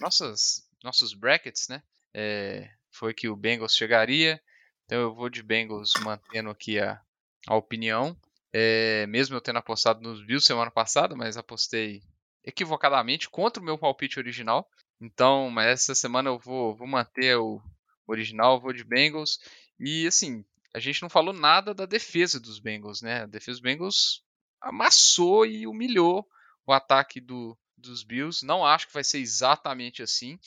nossas 0.00 0.64
nossos 0.82 1.12
brackets, 1.14 1.68
né? 1.68 1.82
É, 2.14 2.70
foi 2.90 3.12
que 3.12 3.28
o 3.28 3.36
Bengals 3.36 3.74
chegaria. 3.74 4.40
Então 4.84 5.00
eu 5.00 5.14
vou 5.14 5.28
de 5.28 5.42
Bengals 5.42 5.92
mantendo 6.02 6.48
aqui 6.48 6.78
a, 6.78 7.00
a 7.48 7.56
opinião. 7.56 8.16
É, 8.58 9.06
mesmo 9.08 9.36
eu 9.36 9.40
tendo 9.42 9.58
apostado 9.58 10.00
nos 10.00 10.24
Bills 10.24 10.46
semana 10.46 10.70
passada, 10.70 11.14
mas 11.14 11.36
apostei 11.36 12.02
equivocadamente 12.42 13.28
contra 13.28 13.62
o 13.62 13.64
meu 13.64 13.76
palpite 13.76 14.18
original. 14.18 14.66
Então, 14.98 15.50
mas 15.50 15.66
essa 15.66 15.94
semana 15.94 16.30
eu 16.30 16.38
vou, 16.38 16.74
vou 16.74 16.86
manter 16.86 17.36
o 17.36 17.60
original, 18.06 18.58
vou 18.58 18.72
de 18.72 18.82
Bengals. 18.82 19.38
E 19.78 20.06
assim, 20.06 20.42
a 20.72 20.78
gente 20.78 21.02
não 21.02 21.10
falou 21.10 21.34
nada 21.34 21.74
da 21.74 21.84
defesa 21.84 22.40
dos 22.40 22.58
Bengals, 22.58 23.02
né? 23.02 23.24
A 23.24 23.26
defesa 23.26 23.56
dos 23.56 23.60
Bengals 23.60 24.24
amassou 24.58 25.44
e 25.44 25.66
humilhou 25.66 26.26
o 26.66 26.72
ataque 26.72 27.20
do, 27.20 27.58
dos 27.76 28.02
Bills. 28.02 28.42
Não 28.42 28.64
acho 28.64 28.86
que 28.86 28.94
vai 28.94 29.04
ser 29.04 29.18
exatamente 29.18 30.02
assim. 30.02 30.38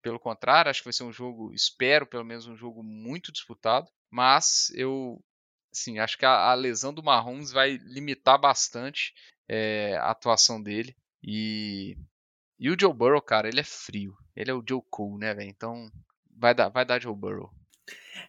Pelo 0.00 0.18
contrário, 0.18 0.70
acho 0.70 0.80
que 0.80 0.86
vai 0.86 0.94
ser 0.94 1.04
um 1.04 1.12
jogo, 1.12 1.52
espero 1.52 2.06
pelo 2.06 2.24
menos 2.24 2.46
um 2.46 2.56
jogo 2.56 2.82
muito 2.82 3.30
disputado. 3.30 3.90
Mas 4.10 4.70
eu, 4.74 5.22
acho 6.00 6.18
que 6.18 6.26
a, 6.26 6.50
a 6.50 6.54
lesão 6.54 6.92
do 6.92 7.02
Mahomes 7.02 7.50
vai 7.50 7.78
limitar 7.84 8.40
bastante 8.40 9.12
é, 9.48 9.96
a 9.96 10.10
atuação 10.10 10.62
dele. 10.62 10.96
E, 11.22 11.96
e 12.58 12.70
o 12.70 12.76
Joe 12.78 12.92
Burrow, 12.92 13.22
cara, 13.22 13.48
ele 13.48 13.60
é 13.60 13.64
frio. 13.64 14.14
Ele 14.36 14.50
é 14.50 14.54
o 14.54 14.64
Joe 14.66 14.82
Cool, 14.90 15.18
né, 15.18 15.34
velho? 15.34 15.50
Então 15.50 15.90
vai 16.36 16.54
dar, 16.54 16.68
vai 16.68 16.84
dar 16.84 17.00
Joe 17.00 17.14
Burrow. 17.14 17.50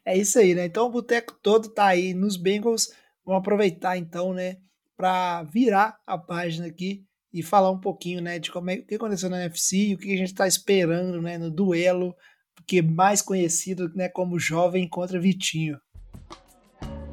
É 0.05 0.17
isso 0.17 0.39
aí, 0.39 0.55
né? 0.55 0.65
Então 0.65 0.87
o 0.87 0.91
boteco 0.91 1.37
todo 1.41 1.69
tá 1.69 1.87
aí 1.87 2.13
nos 2.13 2.37
Bengals. 2.37 2.91
Vamos 3.25 3.41
aproveitar 3.41 3.97
então, 3.97 4.33
né, 4.33 4.57
para 4.97 5.43
virar 5.43 5.99
a 6.05 6.17
página 6.17 6.65
aqui 6.67 7.05
e 7.31 7.43
falar 7.43 7.69
um 7.69 7.79
pouquinho, 7.79 8.21
né, 8.21 8.39
de 8.39 8.51
como 8.51 8.71
é, 8.71 8.75
o 8.75 8.85
que 8.85 8.95
aconteceu 8.95 9.29
na 9.29 9.39
NFC 9.39 9.77
e 9.77 9.93
o 9.93 9.97
que 9.97 10.11
a 10.11 10.17
gente 10.17 10.31
está 10.31 10.47
esperando, 10.47 11.21
né, 11.21 11.37
no 11.37 11.51
duelo, 11.51 12.15
que 12.65 12.79
é 12.79 12.81
mais 12.81 13.21
conhecido, 13.21 13.87
né, 13.93 14.09
como 14.09 14.39
Jovem 14.39 14.89
contra 14.89 15.19
Vitinho. 15.19 15.79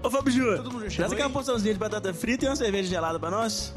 Ô 0.07 0.11
Fábio 0.11 0.33
Júnior, 0.33 0.63
traz 0.95 1.13
aqui 1.13 1.21
uma 1.21 1.31
porçãozinha 1.31 1.75
de 1.75 1.81
batata 1.81 2.15
frita 2.15 2.45
e 2.45 2.49
uma 2.49 2.55
cerveja 2.55 2.89
gelada 2.89 3.19
para 3.19 3.29
nós. 3.29 3.75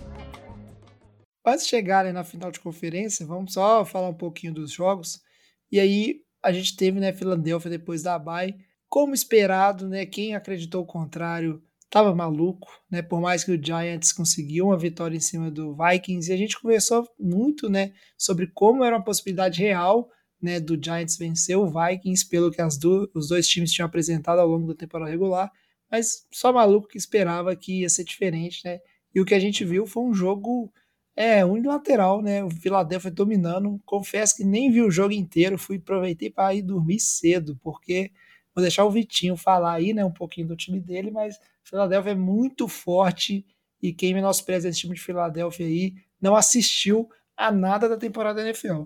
Antes 1.43 1.63
de 1.63 1.71
chegarem 1.71 2.13
na 2.13 2.23
final 2.23 2.51
de 2.51 2.59
conferência, 2.59 3.25
vamos 3.25 3.53
só 3.53 3.83
falar 3.83 4.09
um 4.09 4.13
pouquinho 4.13 4.53
dos 4.53 4.71
jogos. 4.71 5.23
E 5.71 5.79
aí, 5.79 6.17
a 6.43 6.51
gente 6.51 6.75
teve, 6.75 6.99
né, 6.99 7.11
Filadélfia 7.11 7.71
depois 7.71 8.03
da 8.03 8.19
bye. 8.19 8.55
Como 8.87 9.15
esperado, 9.15 9.87
né, 9.87 10.05
quem 10.05 10.35
acreditou 10.35 10.83
o 10.83 10.85
contrário 10.85 11.63
tava 11.89 12.13
maluco, 12.13 12.67
né? 12.91 13.01
Por 13.01 13.19
mais 13.19 13.43
que 13.43 13.51
o 13.51 13.59
Giants 13.59 14.11
conseguiu 14.11 14.67
uma 14.67 14.77
vitória 14.77 15.17
em 15.17 15.19
cima 15.19 15.49
do 15.49 15.75
Vikings, 15.75 16.29
e 16.29 16.33
a 16.35 16.37
gente 16.37 16.61
conversou 16.61 17.07
muito, 17.19 17.67
né, 17.71 17.91
sobre 18.15 18.45
como 18.53 18.83
era 18.83 18.95
uma 18.95 19.03
possibilidade 19.03 19.59
real, 19.63 20.07
né, 20.39 20.59
do 20.59 20.79
Giants 20.79 21.17
vencer 21.17 21.57
o 21.57 21.65
Vikings 21.65 22.29
pelo 22.29 22.51
que 22.51 22.61
do, 22.79 23.09
os 23.15 23.29
dois 23.29 23.47
times 23.47 23.71
tinham 23.71 23.87
apresentado 23.87 24.37
ao 24.37 24.47
longo 24.47 24.67
da 24.67 24.75
temporada 24.75 25.09
regular, 25.09 25.51
mas 25.91 26.25
só 26.31 26.51
maluco 26.53 26.87
que 26.87 26.97
esperava 26.97 27.55
que 27.55 27.81
ia 27.81 27.89
ser 27.89 28.03
diferente, 28.03 28.61
né? 28.65 28.79
E 29.13 29.19
o 29.21 29.25
que 29.25 29.33
a 29.33 29.39
gente 29.39 29.65
viu 29.65 29.85
foi 29.85 30.03
um 30.03 30.13
jogo 30.13 30.71
É, 31.15 31.43
unilateral, 31.43 32.21
né? 32.21 32.43
O 32.43 32.49
Philadelphia 32.49 33.11
dominando. 33.11 33.79
Confesso 33.85 34.37
que 34.37 34.45
nem 34.45 34.71
vi 34.71 34.81
o 34.81 34.91
jogo 34.91 35.13
inteiro, 35.13 35.57
fui 35.57 35.77
aproveitei 35.77 36.29
para 36.29 36.53
ir 36.55 36.61
dormir 36.61 36.99
cedo, 37.01 37.57
porque 37.61 38.11
vou 38.55 38.61
deixar 38.61 38.85
o 38.85 38.91
Vitinho 38.91 39.35
falar 39.35 39.73
aí, 39.73 39.93
né, 39.93 40.03
um 40.05 40.11
pouquinho 40.13 40.47
do 40.47 40.55
time 40.55 40.79
dele, 40.79 41.11
mas 41.11 41.35
o 41.37 41.69
Philadelphia 41.69 42.11
é 42.11 42.15
muito 42.15 42.67
forte 42.67 43.45
e 43.81 43.93
quem 43.93 44.13
menospreza 44.13 44.69
esse 44.69 44.79
time 44.79 44.95
de 44.95 45.01
Philadelphia 45.01 45.65
aí 45.65 45.93
não 46.21 46.35
assistiu 46.35 47.09
a 47.35 47.51
nada 47.51 47.87
da 47.89 47.97
temporada 47.97 48.41
da 48.41 48.47
NFL. 48.47 48.83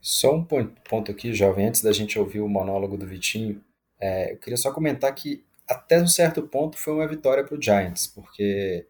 Só 0.00 0.34
um 0.34 0.44
ponto 0.44 1.10
aqui, 1.10 1.32
jovem, 1.34 1.66
antes 1.66 1.82
da 1.82 1.92
gente 1.92 2.18
ouvir 2.18 2.40
o 2.40 2.48
monólogo 2.48 2.96
do 2.96 3.06
Vitinho, 3.06 3.62
é, 4.00 4.32
eu 4.32 4.38
queria 4.38 4.56
só 4.56 4.72
comentar 4.72 5.14
que 5.14 5.44
até 5.70 6.00
um 6.00 6.06
certo 6.06 6.42
ponto 6.42 6.76
foi 6.76 6.92
uma 6.92 7.06
vitória 7.06 7.44
para 7.44 7.56
o 7.56 7.62
Giants, 7.62 8.06
porque 8.06 8.86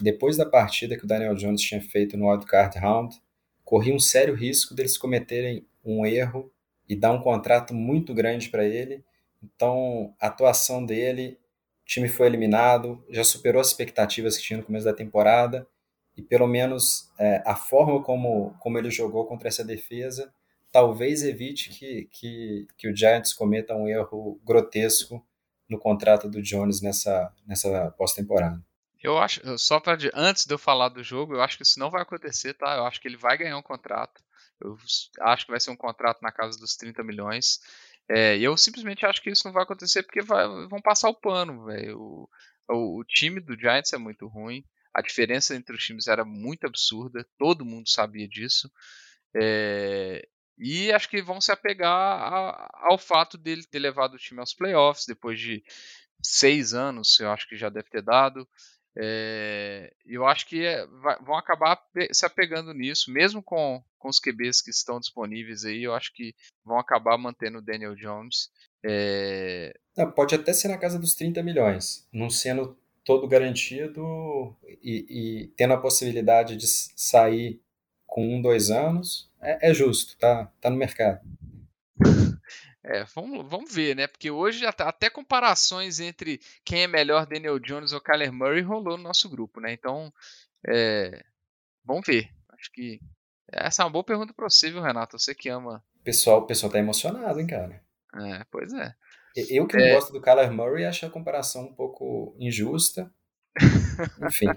depois 0.00 0.36
da 0.36 0.44
partida 0.44 0.96
que 0.96 1.04
o 1.04 1.06
Daniel 1.06 1.34
Jones 1.34 1.60
tinha 1.60 1.80
feito 1.80 2.16
no 2.16 2.28
Wildcard 2.28 2.76
Round, 2.78 3.16
corria 3.64 3.94
um 3.94 4.00
sério 4.00 4.34
risco 4.34 4.74
deles 4.74 4.98
cometerem 4.98 5.66
um 5.84 6.04
erro 6.04 6.52
e 6.88 6.96
dar 6.96 7.12
um 7.12 7.20
contrato 7.20 7.72
muito 7.72 8.12
grande 8.12 8.48
para 8.48 8.64
ele. 8.64 9.04
Então, 9.42 10.14
a 10.20 10.26
atuação 10.26 10.84
dele, 10.84 11.38
o 11.82 11.86
time 11.86 12.08
foi 12.08 12.26
eliminado, 12.26 13.04
já 13.08 13.22
superou 13.22 13.60
as 13.60 13.68
expectativas 13.68 14.36
que 14.36 14.42
tinha 14.42 14.58
no 14.58 14.64
começo 14.64 14.84
da 14.84 14.92
temporada, 14.92 15.66
e 16.16 16.22
pelo 16.22 16.46
menos 16.46 17.12
é, 17.18 17.42
a 17.46 17.54
forma 17.54 18.02
como, 18.02 18.54
como 18.58 18.78
ele 18.78 18.90
jogou 18.90 19.24
contra 19.26 19.48
essa 19.48 19.64
defesa 19.64 20.32
talvez 20.74 21.22
evite 21.22 21.70
que, 21.70 22.08
que, 22.10 22.66
que 22.76 22.88
o 22.88 22.96
Giants 22.96 23.32
cometa 23.32 23.76
um 23.76 23.86
erro 23.86 24.40
grotesco 24.44 25.24
no 25.68 25.78
contrato 25.78 26.28
do 26.28 26.42
Jones 26.42 26.80
nessa, 26.80 27.32
nessa 27.46 27.90
pós-temporada. 27.92 28.62
Eu 29.02 29.18
acho, 29.18 29.58
só 29.58 29.78
para 29.78 29.98
antes 30.14 30.46
de 30.46 30.54
eu 30.54 30.58
falar 30.58 30.88
do 30.88 31.02
jogo, 31.02 31.34
eu 31.34 31.42
acho 31.42 31.58
que 31.58 31.62
isso 31.62 31.78
não 31.78 31.90
vai 31.90 32.02
acontecer, 32.02 32.54
tá? 32.54 32.76
Eu 32.76 32.86
acho 32.86 33.00
que 33.00 33.06
ele 33.06 33.18
vai 33.18 33.36
ganhar 33.36 33.58
um 33.58 33.62
contrato. 33.62 34.22
Eu 34.60 34.78
acho 35.20 35.44
que 35.44 35.50
vai 35.50 35.60
ser 35.60 35.70
um 35.70 35.76
contrato 35.76 36.22
na 36.22 36.32
casa 36.32 36.58
dos 36.58 36.74
30 36.76 37.04
milhões. 37.04 37.60
É, 38.08 38.38
eu 38.38 38.56
simplesmente 38.56 39.04
acho 39.04 39.22
que 39.22 39.30
isso 39.30 39.46
não 39.46 39.52
vai 39.52 39.62
acontecer 39.62 40.02
porque 40.02 40.22
vai, 40.22 40.46
vão 40.68 40.80
passar 40.80 41.10
o 41.10 41.14
pano, 41.14 41.66
velho. 41.66 42.00
O, 42.00 42.28
o, 42.98 43.04
time 43.04 43.40
do 43.40 43.58
Giants 43.58 43.92
é 43.92 43.98
muito 43.98 44.26
ruim. 44.26 44.64
A 44.94 45.02
diferença 45.02 45.54
entre 45.54 45.76
os 45.76 45.84
times 45.84 46.06
era 46.06 46.24
muito 46.24 46.66
absurda. 46.66 47.26
Todo 47.38 47.64
mundo 47.64 47.88
sabia 47.88 48.28
disso. 48.28 48.70
É, 49.36 50.26
e 50.58 50.92
acho 50.92 51.08
que 51.08 51.22
vão 51.22 51.40
se 51.40 51.50
apegar 51.50 51.90
a, 51.90 52.68
ao 52.88 52.98
fato 52.98 53.36
dele 53.36 53.64
ter 53.64 53.78
levado 53.78 54.14
o 54.14 54.18
time 54.18 54.40
aos 54.40 54.54
playoffs 54.54 55.06
depois 55.06 55.38
de 55.38 55.62
seis 56.22 56.72
anos, 56.72 57.18
eu 57.20 57.30
acho 57.30 57.48
que 57.48 57.56
já 57.56 57.68
deve 57.68 57.88
ter 57.90 58.02
dado. 58.02 58.48
É, 58.96 59.92
eu 60.06 60.24
acho 60.24 60.46
que 60.46 60.64
é, 60.64 60.86
vai, 60.86 61.18
vão 61.20 61.36
acabar 61.36 61.82
se 62.12 62.24
apegando 62.24 62.72
nisso, 62.72 63.10
mesmo 63.10 63.42
com, 63.42 63.82
com 63.98 64.08
os 64.08 64.20
QBs 64.20 64.62
que 64.62 64.70
estão 64.70 65.00
disponíveis 65.00 65.64
aí, 65.64 65.82
eu 65.82 65.94
acho 65.94 66.12
que 66.14 66.32
vão 66.64 66.78
acabar 66.78 67.18
mantendo 67.18 67.58
o 67.58 67.62
Daniel 67.62 67.96
Jones. 67.96 68.50
É... 68.84 69.74
Não, 69.96 70.10
pode 70.12 70.34
até 70.34 70.52
ser 70.52 70.68
na 70.68 70.78
casa 70.78 70.98
dos 70.98 71.14
30 71.14 71.42
milhões, 71.42 72.06
não 72.12 72.30
sendo 72.30 72.78
todo 73.04 73.26
garantido 73.26 74.56
e, 74.82 75.06
e 75.08 75.46
tendo 75.56 75.74
a 75.74 75.80
possibilidade 75.80 76.56
de 76.56 76.66
sair 76.66 77.60
com 78.14 78.32
um, 78.32 78.40
dois 78.40 78.70
anos, 78.70 79.28
é, 79.40 79.70
é 79.70 79.74
justo, 79.74 80.16
tá, 80.18 80.46
tá 80.60 80.70
no 80.70 80.76
mercado. 80.76 81.20
É, 82.86 83.02
vamos, 83.14 83.48
vamos 83.48 83.74
ver, 83.74 83.96
né? 83.96 84.06
Porque 84.06 84.30
hoje 84.30 84.66
até, 84.66 84.84
até, 84.84 85.08
comparações 85.08 86.00
entre 86.00 86.38
quem 86.62 86.82
é 86.82 86.86
melhor, 86.86 87.24
Daniel 87.24 87.58
Jones 87.58 87.94
ou 87.94 88.00
Kyler 88.00 88.30
Murray, 88.30 88.60
rolou 88.60 88.98
no 88.98 89.04
nosso 89.04 89.26
grupo, 89.26 89.58
né? 89.58 89.72
Então, 89.72 90.12
é, 90.68 91.24
vamos 91.82 92.06
ver. 92.06 92.28
Acho 92.50 92.70
que 92.70 93.00
essa 93.50 93.82
é 93.82 93.86
uma 93.86 93.90
boa 93.90 94.04
pergunta 94.04 94.34
para 94.34 94.50
você, 94.50 94.70
viu, 94.70 94.82
Renato? 94.82 95.18
Você 95.18 95.34
que 95.34 95.48
ama. 95.48 95.82
O 95.98 96.04
pessoal, 96.04 96.40
o 96.40 96.46
pessoal 96.46 96.70
tá 96.70 96.78
emocionado, 96.78 97.40
hein, 97.40 97.46
cara? 97.46 97.82
É, 98.16 98.44
pois 98.50 98.70
é. 98.74 98.94
Eu 99.34 99.66
que 99.66 99.78
não 99.78 99.84
é... 99.86 99.94
gosto 99.94 100.12
do 100.12 100.20
Kyler 100.20 100.52
Murray 100.52 100.84
acho 100.84 101.06
a 101.06 101.10
comparação 101.10 101.62
um 101.62 101.74
pouco 101.74 102.36
injusta. 102.38 103.10
Enfim. 104.28 104.48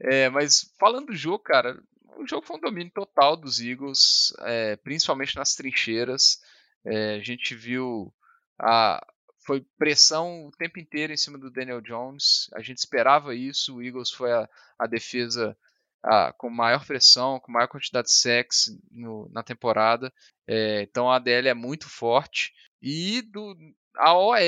É, 0.00 0.28
mas 0.30 0.74
falando 0.80 1.06
do 1.06 1.14
jogo, 1.14 1.38
cara, 1.44 1.80
o 2.16 2.26
jogo 2.26 2.46
foi 2.46 2.56
um 2.56 2.60
domínio 2.60 2.92
total 2.92 3.36
dos 3.36 3.60
Eagles, 3.60 4.32
é, 4.40 4.76
principalmente 4.76 5.36
nas 5.36 5.54
trincheiras. 5.54 6.40
É, 6.84 7.16
a 7.16 7.20
gente 7.20 7.54
viu 7.54 8.12
a 8.58 9.04
foi 9.48 9.64
pressão 9.78 10.46
o 10.46 10.50
tempo 10.50 10.78
inteiro 10.78 11.10
em 11.10 11.16
cima 11.16 11.38
do 11.38 11.50
Daniel 11.50 11.80
Jones. 11.80 12.50
A 12.52 12.60
gente 12.60 12.76
esperava 12.78 13.34
isso. 13.34 13.76
O 13.76 13.82
Eagles 13.82 14.10
foi 14.10 14.30
a, 14.30 14.46
a 14.78 14.86
defesa 14.86 15.56
a, 16.02 16.34
com 16.34 16.50
maior 16.50 16.84
pressão, 16.84 17.40
com 17.40 17.50
maior 17.50 17.66
quantidade 17.66 18.08
de 18.08 18.14
no, 18.90 19.26
na 19.32 19.42
temporada. 19.42 20.12
É, 20.46 20.82
então 20.82 21.10
a 21.10 21.16
ADL 21.16 21.48
é 21.48 21.54
muito 21.54 21.88
forte. 21.88 22.52
E 22.82 23.22
do, 23.22 23.56
a 23.96 24.14
OL 24.14 24.38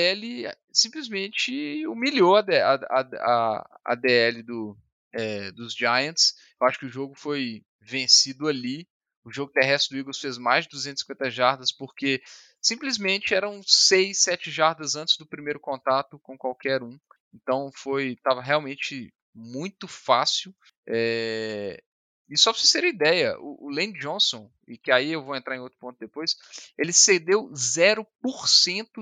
simplesmente 0.71 1.85
humilhou 1.87 2.37
a, 2.37 2.41
a, 2.41 2.99
a, 3.01 3.79
a 3.83 3.95
DL 3.95 4.43
do, 4.43 4.77
é, 5.13 5.51
dos 5.51 5.73
Giants. 5.73 6.35
Eu 6.59 6.67
acho 6.67 6.79
que 6.79 6.85
o 6.85 6.91
jogo 6.91 7.15
foi 7.15 7.63
vencido 7.79 8.47
ali. 8.47 8.87
O 9.23 9.31
jogo 9.31 9.51
terrestre 9.51 9.95
do 9.95 9.99
Eagles 9.99 10.19
fez 10.19 10.37
mais 10.37 10.65
de 10.65 10.71
250 10.71 11.29
jardas 11.29 11.71
porque 11.71 12.21
simplesmente 12.59 13.33
eram 13.33 13.61
6, 13.63 14.17
7 14.17 14.49
jardas 14.49 14.95
antes 14.95 15.17
do 15.17 15.25
primeiro 15.25 15.59
contato 15.59 16.19
com 16.19 16.37
qualquer 16.37 16.81
um. 16.81 16.97
Então 17.33 17.71
foi 17.73 18.13
estava 18.13 18.41
realmente 18.41 19.13
muito 19.33 19.87
fácil. 19.87 20.53
É... 20.87 21.81
E 22.29 22.37
só 22.37 22.51
para 22.51 22.61
vocês 22.61 22.71
terem 22.71 22.91
ideia, 22.91 23.37
o, 23.39 23.65
o 23.65 23.69
Lane 23.69 23.99
Johnson, 23.99 24.49
e 24.67 24.77
que 24.77 24.91
aí 24.91 25.11
eu 25.11 25.23
vou 25.23 25.35
entrar 25.35 25.55
em 25.55 25.59
outro 25.59 25.77
ponto 25.77 25.99
depois, 25.99 26.37
ele 26.77 26.93
cedeu 26.93 27.49
0% 27.51 28.05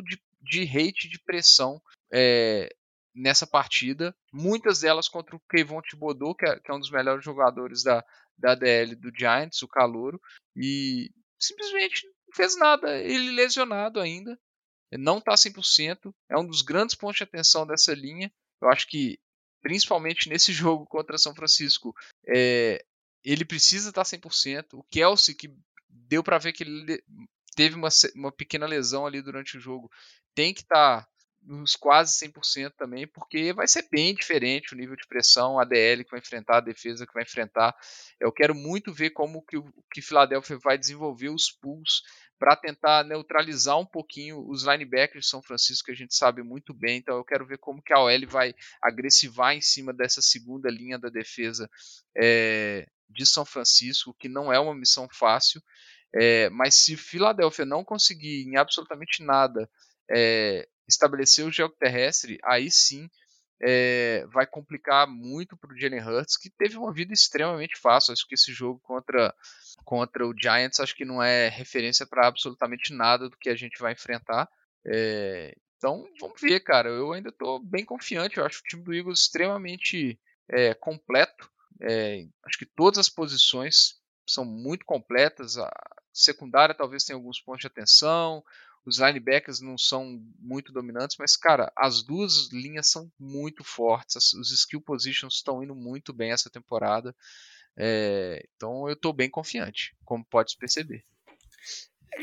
de, 0.03 0.19
de 0.41 0.65
rate 0.65 1.07
de 1.07 1.19
pressão 1.19 1.79
é, 2.11 2.75
nessa 3.13 3.47
partida, 3.47 4.15
muitas 4.31 4.81
delas 4.81 5.07
contra 5.07 5.35
o 5.35 5.41
Kevon 5.49 5.81
Thibodeau, 5.81 6.35
que 6.35 6.45
é, 6.45 6.59
que 6.59 6.71
é, 6.71 6.73
um 6.73 6.79
dos 6.79 6.91
melhores 6.91 7.23
jogadores 7.23 7.83
da, 7.83 8.03
da 8.37 8.55
DL 8.55 8.95
do 8.95 9.11
Giants, 9.15 9.61
o 9.61 9.67
calouro, 9.67 10.21
e 10.55 11.11
simplesmente 11.39 12.05
não 12.05 12.35
fez 12.35 12.57
nada, 12.57 12.97
ele 12.99 13.31
lesionado 13.31 13.99
ainda, 13.99 14.39
não 14.91 15.19
está 15.19 15.33
100%, 15.33 16.13
é 16.29 16.37
um 16.37 16.45
dos 16.45 16.61
grandes 16.61 16.95
pontos 16.95 17.17
de 17.17 17.23
atenção 17.23 17.65
dessa 17.65 17.93
linha, 17.93 18.31
eu 18.61 18.69
acho 18.69 18.87
que 18.87 19.19
principalmente 19.61 20.29
nesse 20.29 20.51
jogo 20.53 20.85
contra 20.85 21.17
São 21.17 21.35
Francisco, 21.35 21.93
é, 22.27 22.83
ele 23.23 23.45
precisa 23.45 23.89
estar 23.89 24.03
tá 24.03 24.09
100%, 24.09 24.73
o 24.73 24.83
Kelsey, 24.83 25.35
que 25.35 25.53
deu 25.89 26.23
para 26.23 26.37
ver 26.37 26.53
que 26.53 26.63
ele 26.63 27.03
teve 27.55 27.75
uma, 27.75 27.89
uma 28.15 28.31
pequena 28.31 28.65
lesão 28.65 29.05
ali 29.05 29.21
durante 29.21 29.57
o 29.57 29.59
jogo, 29.59 29.91
tem 30.33 30.53
que 30.53 30.61
estar 30.61 31.03
tá 31.03 31.09
nos 31.49 31.75
quase 31.75 32.13
100% 32.27 32.73
também, 32.77 33.07
porque 33.07 33.51
vai 33.51 33.67
ser 33.67 33.87
bem 33.89 34.13
diferente 34.13 34.73
o 34.73 34.77
nível 34.77 34.95
de 34.95 35.07
pressão, 35.07 35.59
a 35.59 35.65
DL 35.65 36.03
que 36.03 36.11
vai 36.11 36.19
enfrentar, 36.19 36.57
a 36.57 36.61
defesa 36.61 37.07
que 37.07 37.13
vai 37.13 37.23
enfrentar. 37.23 37.75
Eu 38.19 38.31
quero 38.31 38.53
muito 38.53 38.93
ver 38.93 39.09
como 39.09 39.41
que 39.41 39.57
que 39.91 40.01
Philadelphia 40.01 40.59
vai 40.59 40.77
desenvolver 40.77 41.29
os 41.29 41.49
pulls 41.49 42.03
para 42.37 42.55
tentar 42.55 43.03
neutralizar 43.03 43.77
um 43.79 43.85
pouquinho 43.85 44.47
os 44.47 44.63
linebackers 44.63 45.25
de 45.25 45.29
São 45.29 45.41
Francisco, 45.41 45.87
que 45.87 45.91
a 45.91 45.95
gente 45.95 46.15
sabe 46.15 46.43
muito 46.43 46.71
bem. 46.73 46.97
Então 46.97 47.17
eu 47.17 47.25
quero 47.25 47.45
ver 47.45 47.57
como 47.57 47.81
que 47.81 47.93
a 47.93 47.99
OL 47.99 48.27
vai 48.27 48.53
agressivar 48.81 49.55
em 49.55 49.61
cima 49.61 49.91
dessa 49.91 50.21
segunda 50.21 50.69
linha 50.69 50.99
da 50.99 51.09
defesa 51.09 51.69
é, 52.15 52.87
de 53.09 53.25
São 53.25 53.43
Francisco, 53.43 54.15
que 54.17 54.29
não 54.29 54.53
é 54.53 54.59
uma 54.59 54.75
missão 54.75 55.09
fácil. 55.11 55.61
É, 56.13 56.49
mas 56.51 56.75
se 56.75 56.95
Philadelphia 56.95 57.65
não 57.65 57.83
conseguir 57.83 58.43
em 58.43 58.55
absolutamente 58.55 59.23
nada 59.23 59.69
é, 60.09 60.67
estabelecer 60.89 61.45
o 61.45 61.51
jogo 61.51 61.75
terrestre, 61.79 62.39
aí 62.43 62.69
sim 62.69 63.09
é, 63.61 64.25
vai 64.27 64.47
complicar 64.47 65.07
muito 65.07 65.57
para 65.57 65.73
o 65.73 65.77
Jalen 65.77 66.01
Hurts, 66.01 66.37
que 66.37 66.49
teve 66.49 66.77
uma 66.77 66.93
vida 66.93 67.13
extremamente 67.13 67.77
fácil. 67.77 68.13
Acho 68.13 68.27
que 68.27 68.35
esse 68.35 68.53
jogo 68.53 68.79
contra, 68.79 69.33
contra 69.83 70.25
o 70.25 70.33
Giants 70.37 70.79
acho 70.79 70.95
que 70.95 71.05
não 71.05 71.21
é 71.21 71.49
referência 71.49 72.05
para 72.05 72.27
absolutamente 72.27 72.93
nada 72.93 73.29
do 73.29 73.37
que 73.37 73.49
a 73.49 73.55
gente 73.55 73.79
vai 73.79 73.93
enfrentar. 73.93 74.49
É, 74.85 75.53
então 75.77 76.05
vamos 76.19 76.39
ver, 76.39 76.61
cara. 76.61 76.89
Eu 76.89 77.11
ainda 77.11 77.29
estou 77.29 77.59
bem 77.59 77.83
confiante. 77.83 78.37
Eu 78.37 78.45
acho 78.45 78.59
o 78.59 78.63
time 78.63 78.83
do 78.83 78.93
Eagles 78.93 79.21
extremamente 79.21 80.17
é, 80.49 80.73
completo. 80.73 81.49
acho 82.45 82.57
que 82.57 82.65
todas 82.65 82.97
as 82.97 83.09
posições 83.09 83.99
são 84.25 84.45
muito 84.45 84.85
completas. 84.85 85.57
A 85.57 85.69
secundária 86.13 86.75
talvez 86.75 87.03
tenha 87.03 87.17
alguns 87.17 87.41
pontos 87.41 87.61
de 87.61 87.67
atenção. 87.67 88.43
Os 88.89 88.97
linebackers 88.99 89.61
não 89.61 89.77
são 89.77 90.19
muito 90.39 90.73
dominantes, 90.73 91.15
mas, 91.19 91.37
cara, 91.37 91.71
as 91.77 92.01
duas 92.01 92.49
linhas 92.51 92.89
são 92.89 93.09
muito 93.19 93.63
fortes. 93.63 94.33
Os 94.33 94.51
skill 94.51 94.81
positions 94.81 95.35
estão 95.35 95.63
indo 95.63 95.75
muito 95.75 96.11
bem 96.11 96.31
essa 96.31 96.49
temporada. 96.49 97.15
É, 97.77 98.43
então 98.55 98.87
eu 98.87 98.93
estou 98.93 99.13
bem 99.13 99.29
confiante, 99.29 99.95
como 100.03 100.25
pode 100.25 100.57
perceber. 100.57 101.05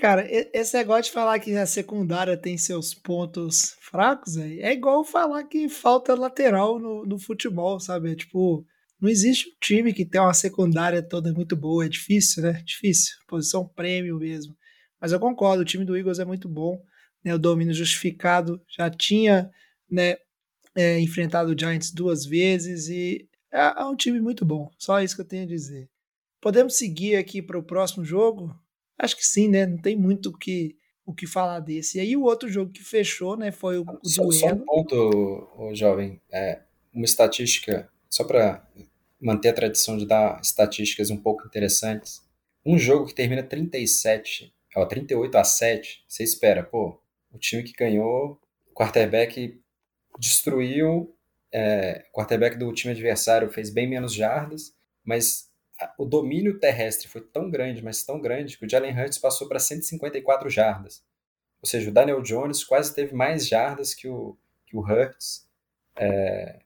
Cara, 0.00 0.26
esse 0.52 0.76
negócio 0.76 1.04
de 1.04 1.12
falar 1.12 1.38
que 1.38 1.56
a 1.56 1.64
secundária 1.64 2.36
tem 2.36 2.58
seus 2.58 2.92
pontos 2.92 3.76
fracos 3.80 4.36
é 4.36 4.72
igual 4.72 5.04
falar 5.04 5.44
que 5.44 5.68
falta 5.68 6.14
lateral 6.14 6.78
no, 6.78 7.06
no 7.06 7.18
futebol, 7.18 7.80
sabe? 7.80 8.12
É 8.12 8.16
tipo, 8.16 8.66
Não 9.00 9.08
existe 9.08 9.48
um 9.48 9.52
time 9.60 9.94
que 9.94 10.04
tem 10.04 10.20
uma 10.20 10.34
secundária 10.34 11.02
toda 11.02 11.32
muito 11.32 11.56
boa, 11.56 11.86
é 11.86 11.88
difícil, 11.88 12.42
né? 12.42 12.60
Difícil, 12.64 13.14
posição 13.26 13.66
prêmio 13.66 14.18
mesmo. 14.18 14.54
Mas 15.00 15.12
eu 15.12 15.20
concordo, 15.20 15.62
o 15.62 15.64
time 15.64 15.84
do 15.84 15.96
Eagles 15.96 16.18
é 16.18 16.24
muito 16.24 16.48
bom, 16.48 16.82
né? 17.24 17.34
O 17.34 17.38
domínio 17.38 17.74
justificado 17.74 18.60
já 18.68 18.90
tinha, 18.90 19.50
né? 19.90 20.16
É, 20.74 21.00
enfrentado 21.00 21.50
o 21.52 21.58
Giants 21.58 21.90
duas 21.90 22.26
vezes 22.26 22.88
e 22.88 23.26
é, 23.50 23.80
é 23.80 23.84
um 23.84 23.96
time 23.96 24.20
muito 24.20 24.44
bom. 24.44 24.70
Só 24.78 25.00
isso 25.00 25.14
que 25.14 25.22
eu 25.22 25.26
tenho 25.26 25.44
a 25.44 25.46
dizer. 25.46 25.88
Podemos 26.40 26.76
seguir 26.76 27.16
aqui 27.16 27.40
para 27.40 27.58
o 27.58 27.62
próximo 27.62 28.04
jogo? 28.04 28.54
Acho 28.98 29.16
que 29.16 29.26
sim, 29.26 29.48
né? 29.48 29.66
Não 29.66 29.78
tem 29.78 29.96
muito 29.96 30.28
o 30.28 30.38
que, 30.38 30.76
o 31.04 31.14
que 31.14 31.26
falar 31.26 31.60
desse. 31.60 31.98
E 31.98 32.00
aí 32.00 32.16
o 32.16 32.24
outro 32.24 32.48
jogo 32.48 32.72
que 32.72 32.84
fechou, 32.84 33.36
né, 33.36 33.50
foi 33.50 33.78
o, 33.78 33.84
o 33.84 34.08
só, 34.08 34.22
duelo. 34.22 34.38
Só 34.38 34.48
um 34.48 34.58
ponto, 34.58 35.50
o 35.56 35.74
jovem. 35.74 36.20
É, 36.30 36.60
uma 36.92 37.04
estatística, 37.04 37.90
só 38.08 38.24
para 38.24 38.66
manter 39.20 39.48
a 39.48 39.54
tradição 39.54 39.96
de 39.96 40.06
dar 40.06 40.40
estatísticas 40.40 41.10
um 41.10 41.16
pouco 41.16 41.46
interessantes. 41.46 42.22
Um 42.64 42.78
jogo 42.78 43.06
que 43.06 43.14
termina 43.14 43.42
37, 43.42 44.52
ó, 44.76 44.86
38 44.86 45.36
a 45.36 45.44
7, 45.44 46.04
você 46.06 46.22
espera, 46.22 46.62
pô, 46.62 47.00
o 47.32 47.38
time 47.38 47.62
que 47.62 47.72
ganhou, 47.72 48.40
o 48.70 48.74
quarterback 48.74 49.60
destruiu, 50.18 51.16
é, 51.52 52.04
o 52.10 52.16
quarterback 52.16 52.56
do 52.56 52.72
time 52.72 52.92
adversário 52.92 53.50
fez 53.50 53.70
bem 53.70 53.88
menos 53.88 54.12
jardas, 54.12 54.74
mas 55.04 55.50
o 55.98 56.04
domínio 56.04 56.58
terrestre 56.58 57.08
foi 57.08 57.20
tão 57.20 57.50
grande, 57.50 57.82
mas 57.82 58.04
tão 58.04 58.20
grande, 58.20 58.56
que 58.58 58.66
o 58.66 58.68
Jalen 58.68 58.98
Hurts 58.98 59.18
passou 59.18 59.48
para 59.48 59.58
154 59.58 60.48
jardas. 60.48 61.02
Ou 61.62 61.68
seja, 61.68 61.90
o 61.90 61.92
Daniel 61.92 62.22
Jones 62.22 62.64
quase 62.64 62.94
teve 62.94 63.14
mais 63.14 63.46
jardas 63.46 63.94
que 63.94 64.08
o, 64.08 64.36
que 64.66 64.76
o 64.76 64.80
Hurts, 64.80 65.46
é, 65.96 66.60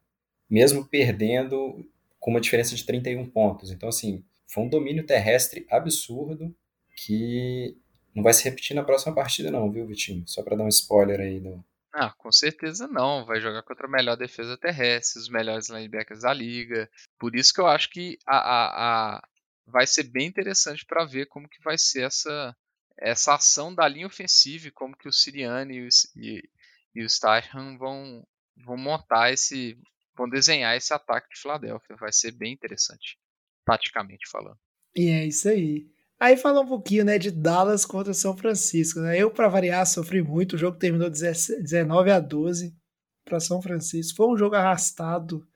mesmo 0.49 0.85
perdendo 0.85 1.89
com 2.19 2.31
uma 2.31 2.41
diferença 2.41 2.75
de 2.75 2.85
31 2.85 3.31
pontos. 3.31 3.71
Então, 3.71 3.89
assim, 3.89 4.25
foi 4.47 4.65
um 4.65 4.69
domínio 4.69 5.07
terrestre 5.07 5.67
absurdo 5.71 6.55
que 6.97 7.77
não 8.15 8.23
vai 8.23 8.33
se 8.33 8.45
repetir 8.45 8.75
na 8.75 8.83
próxima 8.83 9.15
partida, 9.15 9.51
não, 9.51 9.71
viu, 9.71 9.87
Vitinho? 9.87 10.27
Só 10.27 10.43
para 10.43 10.57
dar 10.57 10.65
um 10.65 10.69
spoiler 10.69 11.21
aí 11.21 11.41
do, 11.41 11.65
ah, 11.93 12.13
com 12.13 12.31
certeza 12.31 12.87
não. 12.87 13.25
Vai 13.25 13.41
jogar 13.41 13.63
contra 13.63 13.87
a 13.87 13.91
melhor 13.91 14.17
defesa 14.17 14.57
terrestre, 14.57 15.21
os 15.21 15.29
melhores 15.29 15.69
linebackers 15.69 16.23
da 16.23 16.33
liga. 16.33 16.89
Por 17.19 17.35
isso 17.35 17.53
que 17.53 17.61
eu 17.61 17.67
acho 17.67 17.91
que 17.91 18.19
a, 18.27 18.37
a, 18.37 19.17
a 19.17 19.29
vai 19.67 19.87
ser 19.87 20.05
bem 20.05 20.27
interessante 20.27 20.85
para 20.85 21.05
ver 21.05 21.27
como 21.27 21.49
que 21.49 21.63
vai 21.63 21.77
ser 21.77 22.03
essa, 22.03 22.57
essa 22.99 23.35
ação 23.35 23.75
da 23.75 23.89
linha 23.89 24.07
ofensiva 24.07 24.69
e 24.69 24.73
como 24.73 24.97
que 24.97 25.09
o 25.09 25.13
Siriani 25.13 25.77
e 25.77 25.87
o, 25.87 25.89
e, 26.17 26.51
e 26.95 27.03
o 27.03 27.09
Steinhan 27.09 27.77
vão, 27.77 28.27
vão 28.65 28.77
montar 28.77 29.33
esse. 29.33 29.77
vão 30.17 30.29
desenhar 30.29 30.77
esse 30.77 30.93
ataque 30.95 31.29
de 31.29 31.41
Filadélfia. 31.41 31.97
Vai 31.97 32.13
ser 32.13 32.31
bem 32.31 32.53
interessante, 32.53 33.19
taticamente 33.65 34.29
falando. 34.31 34.59
E 34.95 35.09
é 35.09 35.27
isso 35.27 35.49
aí. 35.49 35.89
Aí 36.21 36.37
falar 36.37 36.61
um 36.61 36.67
pouquinho, 36.67 37.03
né, 37.03 37.19
de 37.19 37.31
Dallas 37.31 37.87
contra 37.87 38.13
São 38.13 38.37
Francisco. 38.37 39.01
Né? 39.01 39.17
Eu, 39.17 39.31
para 39.31 39.49
variar, 39.49 39.87
sofri 39.87 40.23
muito. 40.23 40.53
O 40.53 40.59
jogo 40.59 40.77
terminou 40.77 41.09
19 41.09 42.11
a 42.11 42.21
12 42.21 42.77
para 43.25 43.41
São 43.41 43.63
Francisco. 43.63 44.19
Foi 44.19 44.27
um 44.29 44.37
jogo 44.37 44.55
arrastado, 44.55 45.49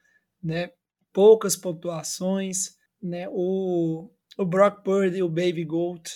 né? 0.42 0.70
Poucas 1.12 1.54
pontuações, 1.54 2.76
né? 3.02 3.28
O, 3.30 4.10
o 4.38 4.44
Brock 4.46 4.82
Purdy 4.82 5.18
e 5.18 5.22
o 5.22 5.28
Baby 5.28 5.66
Gold, 5.66 6.10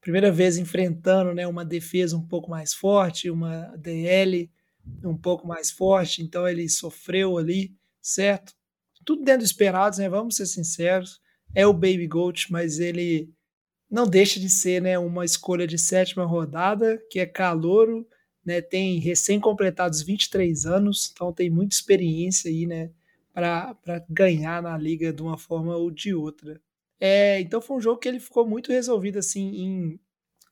primeira 0.00 0.32
vez 0.32 0.56
enfrentando, 0.56 1.34
né, 1.34 1.46
uma 1.46 1.64
defesa 1.64 2.16
um 2.16 2.26
pouco 2.26 2.50
mais 2.50 2.72
forte, 2.72 3.30
uma 3.30 3.66
DL 3.76 4.50
um 5.04 5.16
pouco 5.16 5.46
mais 5.46 5.70
forte. 5.70 6.22
Então 6.22 6.48
ele 6.48 6.68
sofreu 6.70 7.36
ali, 7.36 7.76
certo? 8.00 8.54
Tudo 9.04 9.22
dentro 9.22 9.40
do 9.40 9.46
esperado, 9.46 9.98
né? 9.98 10.08
Vamos 10.08 10.36
ser 10.36 10.46
sinceros. 10.46 11.20
É 11.54 11.66
o 11.66 11.74
Baby 11.74 12.06
Gold, 12.06 12.46
mas 12.50 12.78
ele 12.78 13.30
não 13.90 14.06
deixa 14.06 14.38
de 14.38 14.48
ser 14.48 14.80
né, 14.80 14.98
uma 14.98 15.24
escolha 15.24 15.66
de 15.66 15.76
sétima 15.76 16.24
rodada, 16.24 17.02
que 17.10 17.18
é 17.18 17.26
calouro, 17.26 18.06
né, 18.44 18.60
tem 18.60 18.98
recém-completados 18.98 20.02
23 20.02 20.64
anos, 20.64 21.10
então 21.12 21.32
tem 21.32 21.50
muita 21.50 21.74
experiência 21.74 22.50
aí 22.50 22.66
né, 22.66 22.90
para 23.32 23.76
ganhar 24.08 24.62
na 24.62 24.78
liga 24.78 25.12
de 25.12 25.22
uma 25.22 25.36
forma 25.36 25.76
ou 25.76 25.90
de 25.90 26.14
outra. 26.14 26.60
É, 27.00 27.40
então 27.40 27.60
foi 27.60 27.76
um 27.78 27.80
jogo 27.80 27.98
que 27.98 28.08
ele 28.08 28.20
ficou 28.20 28.46
muito 28.46 28.70
resolvido 28.70 29.18
assim 29.18 29.48
em, 29.56 30.00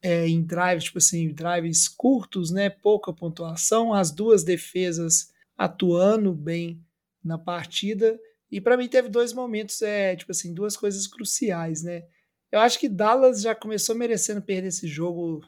é, 0.03 0.27
em 0.27 0.43
drives, 0.43 0.85
tipo 0.85 0.99
assim, 0.99 1.33
drives 1.33 1.87
curtos, 1.87 2.51
né, 2.51 2.69
pouca 2.71 3.13
pontuação, 3.13 3.93
as 3.93 4.11
duas 4.11 4.43
defesas 4.43 5.31
atuando 5.57 6.33
bem 6.33 6.83
na 7.23 7.39
partida. 7.39 8.19
E 8.51 8.61
para 8.61 8.77
mim 8.77 8.89
teve 8.89 9.09
dois 9.09 9.33
momentos, 9.33 9.83
é, 9.83 10.17
tipo 10.17 10.33
assim, 10.33 10.55
duas 10.55 10.77
coisas 10.77 11.07
cruciais, 11.07 11.83
né? 11.83 12.05
Eu 12.51 12.61
acho 12.61 12.79
que 12.79 12.89
Dallas 12.89 13.43
já 13.43 13.55
começou 13.55 13.95
merecendo 13.95 14.41
perder 14.41 14.69
esse 14.69 14.87
jogo 14.87 15.43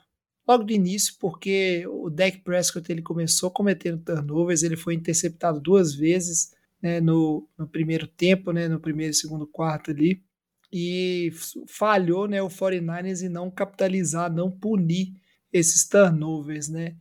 logo 0.46 0.64
do 0.64 0.72
início, 0.72 1.14
porque 1.18 1.86
o 1.86 2.10
Dak 2.10 2.38
Prescott 2.40 2.90
ele 2.90 3.02
começou 3.02 3.50
cometendo 3.50 4.02
turnovers, 4.02 4.62
ele 4.62 4.76
foi 4.76 4.94
interceptado 4.94 5.60
duas 5.60 5.94
vezes 5.94 6.52
né, 6.82 7.00
no, 7.00 7.48
no 7.56 7.68
primeiro 7.68 8.06
tempo, 8.06 8.52
né, 8.52 8.68
no 8.68 8.80
primeiro 8.80 9.12
e 9.12 9.14
segundo 9.14 9.46
quarto 9.46 9.90
ali, 9.90 10.22
e 10.72 11.30
falhou 11.68 12.28
né, 12.28 12.42
o 12.42 12.48
49ers 12.48 13.22
em 13.22 13.28
não 13.28 13.50
capitalizar, 13.50 14.32
não 14.32 14.50
punir 14.50 15.14
esses 15.52 15.88
turnovers, 15.88 16.68
né? 16.68 16.96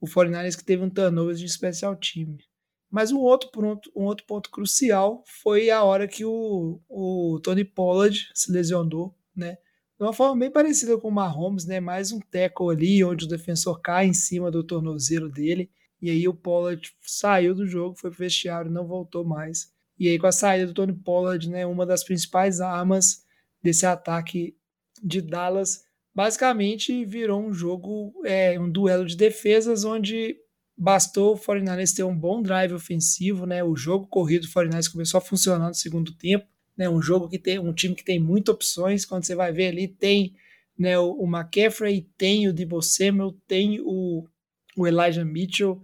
O 0.00 0.06
49ers 0.06 0.56
que 0.56 0.64
teve 0.64 0.82
um 0.82 0.90
turnover 0.90 1.34
de 1.34 1.44
especial 1.44 1.94
time. 1.96 2.38
Mas 2.90 3.12
um 3.12 3.18
outro 3.18 3.50
ponto, 3.50 3.90
um 3.94 4.04
outro 4.04 4.26
ponto 4.26 4.50
crucial 4.50 5.22
foi 5.42 5.70
a 5.70 5.82
hora 5.82 6.08
que 6.08 6.24
o, 6.24 6.80
o 6.88 7.40
Tony 7.42 7.64
Pollard 7.64 8.28
se 8.34 8.52
lesionou 8.52 9.16
né? 9.36 9.56
De 9.98 10.04
uma 10.04 10.12
forma 10.12 10.40
bem 10.40 10.50
parecida 10.50 10.98
com 10.98 11.08
o 11.08 11.12
Mahomes, 11.12 11.64
né? 11.64 11.80
Mais 11.80 12.10
um 12.10 12.18
tackle 12.18 12.70
ali, 12.70 13.04
onde 13.04 13.26
o 13.26 13.28
defensor 13.28 13.80
cai 13.80 14.06
em 14.06 14.14
cima 14.14 14.50
do 14.50 14.64
tornozelo 14.64 15.28
dele. 15.28 15.70
E 16.02 16.10
aí 16.10 16.26
o 16.26 16.34
Pollard 16.34 16.92
saiu 17.00 17.54
do 17.54 17.66
jogo, 17.66 17.96
foi 17.96 18.10
pro 18.10 18.18
vestiário, 18.18 18.70
não 18.70 18.86
voltou 18.86 19.24
mais. 19.24 19.72
E 19.98 20.08
aí 20.08 20.18
com 20.18 20.26
a 20.26 20.32
saída 20.32 20.66
do 20.66 20.74
Tony 20.74 20.92
Pollard, 20.92 21.48
né? 21.48 21.64
Uma 21.64 21.86
das 21.86 22.02
principais 22.02 22.60
armas 22.60 23.24
desse 23.62 23.86
ataque 23.86 24.56
de 25.02 25.20
Dallas, 25.20 25.84
basicamente 26.14 27.04
virou 27.04 27.40
um 27.40 27.52
jogo, 27.52 28.12
é, 28.24 28.58
um 28.58 28.70
duelo 28.70 29.06
de 29.06 29.16
defesas 29.16 29.84
onde 29.84 30.36
bastou 30.76 31.34
o 31.34 31.38
49ers 31.38 31.94
ter 31.94 32.02
um 32.02 32.16
bom 32.16 32.42
drive 32.42 32.72
ofensivo, 32.72 33.46
né? 33.46 33.62
O 33.62 33.76
jogo 33.76 34.06
corrido 34.08 34.42
do 34.42 34.52
49ers 34.52 34.90
começou 34.90 35.18
a 35.18 35.20
funcionar 35.20 35.68
no 35.68 35.74
segundo 35.74 36.12
tempo 36.16 36.46
né, 36.76 36.88
um 36.88 37.00
jogo 37.00 37.28
que 37.28 37.38
tem 37.38 37.58
um 37.58 37.72
time 37.72 37.94
que 37.94 38.04
tem 38.04 38.18
muitas 38.18 38.54
opções, 38.54 39.04
quando 39.04 39.24
você 39.24 39.34
vai 39.34 39.52
ver 39.52 39.68
ali 39.68 39.88
tem 39.88 40.34
né, 40.78 40.98
o, 40.98 41.12
o 41.12 41.26
McCaffrey, 41.26 42.08
tem 42.16 42.48
o 42.48 42.52
Debo 42.52 42.82
Samuel, 42.82 43.36
tem 43.46 43.80
o, 43.80 44.26
o 44.76 44.86
Elijah 44.86 45.24
Mitchell, 45.24 45.80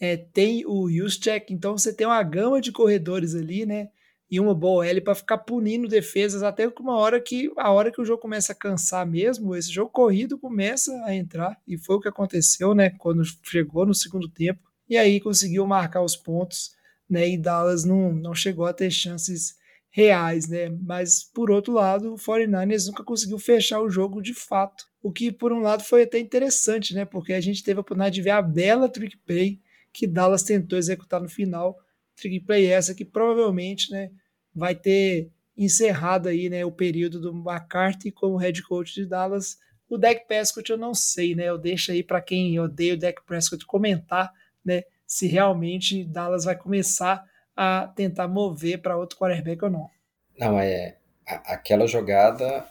é, 0.00 0.16
tem 0.16 0.64
o 0.64 0.88
Juszczyk, 0.88 1.52
então 1.52 1.76
você 1.76 1.92
tem 1.92 2.06
uma 2.06 2.22
gama 2.22 2.60
de 2.60 2.70
corredores 2.70 3.34
ali, 3.34 3.66
né, 3.66 3.88
e 4.30 4.38
uma 4.38 4.54
boa 4.54 4.86
L 4.86 5.00
para 5.00 5.14
ficar 5.14 5.38
punindo 5.38 5.88
defesas 5.88 6.42
até 6.42 6.70
com 6.70 6.82
uma 6.82 6.96
hora 6.96 7.20
que 7.20 7.50
a 7.56 7.72
hora 7.72 7.90
que 7.90 8.00
o 8.00 8.04
jogo 8.04 8.20
começa 8.20 8.52
a 8.52 8.54
cansar 8.54 9.06
mesmo, 9.06 9.56
esse 9.56 9.72
jogo 9.72 9.90
corrido 9.90 10.38
começa 10.38 10.92
a 11.04 11.14
entrar 11.14 11.58
e 11.66 11.78
foi 11.78 11.96
o 11.96 12.00
que 12.00 12.08
aconteceu, 12.08 12.74
né, 12.74 12.90
quando 12.90 13.22
chegou 13.42 13.84
no 13.84 13.94
segundo 13.94 14.28
tempo 14.28 14.60
e 14.88 14.96
aí 14.96 15.20
conseguiu 15.20 15.66
marcar 15.66 16.02
os 16.02 16.16
pontos, 16.16 16.72
né, 17.10 17.28
e 17.28 17.36
Dallas 17.36 17.84
não, 17.84 18.12
não 18.12 18.34
chegou 18.34 18.66
a 18.66 18.72
ter 18.72 18.90
chances 18.90 19.57
reais, 19.90 20.48
né? 20.48 20.68
Mas 20.82 21.24
por 21.24 21.50
outro 21.50 21.72
lado, 21.72 22.14
o 22.14 22.16
49ers 22.16 22.86
nunca 22.86 23.04
conseguiu 23.04 23.38
fechar 23.38 23.80
o 23.80 23.90
jogo 23.90 24.20
de 24.20 24.34
fato. 24.34 24.84
O 25.02 25.12
que 25.12 25.32
por 25.32 25.52
um 25.52 25.60
lado 25.60 25.82
foi 25.82 26.02
até 26.02 26.18
interessante, 26.18 26.94
né? 26.94 27.04
Porque 27.04 27.32
a 27.32 27.40
gente 27.40 27.62
teve 27.62 27.78
a 27.78 27.80
oportunidade 27.80 28.14
de 28.14 28.22
ver 28.22 28.30
a 28.30 28.42
bela 28.42 28.88
trick 28.88 29.16
play 29.18 29.60
que 29.92 30.06
Dallas 30.06 30.42
tentou 30.42 30.78
executar 30.78 31.20
no 31.20 31.28
final. 31.28 31.76
Trick 32.16 32.40
play 32.40 32.66
essa 32.66 32.94
que 32.94 33.04
provavelmente, 33.04 33.90
né, 33.90 34.10
vai 34.54 34.74
ter 34.74 35.30
encerrado 35.56 36.28
aí, 36.28 36.48
né, 36.48 36.64
o 36.64 36.70
período 36.70 37.20
do 37.20 37.30
McCarthy 37.30 38.12
como 38.12 38.36
head 38.36 38.62
coach 38.62 38.94
de 38.94 39.06
Dallas. 39.06 39.56
O 39.88 39.96
Dak 39.96 40.26
Prescott 40.28 40.70
eu 40.70 40.76
não 40.76 40.94
sei, 40.94 41.34
né? 41.34 41.48
Eu 41.48 41.58
deixo 41.58 41.90
aí 41.90 42.02
para 42.02 42.20
quem 42.20 42.60
odeia 42.60 42.94
o 42.94 42.98
Dak 42.98 43.24
Prescott 43.24 43.64
comentar, 43.66 44.30
né, 44.64 44.82
se 45.06 45.26
realmente 45.26 46.04
Dallas 46.04 46.44
vai 46.44 46.56
começar 46.56 47.24
a 47.60 47.88
tentar 47.88 48.28
mover 48.28 48.80
para 48.80 48.96
outro 48.96 49.18
quarterback 49.18 49.64
ou 49.64 49.70
não. 49.70 49.90
Não, 50.38 50.60
é. 50.60 50.96
Aquela 51.26 51.88
jogada 51.88 52.64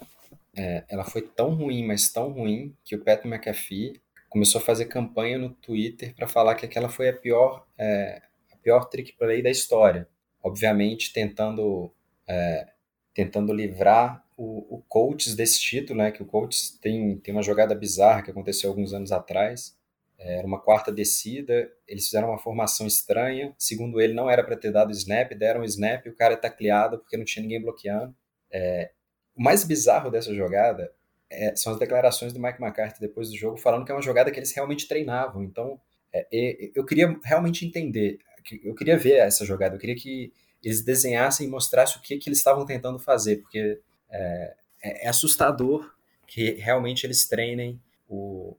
é, 0.56 0.82
ela 0.88 1.04
foi 1.04 1.20
tão 1.20 1.54
ruim, 1.54 1.86
mas 1.86 2.10
tão 2.10 2.32
ruim, 2.32 2.74
que 2.82 2.96
o 2.96 3.04
Pat 3.04 3.22
McAfee 3.26 4.00
começou 4.30 4.60
a 4.62 4.64
fazer 4.64 4.86
campanha 4.86 5.36
no 5.36 5.50
Twitter 5.50 6.14
para 6.14 6.26
falar 6.26 6.54
que 6.54 6.64
aquela 6.64 6.88
foi 6.88 7.10
a 7.10 7.12
pior, 7.12 7.66
é, 7.76 8.22
a 8.50 8.56
pior 8.56 8.86
trick 8.86 9.12
play 9.12 9.42
da 9.42 9.50
história. 9.50 10.08
Obviamente, 10.42 11.12
tentando, 11.12 11.92
é, 12.26 12.68
tentando 13.12 13.52
livrar 13.52 14.24
o, 14.38 14.76
o 14.76 14.82
Colts 14.88 15.34
desse 15.34 15.60
título, 15.60 15.98
né? 15.98 16.10
Que 16.10 16.22
o 16.22 16.26
Colts 16.26 16.70
tem, 16.80 17.18
tem 17.18 17.34
uma 17.34 17.42
jogada 17.42 17.74
bizarra 17.74 18.22
que 18.22 18.30
aconteceu 18.30 18.70
alguns 18.70 18.94
anos 18.94 19.12
atrás. 19.12 19.77
Era 20.18 20.46
uma 20.46 20.60
quarta 20.60 20.90
descida, 20.90 21.70
eles 21.86 22.06
fizeram 22.06 22.28
uma 22.28 22.38
formação 22.38 22.86
estranha. 22.86 23.54
Segundo 23.56 24.00
ele, 24.00 24.12
não 24.12 24.28
era 24.28 24.42
para 24.42 24.56
ter 24.56 24.72
dado 24.72 24.90
snap, 24.90 25.32
deram 25.32 25.62
snap 25.64 26.04
e 26.06 26.10
o 26.10 26.16
cara 26.16 26.34
é 26.34 26.36
tacleado 26.36 26.98
porque 26.98 27.16
não 27.16 27.24
tinha 27.24 27.42
ninguém 27.42 27.62
bloqueando. 27.62 28.14
É, 28.50 28.90
o 29.36 29.42
mais 29.42 29.62
bizarro 29.62 30.10
dessa 30.10 30.34
jogada 30.34 30.92
é, 31.30 31.54
são 31.54 31.72
as 31.72 31.78
declarações 31.78 32.32
do 32.32 32.40
Mike 32.40 32.60
McCarthy 32.60 33.00
depois 33.00 33.30
do 33.30 33.36
jogo, 33.36 33.56
falando 33.56 33.84
que 33.84 33.92
é 33.92 33.94
uma 33.94 34.02
jogada 34.02 34.30
que 34.30 34.38
eles 34.38 34.52
realmente 34.52 34.88
treinavam. 34.88 35.44
Então, 35.44 35.80
é, 36.12 36.26
eu 36.74 36.84
queria 36.84 37.16
realmente 37.22 37.64
entender, 37.64 38.18
eu 38.64 38.74
queria 38.74 38.96
ver 38.96 39.18
essa 39.18 39.44
jogada, 39.44 39.76
eu 39.76 39.78
queria 39.78 39.94
que 39.94 40.32
eles 40.62 40.82
desenhassem 40.82 41.46
e 41.46 41.50
mostrassem 41.50 41.98
o 41.98 42.02
que, 42.02 42.16
que 42.18 42.28
eles 42.28 42.38
estavam 42.38 42.66
tentando 42.66 42.98
fazer, 42.98 43.36
porque 43.36 43.80
é, 44.10 44.54
é, 44.82 45.06
é 45.06 45.08
assustador 45.08 45.94
que 46.26 46.52
realmente 46.54 47.06
eles 47.06 47.26
treinem 47.28 47.80
o, 48.08 48.56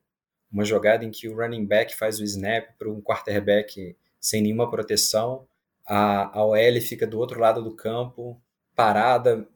uma 0.51 0.65
jogada 0.65 1.05
em 1.05 1.11
que 1.11 1.27
o 1.27 1.35
running 1.35 1.65
back 1.65 1.95
faz 1.95 2.19
o 2.19 2.23
snap 2.23 2.69
para 2.77 2.89
um 2.89 3.01
quarterback 3.01 3.95
sem 4.19 4.41
nenhuma 4.41 4.69
proteção, 4.69 5.47
a, 5.85 6.37
a 6.37 6.45
OL 6.45 6.81
fica 6.81 7.07
do 7.07 7.17
outro 7.17 7.39
lado 7.39 7.63
do 7.63 7.75
campo, 7.75 8.39
parada, 8.75 9.47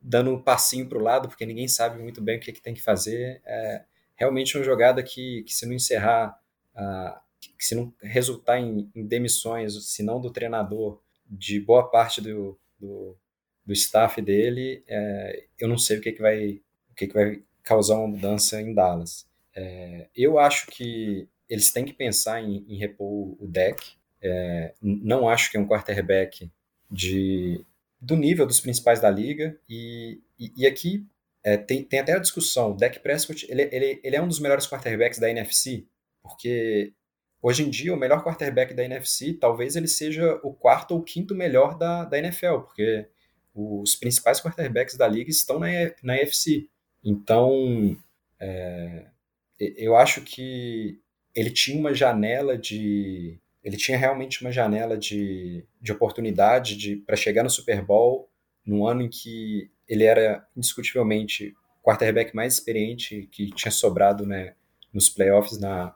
dando 0.00 0.30
um 0.30 0.40
passinho 0.40 0.88
para 0.88 0.98
o 0.98 1.02
lado, 1.02 1.28
porque 1.28 1.46
ninguém 1.46 1.66
sabe 1.66 2.00
muito 2.00 2.20
bem 2.20 2.36
o 2.36 2.40
que, 2.40 2.52
que 2.52 2.60
tem 2.60 2.74
que 2.74 2.82
fazer. 2.82 3.40
É 3.44 3.84
realmente 4.16 4.56
uma 4.56 4.64
jogada 4.64 5.02
que, 5.02 5.42
que 5.42 5.52
se 5.52 5.66
não 5.66 5.72
encerrar, 5.72 6.38
uh, 6.76 7.18
que 7.58 7.64
se 7.64 7.74
não 7.74 7.92
resultar 8.00 8.58
em, 8.58 8.90
em, 8.94 9.06
demissões, 9.06 9.74
se 9.86 10.02
não 10.02 10.20
do 10.20 10.30
treinador, 10.30 11.00
de 11.28 11.58
boa 11.58 11.90
parte 11.90 12.20
do, 12.20 12.58
do, 12.78 13.16
do 13.64 13.72
staff 13.72 14.20
dele, 14.20 14.84
é, 14.86 15.46
eu 15.58 15.66
não 15.66 15.78
sei 15.78 15.98
o 15.98 16.00
que, 16.00 16.12
que 16.12 16.22
vai 16.22 16.60
o 16.90 16.94
que, 16.94 17.08
que 17.08 17.14
vai 17.14 17.42
causar 17.62 17.96
uma 17.96 18.08
mudança 18.08 18.60
em 18.60 18.72
Dallas. 18.72 19.26
É, 19.54 20.08
eu 20.14 20.38
acho 20.38 20.66
que 20.68 21.28
eles 21.48 21.72
têm 21.72 21.84
que 21.84 21.92
pensar 21.92 22.42
em, 22.42 22.64
em 22.68 22.76
repor 22.76 23.36
o 23.40 23.46
deck. 23.46 23.96
É, 24.22 24.74
não 24.80 25.28
acho 25.28 25.50
que 25.50 25.56
é 25.56 25.60
um 25.60 25.68
quarterback 25.68 26.50
de, 26.90 27.64
do 28.00 28.16
nível 28.16 28.46
dos 28.46 28.60
principais 28.60 29.00
da 29.00 29.10
liga. 29.10 29.58
E, 29.68 30.20
e, 30.38 30.52
e 30.56 30.66
aqui 30.66 31.06
é, 31.42 31.56
tem, 31.56 31.84
tem 31.84 32.00
até 32.00 32.12
a 32.12 32.18
discussão. 32.18 32.72
O 32.72 32.76
Dak 32.76 32.98
Prescott 33.00 33.46
ele, 33.50 33.68
ele, 33.70 34.00
ele 34.02 34.16
é 34.16 34.22
um 34.22 34.28
dos 34.28 34.40
melhores 34.40 34.66
quarterbacks 34.66 35.18
da 35.18 35.30
NFC, 35.30 35.86
porque 36.22 36.92
hoje 37.42 37.62
em 37.62 37.70
dia 37.70 37.92
o 37.92 37.98
melhor 37.98 38.24
quarterback 38.24 38.72
da 38.72 38.84
NFC 38.84 39.34
talvez 39.34 39.76
ele 39.76 39.88
seja 39.88 40.40
o 40.42 40.52
quarto 40.54 40.92
ou 40.92 41.02
quinto 41.02 41.34
melhor 41.34 41.76
da, 41.76 42.04
da 42.04 42.18
NFL, 42.18 42.60
porque 42.60 43.06
os 43.54 43.94
principais 43.94 44.40
quarterbacks 44.40 44.96
da 44.96 45.06
liga 45.06 45.30
estão 45.30 45.58
na, 45.58 45.68
na 46.02 46.16
NFC. 46.16 46.68
Então, 47.04 47.96
é, 48.40 49.06
eu 49.58 49.96
acho 49.96 50.22
que 50.22 51.00
ele 51.34 51.50
tinha 51.50 51.78
uma 51.78 51.94
janela 51.94 52.56
de 52.56 53.40
ele 53.62 53.78
tinha 53.78 53.96
realmente 53.96 54.42
uma 54.42 54.52
janela 54.52 54.96
de, 54.96 55.66
de 55.80 55.90
oportunidade 55.90 56.76
de 56.76 56.96
para 56.96 57.16
chegar 57.16 57.42
no 57.42 57.48
Super 57.48 57.82
Bowl 57.82 58.30
num 58.64 58.86
ano 58.86 59.02
em 59.02 59.08
que 59.08 59.70
ele 59.88 60.04
era 60.04 60.46
indiscutivelmente 60.54 61.54
o 61.80 61.82
quarterback 61.82 62.34
mais 62.34 62.54
experiente 62.54 63.28
que 63.32 63.50
tinha 63.52 63.72
sobrado 63.72 64.26
né, 64.26 64.54
nos 64.92 65.08
playoffs 65.08 65.58
na, 65.58 65.94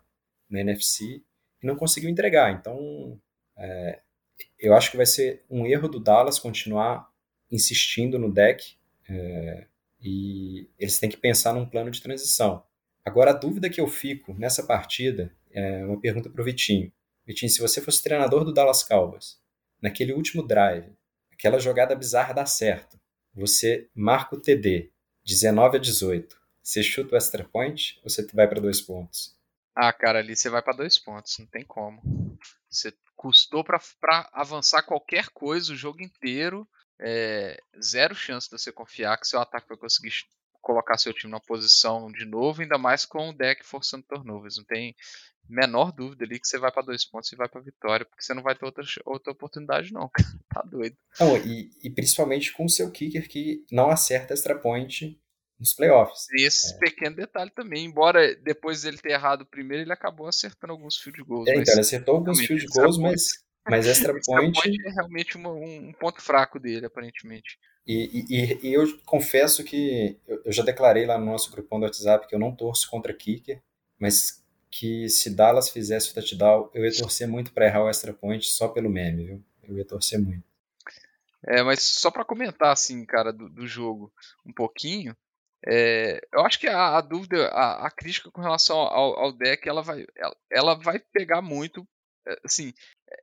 na 0.48 0.60
NFC 0.60 1.22
e 1.62 1.66
não 1.66 1.76
conseguiu 1.76 2.08
entregar. 2.08 2.52
Então, 2.52 3.20
é, 3.56 4.00
eu 4.58 4.74
acho 4.74 4.90
que 4.90 4.96
vai 4.96 5.06
ser 5.06 5.44
um 5.50 5.66
erro 5.66 5.88
do 5.88 6.00
Dallas 6.00 6.38
continuar 6.38 7.08
insistindo 7.50 8.18
no 8.18 8.32
deck 8.32 8.76
é, 9.08 9.66
e 10.00 10.68
eles 10.78 10.98
têm 10.98 11.10
que 11.10 11.16
pensar 11.16 11.54
num 11.54 11.66
plano 11.66 11.90
de 11.90 12.02
transição. 12.02 12.62
Agora, 13.08 13.30
a 13.30 13.34
dúvida 13.34 13.70
que 13.70 13.80
eu 13.80 13.88
fico 13.88 14.34
nessa 14.34 14.62
partida 14.62 15.34
é 15.50 15.82
uma 15.82 15.98
pergunta 15.98 16.28
para 16.28 16.42
o 16.42 16.44
Vitinho. 16.44 16.92
Vitinho, 17.26 17.50
se 17.50 17.58
você 17.58 17.80
fosse 17.80 18.02
treinador 18.02 18.44
do 18.44 18.52
Dallas 18.52 18.82
Cowboys, 18.82 19.40
naquele 19.80 20.12
último 20.12 20.46
drive, 20.46 20.92
aquela 21.32 21.58
jogada 21.58 21.96
bizarra 21.96 22.34
dá 22.34 22.44
certo, 22.44 23.00
você 23.32 23.88
marca 23.94 24.36
o 24.36 24.40
TD, 24.40 24.92
19 25.24 25.78
a 25.78 25.80
18, 25.80 26.38
você 26.62 26.82
chuta 26.82 27.14
o 27.14 27.16
extra 27.16 27.44
point 27.44 27.98
ou 28.04 28.10
você 28.10 28.26
vai 28.34 28.46
para 28.46 28.60
dois 28.60 28.78
pontos? 28.78 29.34
Ah, 29.74 29.90
cara, 29.90 30.18
ali 30.18 30.36
você 30.36 30.50
vai 30.50 30.60
para 30.60 30.76
dois 30.76 30.98
pontos, 30.98 31.38
não 31.38 31.46
tem 31.46 31.64
como. 31.64 32.02
Você 32.68 32.92
custou 33.16 33.64
para 33.64 33.80
avançar 34.34 34.82
qualquer 34.82 35.30
coisa 35.30 35.72
o 35.72 35.76
jogo 35.76 36.02
inteiro, 36.02 36.68
é, 37.00 37.58
zero 37.82 38.14
chance 38.14 38.50
de 38.50 38.58
você 38.58 38.70
confiar 38.70 39.16
que 39.16 39.26
seu 39.26 39.40
ataque 39.40 39.66
vai 39.66 39.78
conseguir 39.78 40.10
colocar 40.68 40.98
seu 40.98 41.14
time 41.14 41.32
na 41.32 41.40
posição 41.40 42.12
de 42.12 42.26
novo, 42.26 42.60
ainda 42.60 42.76
mais 42.76 43.06
com 43.06 43.30
o 43.30 43.32
deck 43.32 43.64
forçando 43.64 44.04
turnovers. 44.06 44.58
Não 44.58 44.64
tem 44.64 44.94
menor 45.48 45.90
dúvida 45.90 46.26
ali 46.26 46.38
que 46.38 46.46
você 46.46 46.58
vai 46.58 46.70
para 46.70 46.82
dois 46.82 47.06
pontos 47.06 47.32
e 47.32 47.36
vai 47.36 47.48
para 47.48 47.62
vitória, 47.62 48.04
porque 48.04 48.22
você 48.22 48.34
não 48.34 48.42
vai 48.42 48.54
ter 48.54 48.66
outra, 48.66 48.84
outra 49.06 49.32
oportunidade, 49.32 49.94
não, 49.94 50.10
Tá 50.52 50.60
doido. 50.62 50.94
Não, 51.18 51.38
e, 51.38 51.70
e, 51.82 51.88
principalmente 51.90 52.52
com 52.52 52.66
o 52.66 52.68
seu 52.68 52.90
kicker 52.90 53.26
que 53.28 53.64
não 53.72 53.88
acerta 53.88 54.34
extra 54.34 54.58
point 54.58 55.18
nos 55.58 55.72
playoffs. 55.72 56.26
E 56.32 56.46
esse 56.46 56.74
é. 56.74 56.78
pequeno 56.78 57.16
detalhe 57.16 57.50
também, 57.50 57.86
embora 57.86 58.34
depois 58.36 58.82
dele 58.82 58.98
ter 58.98 59.12
errado 59.12 59.42
o 59.42 59.46
primeiro, 59.46 59.84
ele 59.84 59.92
acabou 59.92 60.26
acertando 60.26 60.74
alguns 60.74 60.98
field 60.98 61.22
goals. 61.24 61.48
É, 61.48 61.56
então, 61.56 61.72
ele 61.72 61.80
acertou 61.80 62.16
alguns 62.16 62.40
field 62.40 62.66
goals, 62.66 62.98
mas, 62.98 63.22
mas 63.68 63.86
extra 63.88 64.12
point... 64.12 64.48
extra 64.48 64.62
point 64.62 64.86
é 64.86 64.90
realmente 64.90 65.36
uma, 65.36 65.50
um, 65.50 65.92
ponto 65.92 66.20
fraco 66.20 66.58
dele, 66.58 66.86
aparentemente. 66.86 67.58
E, 67.86 68.24
e, 68.28 68.68
e, 68.68 68.74
eu 68.74 68.84
confesso 69.06 69.64
que 69.64 70.18
eu 70.44 70.52
já 70.52 70.62
declarei 70.62 71.06
lá 71.06 71.16
no 71.18 71.24
nosso 71.24 71.50
grupão 71.50 71.80
do 71.80 71.84
WhatsApp 71.84 72.26
que 72.28 72.34
eu 72.34 72.38
não 72.38 72.54
torço 72.54 72.90
contra 72.90 73.14
kicker, 73.14 73.62
mas 73.98 74.44
que 74.70 75.08
se 75.08 75.30
Dallas 75.30 75.70
fizesse 75.70 76.10
o 76.10 76.14
touchdown, 76.14 76.70
eu 76.74 76.84
ia 76.84 76.94
torcer 76.94 77.26
muito 77.26 77.52
para 77.52 77.66
errar 77.66 77.84
o 77.84 77.88
extra 77.88 78.12
point 78.12 78.44
só 78.46 78.68
pelo 78.68 78.90
meme, 78.90 79.24
viu? 79.24 79.44
Eu 79.62 79.78
ia 79.78 79.84
torcer 79.84 80.18
muito. 80.18 80.46
É, 81.46 81.62
mas 81.62 81.82
só 81.82 82.10
para 82.10 82.24
comentar 82.24 82.72
assim, 82.72 83.04
cara, 83.06 83.32
do, 83.32 83.48
do 83.48 83.66
jogo 83.66 84.12
um 84.44 84.52
pouquinho, 84.52 85.16
é, 85.66 86.20
eu 86.32 86.40
acho 86.44 86.58
que 86.58 86.68
a, 86.68 86.98
a 86.98 87.00
dúvida, 87.00 87.48
a, 87.48 87.86
a, 87.86 87.90
crítica 87.90 88.30
com 88.30 88.40
relação 88.40 88.76
ao, 88.76 89.18
ao 89.18 89.32
deck, 89.32 89.68
ela 89.68 89.82
vai, 89.82 90.06
ela, 90.16 90.36
ela 90.50 90.74
vai 90.74 90.98
pegar 90.98 91.42
muito, 91.42 91.86
assim, 92.44 92.72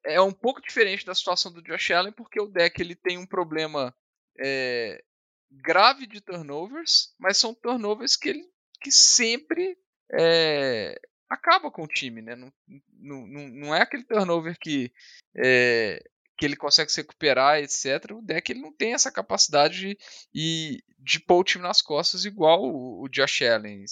é 0.03 0.19
um 0.21 0.31
pouco 0.31 0.61
diferente 0.61 1.05
da 1.05 1.15
situação 1.15 1.51
do 1.51 1.61
Josh 1.61 1.91
Allen, 1.91 2.13
porque 2.13 2.39
o 2.39 2.47
deck 2.47 2.81
ele 2.81 2.95
tem 2.95 3.17
um 3.17 3.25
problema 3.25 3.95
é, 4.39 5.03
grave 5.51 6.07
de 6.07 6.21
turnovers, 6.21 7.13
mas 7.19 7.37
são 7.37 7.53
turnovers 7.53 8.15
que 8.15 8.29
ele 8.29 8.43
que 8.81 8.91
sempre 8.91 9.77
é, 10.11 10.99
acaba 11.29 11.71
com 11.71 11.83
o 11.83 11.87
time, 11.87 12.21
né? 12.21 12.35
Não, 12.35 12.51
não, 12.99 13.27
não 13.27 13.75
é 13.75 13.81
aquele 13.81 14.03
turnover 14.03 14.57
que, 14.59 14.91
é, 15.35 16.03
que 16.37 16.45
ele 16.45 16.55
consegue 16.55 16.91
se 16.91 17.01
recuperar, 17.01 17.59
etc. 17.59 18.11
O 18.11 18.21
deck 18.21 18.51
ele 18.51 18.61
não 18.61 18.71
tem 18.71 18.93
essa 18.93 19.11
capacidade 19.11 19.97
de, 20.33 20.83
de 20.99 21.19
pôr 21.19 21.39
o 21.39 21.43
time 21.43 21.63
nas 21.63 21.81
costas 21.81 22.25
igual 22.25 22.63
o, 22.63 23.03
o 23.03 23.09
Josh 23.09 23.41
Allen. 23.41 23.85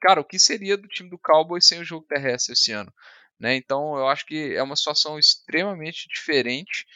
Cara, 0.00 0.20
o 0.20 0.24
que 0.24 0.38
seria 0.38 0.76
do 0.76 0.88
time 0.88 1.10
do 1.10 1.18
Cowboys 1.18 1.66
sem 1.66 1.80
o 1.80 1.84
jogo 1.84 2.06
terrestre 2.06 2.52
esse 2.52 2.72
ano? 2.72 2.92
Né? 3.40 3.56
Então 3.56 3.96
eu 3.96 4.06
acho 4.06 4.26
que 4.26 4.54
é 4.54 4.62
uma 4.62 4.76
situação 4.76 5.18
extremamente 5.18 6.06
diferente 6.08 6.86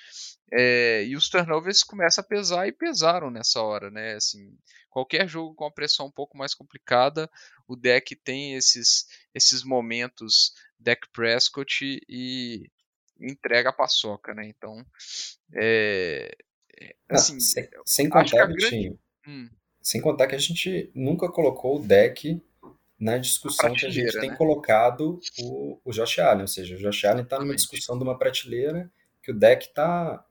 é, 0.52 1.02
e 1.04 1.16
os 1.16 1.28
turnovers 1.28 1.82
começam 1.82 2.22
a 2.22 2.26
pesar 2.26 2.68
e 2.68 2.72
pesaram 2.72 3.30
nessa 3.30 3.62
hora, 3.62 3.90
né? 3.90 4.14
Assim, 4.14 4.54
qualquer 4.90 5.26
jogo 5.26 5.54
com 5.54 5.64
a 5.64 5.72
pressão 5.72 6.06
um 6.06 6.12
pouco 6.12 6.36
mais 6.36 6.54
complicada, 6.54 7.30
o 7.66 7.74
deck 7.74 8.14
tem 8.14 8.54
esses, 8.54 9.06
esses 9.34 9.64
momentos 9.64 10.52
deck 10.78 11.08
Prescott 11.12 12.00
e 12.08 12.70
entrega 13.18 13.70
a 13.70 13.72
paçoca, 13.72 14.34
né? 14.34 14.46
Então, 14.46 14.84
é, 15.54 16.36
assim, 17.08 17.40
sem, 17.40 17.68
sem 17.86 18.08
contar, 18.08 18.46
grande... 18.46 18.98
hum. 19.26 19.48
sem 19.80 20.00
contar 20.00 20.26
que 20.26 20.34
a 20.34 20.38
gente 20.38 20.90
nunca 20.94 21.28
colocou 21.28 21.80
o 21.80 21.86
deck 21.86 22.40
na 23.04 23.18
discussão 23.18 23.74
que 23.74 23.84
a 23.84 23.90
gente 23.90 24.18
tem 24.18 24.30
né? 24.30 24.36
colocado 24.36 25.20
o, 25.38 25.78
o 25.84 25.92
Josh 25.92 26.20
Allen, 26.20 26.40
ou 26.40 26.48
seja, 26.48 26.74
o 26.74 26.78
Josh 26.78 27.04
Allen 27.04 27.22
está 27.22 27.38
numa 27.38 27.54
discussão 27.54 27.98
de 27.98 28.02
uma 28.02 28.16
prateleira 28.16 28.90
que 29.22 29.30
o 29.30 29.38
deck 29.38 29.66
está 29.66 30.24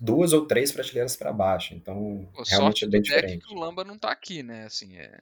duas 0.00 0.32
ou 0.32 0.44
três 0.44 0.72
prateleiras 0.72 1.14
para 1.14 1.32
baixo. 1.32 1.72
Então, 1.72 2.28
Pô, 2.34 2.42
realmente 2.42 2.84
é 2.84 2.88
bem 2.88 3.00
diferente. 3.00 3.46
que 3.46 3.54
o 3.54 3.58
Lamba 3.58 3.84
não 3.84 3.96
tá 3.96 4.10
aqui, 4.10 4.42
né? 4.42 4.64
Assim, 4.64 4.96
é... 4.96 5.20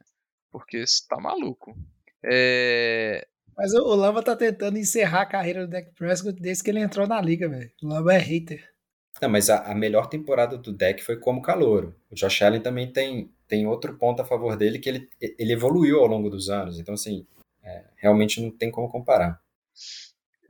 Porque 0.51 0.79
está 0.79 1.21
maluco. 1.21 1.77
É... 2.25 3.27
Mas 3.55 3.75
o 3.75 3.95
Lamba 3.95 4.23
tá 4.23 4.35
tentando 4.35 4.79
encerrar 4.79 5.23
a 5.23 5.27
carreira 5.27 5.67
do 5.67 5.71
Deck 5.71 5.93
Prescott 5.95 6.41
desde 6.41 6.65
que 6.65 6.71
ele 6.71 6.81
entrou 6.81 7.07
na 7.07 7.21
liga, 7.21 7.51
velho. 7.51 7.71
O 7.83 7.87
Lamba 7.87 8.15
é 8.15 8.19
hater. 8.19 8.75
Não, 9.21 9.29
mas 9.29 9.51
a, 9.51 9.71
a, 9.71 9.75
melhor 9.75 10.09
temporada 10.09 10.57
do 10.57 10.73
deck 10.73 11.05
foi 11.05 11.17
como 11.17 11.43
calouro. 11.43 11.95
O 12.11 12.15
Josh 12.15 12.43
Allen 12.43 12.61
também 12.61 12.91
tem, 12.91 13.31
tem 13.55 13.69
outro 13.69 13.97
ponto 13.97 14.21
a 14.21 14.25
favor 14.25 14.57
dele 14.57 14.81
que 14.81 14.89
ele, 14.89 15.09
ele 15.21 15.53
evoluiu 15.53 16.01
ao 16.01 16.09
longo 16.09 16.29
dos 16.29 16.51
anos. 16.51 16.81
Então, 16.81 16.95
assim, 16.95 17.25
é, 17.63 17.85
realmente 17.97 18.41
não 18.41 18.51
tem 18.51 18.69
como 18.69 18.91
comparar. 18.91 19.41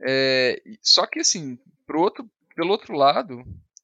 É, 0.01 0.59
só 0.81 1.05
que, 1.05 1.19
assim, 1.19 1.59
pro 1.85 2.01
outro, 2.01 2.27
pelo 2.55 2.71
outro 2.71 2.95
lado, 2.95 3.43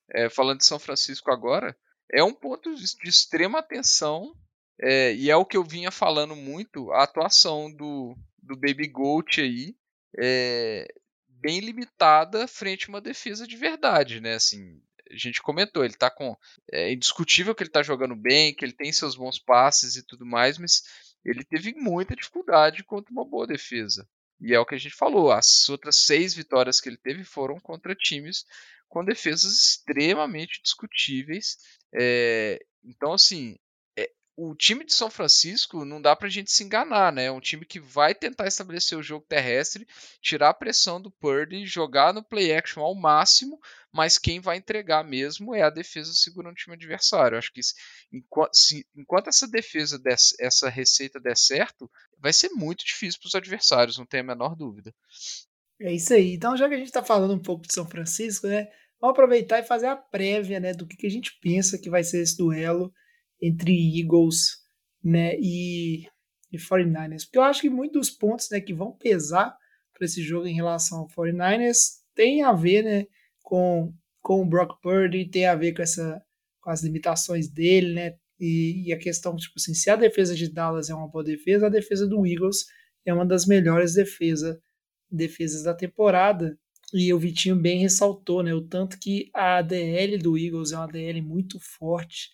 é, 0.10 0.28
falando 0.28 0.58
de 0.58 0.66
São 0.66 0.80
Francisco 0.80 1.32
agora, 1.32 1.78
é 2.12 2.24
um 2.24 2.34
ponto 2.34 2.74
de, 2.74 2.84
extrema 3.04 3.60
atenção 3.60 4.36
é, 4.82 5.14
e 5.14 5.30
é 5.30 5.36
o 5.36 5.46
que 5.46 5.56
eu 5.56 5.64
vinha 5.64 5.92
falando 5.92 6.36
muito, 6.36 6.92
a 6.92 7.04
atuação 7.04 7.72
do, 7.72 8.18
do 8.42 8.56
Baby 8.56 8.88
Goat 8.88 9.40
aí 9.40 9.76
é 10.18 10.88
bem 11.28 11.60
limitada 11.60 12.48
frente 12.48 12.88
a 12.88 12.90
uma 12.90 13.02
defesa 13.02 13.48
de 13.48 13.56
verdade, 13.56 14.20
né? 14.20 14.34
Assim, 14.34 14.82
a 15.12 15.18
gente 15.18 15.42
comentou, 15.42 15.84
ele 15.84 15.94
tá 15.94 16.10
com. 16.10 16.36
É 16.72 16.92
indiscutível 16.92 17.54
que 17.54 17.64
ele 17.64 17.70
tá 17.70 17.84
jogando 17.84 18.16
bem, 18.16 18.54
que 18.54 18.64
ele 18.64 18.74
tem 18.74 18.92
seus 18.92 19.16
bons 19.16 19.38
passes 19.38 19.96
e 19.96 20.06
tudo 20.06 20.26
mais, 20.26 20.58
mas 20.58 20.84
ele 21.24 21.44
teve 21.44 21.74
muita 21.74 22.16
dificuldade 22.16 22.84
contra 22.84 23.12
uma 23.12 23.26
boa 23.26 23.46
defesa. 23.46 24.08
E 24.40 24.54
é 24.54 24.60
o 24.60 24.66
que 24.66 24.76
a 24.76 24.78
gente 24.78 24.96
falou, 24.96 25.32
as 25.32 25.70
outras 25.70 25.98
seis 25.98 26.34
vitórias 26.34 26.82
que 26.82 26.90
ele 26.90 26.98
teve 26.98 27.24
foram 27.24 27.60
contra 27.60 27.94
times 27.94 28.44
com 28.90 29.06
defesas 29.06 29.54
extremamente 29.54 30.62
discutíveis. 30.62 31.58
É, 31.94 32.60
então, 32.84 33.14
assim, 33.14 33.58
o 34.36 34.56
time 34.56 34.86
de 34.86 34.94
São 34.94 35.10
Francisco 35.10 35.84
não 35.84 36.02
dá 36.02 36.16
pra 36.16 36.30
gente 36.30 36.52
se 36.52 36.64
enganar, 36.64 37.12
né? 37.12 37.26
É 37.26 37.32
um 37.32 37.40
time 37.40 37.66
que 37.66 37.80
vai 37.80 38.16
tentar 38.16 38.48
estabelecer 38.48 38.98
o 38.98 39.04
jogo 39.04 39.26
terrestre, 39.28 39.88
tirar 40.22 40.50
a 40.50 40.54
pressão 40.54 41.02
do 41.02 41.12
Purdy, 41.12 41.66
jogar 41.66 42.14
no 42.14 42.24
play 42.24 42.54
action 42.54 42.82
ao 42.82 42.96
máximo, 42.96 43.60
mas 43.92 44.18
quem 44.18 44.40
vai 44.40 44.58
entregar 44.58 45.04
mesmo 45.04 45.54
é 45.54 45.62
a 45.62 45.70
defesa 45.70 46.14
segurando 46.14 46.54
o 46.54 46.56
time 46.56 46.76
adversário. 46.76 47.38
Acho 47.38 47.52
que 47.52 47.62
enquanto, 48.12 48.56
se, 48.56 48.88
enquanto 48.96 49.28
essa 49.28 49.48
defesa, 49.48 50.00
des, 50.00 50.34
essa 50.40 50.70
receita 50.70 51.20
der 51.20 51.38
certo, 51.38 51.92
vai 52.18 52.32
ser 52.32 52.50
muito 52.50 52.86
difícil 52.86 53.20
para 53.20 53.28
os 53.28 53.36
adversários, 53.36 53.98
não 53.98 54.06
tem 54.06 54.22
a 54.22 54.24
menor 54.24 54.56
dúvida. 54.56 54.94
É 55.80 55.94
isso 55.94 56.14
aí. 56.14 56.34
Então, 56.34 56.56
já 56.56 56.70
que 56.70 56.76
a 56.76 56.78
gente 56.78 56.88
está 56.88 57.04
falando 57.04 57.34
um 57.34 57.42
pouco 57.42 57.68
de 57.68 57.74
São 57.74 57.88
Francisco, 57.88 58.48
né? 58.48 58.68
Vamos 59.00 59.14
aproveitar 59.14 59.60
e 59.60 59.64
fazer 59.64 59.88
a 59.88 59.96
prévia, 59.96 60.60
né, 60.60 60.74
do 60.74 60.86
que, 60.86 60.96
que 60.96 61.08
a 61.08 61.10
gente 61.10 61.38
pensa 61.42 61.78
que 61.78 61.90
vai 61.90 62.04
ser 62.04 62.22
esse 62.22 62.38
duelo 62.38 62.94
entre 63.42 64.00
Eagles 64.00 64.62
né, 65.04 65.36
e, 65.40 66.08
e 66.52 66.58
49ers. 66.58 67.24
Porque 67.24 67.38
eu 67.38 67.44
acho 67.44 67.62
que 67.62 67.70
muitos 67.70 68.08
dos 68.08 68.10
pontos 68.12 68.50
né, 68.52 68.62
que 68.62 68.74
vão 68.74 68.92
pesar 68.92 69.56
para 69.94 70.06
esse 70.06 70.22
jogo 70.22 70.48
em 70.48 70.54
relação 70.54 71.00
ao 71.00 71.08
49ers 71.08 72.02
tem 72.14 72.44
a 72.44 72.54
ver 72.54 72.84
né, 72.84 73.06
com, 73.42 73.94
com 74.22 74.42
o 74.42 74.46
Brock 74.46 74.80
Purdy, 74.82 75.30
tem 75.30 75.48
a 75.48 75.56
ver 75.56 75.74
com, 75.74 75.82
essa, 75.82 76.22
com 76.60 76.70
as 76.70 76.84
limitações 76.84 77.48
dele, 77.48 77.94
né? 77.94 78.16
E, 78.40 78.88
e, 78.88 78.94
a 78.94 78.98
questão, 78.98 79.36
tipo 79.36 79.54
assim, 79.58 79.76
se 79.76 79.88
a 79.92 79.96
defesa 79.96 80.34
de 80.34 80.52
Dallas 80.52 80.90
é 80.90 80.96
uma 80.96 81.08
boa 81.08 81.24
defesa, 81.24 81.68
a 81.68 81.70
defesa 81.70 82.08
do 82.08 82.26
Eagles 82.26 82.66
é 83.06 83.14
uma 83.14 83.26
das 83.26 83.46
melhores 83.46 83.94
defesa, 83.94 84.60
defesas 85.10 85.64
da 85.64 85.76
temporada. 85.76 86.58
E 86.92 87.14
o 87.14 87.20
Vitinho 87.20 87.56
bem 87.56 87.80
ressaltou, 87.80 88.42
né? 88.42 88.54
O 88.54 88.62
tanto 88.62 89.00
que 89.00 89.30
a 89.34 89.62
DL 89.62 90.18
do 90.18 90.36
Eagles 90.36 90.72
é 90.72 90.78
uma 90.78 90.88
DL 90.88 91.22
muito 91.22 91.60
forte. 91.60 92.30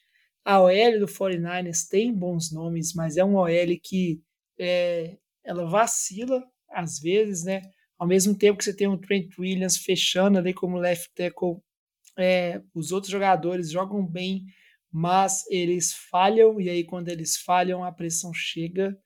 A 0.47 0.61
OL 0.61 0.97
do 0.97 1.07
49ers 1.07 1.89
tem 1.89 2.13
bons 2.13 2.53
nomes, 2.53 2.93
mas 2.93 3.17
é 3.17 3.23
uma 3.23 3.41
OL 3.41 3.79
que 3.83 4.21
é, 4.57 5.17
ela 5.43 5.69
vacila 5.69 6.41
às 6.69 6.99
vezes, 6.99 7.43
né? 7.43 7.61
Ao 7.99 8.07
mesmo 8.07 8.33
tempo 8.33 8.57
que 8.57 8.63
você 8.63 8.73
tem 8.73 8.87
o 8.87 8.97
Trent 8.97 9.37
Williams 9.37 9.75
fechando 9.75 10.37
ali 10.37 10.53
como 10.53 10.77
left 10.77 11.11
tackle, 11.13 11.57
é, 12.17 12.61
os 12.73 12.93
outros 12.93 13.11
jogadores 13.11 13.69
jogam 13.69 14.07
bem, 14.07 14.45
mas 14.89 15.45
eles 15.49 15.91
falham, 16.09 16.61
e 16.61 16.69
aí 16.69 16.85
quando 16.85 17.09
eles 17.09 17.35
falham, 17.41 17.83
a 17.83 17.91
pressão 17.91 18.33
chega. 18.33 18.97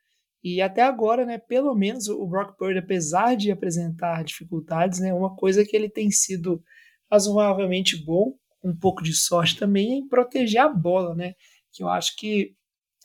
E 0.43 0.61
até 0.61 0.83
agora, 0.83 1.25
né, 1.25 1.39
pelo 1.39 1.73
menos 1.73 2.07
o 2.07 2.23
Brock 2.27 2.55
Purdy, 2.55 2.77
apesar 2.77 3.35
de 3.35 3.49
apresentar 3.49 4.23
dificuldades, 4.23 4.99
né, 4.99 5.11
uma 5.11 5.35
coisa 5.35 5.65
que 5.65 5.75
ele 5.75 5.89
tem 5.89 6.11
sido 6.11 6.63
razoavelmente 7.09 7.97
bom 8.05 8.35
um 8.63 8.75
pouco 8.75 9.03
de 9.03 9.13
sorte 9.13 9.57
também 9.57 9.99
em 9.99 10.07
proteger 10.07 10.61
a 10.61 10.69
bola, 10.69 11.15
né? 11.15 11.33
Que 11.71 11.83
eu 11.83 11.89
acho 11.89 12.15
que 12.17 12.55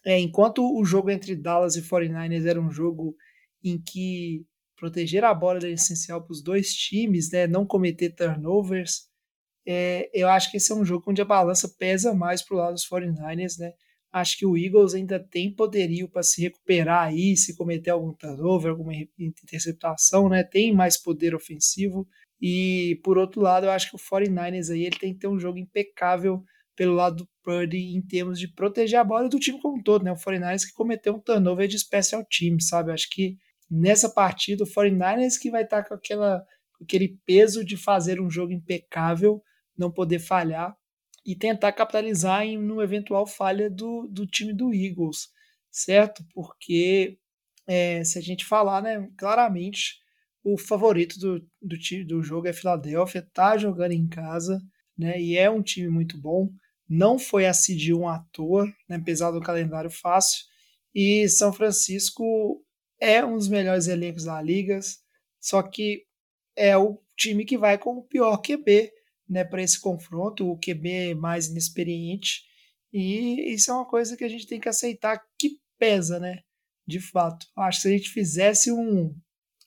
é, 0.05 0.19
enquanto 0.21 0.63
o 0.63 0.85
jogo 0.85 1.11
entre 1.11 1.35
Dallas 1.35 1.77
e 1.77 1.83
49ers 1.83 2.47
era 2.47 2.61
um 2.61 2.71
jogo 2.71 3.17
em 3.63 3.81
que 3.81 4.45
proteger 4.77 5.25
a 5.25 5.35
bola 5.35 5.59
era 5.59 5.71
essencial 5.71 6.23
para 6.23 6.33
os 6.33 6.43
dois 6.43 6.73
times, 6.75 7.31
né? 7.33 7.47
Não 7.47 7.67
cometer 7.67 8.11
turnovers. 8.11 9.09
É, 9.67 10.09
eu 10.15 10.29
acho 10.29 10.51
que 10.51 10.59
esse 10.59 10.71
é 10.71 10.75
um 10.75 10.85
jogo 10.85 11.11
onde 11.11 11.21
a 11.21 11.25
balança 11.25 11.69
pesa 11.69 12.15
mais 12.15 12.43
para 12.43 12.55
o 12.55 12.59
lado 12.59 12.75
dos 12.75 12.89
49ers, 12.89 13.59
né? 13.59 13.73
Acho 14.13 14.39
que 14.39 14.47
o 14.47 14.57
Eagles 14.57 14.95
ainda 14.95 15.19
tem 15.19 15.53
poderio 15.53 16.09
para 16.09 16.23
se 16.23 16.41
recuperar 16.41 17.09
aí, 17.09 17.37
se 17.37 17.57
cometer 17.57 17.91
algum 17.91 18.13
turnover, 18.15 18.71
alguma 18.71 18.93
interceptação, 19.19 20.29
né? 20.29 20.45
Tem 20.45 20.73
mais 20.73 20.97
poder 20.97 21.35
ofensivo. 21.35 22.07
E 22.41 23.01
por 23.03 23.19
outro 23.19 23.41
lado, 23.41 23.67
eu 23.67 23.71
acho 23.71 23.91
que 23.91 23.97
o 23.97 23.99
49ers 23.99 24.71
aí 24.71 24.85
ele 24.85 24.99
tem 24.99 25.13
que 25.15 25.21
ter 25.21 25.29
um 25.29 25.39
jogo 25.39 25.59
impecável 25.59 26.45
pelo 26.75 26.95
lado 26.95 27.17
do 27.17 27.29
Purdy 27.43 27.97
em 27.97 28.03
termos 28.03 28.39
de 28.39 28.49
proteger 28.49 28.99
a 28.99 29.05
bola 29.05 29.29
do 29.29 29.39
time 29.39 29.61
como 29.61 29.79
um 29.79 29.83
todo, 29.83 30.05
né? 30.05 30.13
O 30.13 30.17
49ers 30.17 30.67
que 30.67 30.73
cometeu 30.75 31.15
um 31.15 31.21
turnover 31.21 31.67
de 31.67 31.79
special 31.79 32.25
team, 32.25 32.61
sabe? 32.61 32.91
Eu 32.91 32.95
acho 32.95 33.09
que 33.11 33.37
nessa 33.71 34.11
partida 34.11 34.63
o 34.63 34.67
49ers 34.67 35.39
que 35.41 35.51
vai 35.51 35.65
estar 35.65 35.83
com 35.85 35.95
aquela 35.95 36.45
com 36.77 36.85
aquele 36.85 37.19
peso 37.25 37.65
de 37.65 37.77
fazer 37.77 38.21
um 38.21 38.31
jogo 38.31 38.53
impecável, 38.53 39.43
não 39.77 39.91
poder 39.91 40.19
falhar 40.19 40.77
e 41.25 41.35
tentar 41.35 41.73
capitalizar 41.73 42.43
em 42.43 42.59
uma 42.59 42.85
eventual 42.85 43.27
falha 43.27 43.71
do, 43.71 44.07
do 44.09 44.27
time 44.27 44.53
do 44.53 44.73
Eagles, 44.75 45.29
certo? 45.71 46.23
Porque 46.35 47.19
é, 47.67 48.05
se 48.05 48.19
a 48.19 48.23
gente 48.23 48.45
falar, 48.45 48.83
né, 48.83 49.09
claramente 49.17 49.97
o 50.49 50.57
favorito 50.57 51.19
do, 51.19 51.45
do, 51.61 51.77
time, 51.77 52.05
do 52.05 52.23
jogo 52.23 52.47
é 52.47 52.53
Filadélfia, 52.53 53.29
tá 53.35 53.59
jogando 53.59 53.91
em 53.91 54.07
casa, 54.07 54.63
né? 54.97 55.21
E 55.21 55.37
é 55.37 55.51
um 55.51 55.61
time 55.61 55.89
muito 55.89 56.17
bom. 56.17 56.49
Não 56.89 57.19
foi 57.19 57.47
a 57.47 57.53
seed 57.53 57.91
1 57.91 58.09
à 58.09 58.25
toa, 58.31 58.67
né, 58.89 58.95
apesar 58.95 59.33
do 59.33 59.41
calendário 59.41 59.91
fácil. 59.91 60.45
E 60.95 61.29
São 61.29 61.53
Francisco 61.53 62.65
é 63.01 63.25
um 63.25 63.35
dos 63.35 63.49
melhores 63.49 63.89
elencos 63.89 64.23
da 64.23 64.41
liga, 64.41 64.79
só 65.41 65.61
que 65.65 66.05
é 66.55 66.77
o 66.77 67.03
time 67.17 67.45
que 67.45 67.59
vai 67.59 67.77
com 67.77 67.97
o 67.97 68.05
pior 68.05 68.37
QB 68.37 68.93
né, 69.29 69.45
para 69.45 69.63
esse 69.63 69.81
confronto, 69.81 70.49
o 70.49 70.57
QB 70.61 71.17
mais 71.17 71.49
inexperiente. 71.49 72.45
E 72.93 73.53
isso 73.53 73.73
é 73.73 73.75
uma 73.75 73.85
coisa 73.85 74.17
que 74.17 74.23
a 74.23 74.29
gente 74.29 74.47
tem 74.47 74.61
que 74.61 74.69
aceitar 74.69 75.21
que 75.37 75.59
pesa, 75.77 76.21
né? 76.21 76.39
De 76.87 77.01
fato. 77.01 77.47
Acho 77.57 77.79
que 77.79 77.83
se 77.83 77.89
a 77.89 77.97
gente 77.99 78.11
fizesse 78.11 78.71
um, 78.71 79.13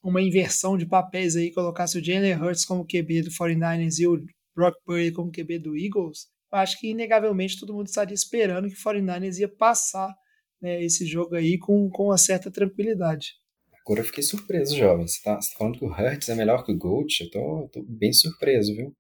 uma 0.03 0.21
inversão 0.21 0.77
de 0.77 0.85
papéis 0.85 1.35
aí, 1.35 1.51
colocasse 1.51 1.97
o 1.97 2.03
Jalen 2.03 2.35
Hurts 2.35 2.65
como 2.65 2.85
QB 2.85 3.23
do 3.23 3.31
49ers 3.31 3.99
e 3.99 4.07
o 4.07 4.23
Brock 4.55 4.75
Purdy 4.85 5.11
como 5.11 5.31
QB 5.31 5.59
do 5.59 5.77
Eagles, 5.77 6.27
eu 6.51 6.57
acho 6.57 6.79
que 6.79 6.89
inegavelmente 6.89 7.59
todo 7.59 7.73
mundo 7.73 7.87
estaria 7.87 8.13
esperando 8.13 8.67
que 8.67 8.73
o 8.73 8.77
49ers 8.77 9.37
ia 9.39 9.47
passar 9.47 10.13
né, 10.61 10.83
esse 10.83 11.05
jogo 11.05 11.35
aí 11.35 11.57
com, 11.57 11.89
com 11.89 12.05
uma 12.05 12.17
certa 12.17 12.51
tranquilidade. 12.51 13.33
Agora 13.81 14.01
eu 14.01 14.05
fiquei 14.05 14.23
surpreso, 14.23 14.75
jovem. 14.75 15.07
Você 15.07 15.21
tá, 15.23 15.39
você 15.39 15.51
tá 15.51 15.57
falando 15.57 15.77
que 15.77 15.85
o 15.85 15.91
Hurts 15.91 16.29
é 16.29 16.35
melhor 16.35 16.63
que 16.63 16.71
o 16.71 16.77
Gold? 16.77 17.15
Eu 17.21 17.31
tô, 17.31 17.69
tô 17.71 17.85
bem 17.87 18.13
surpreso, 18.13 18.75
viu? 18.75 18.93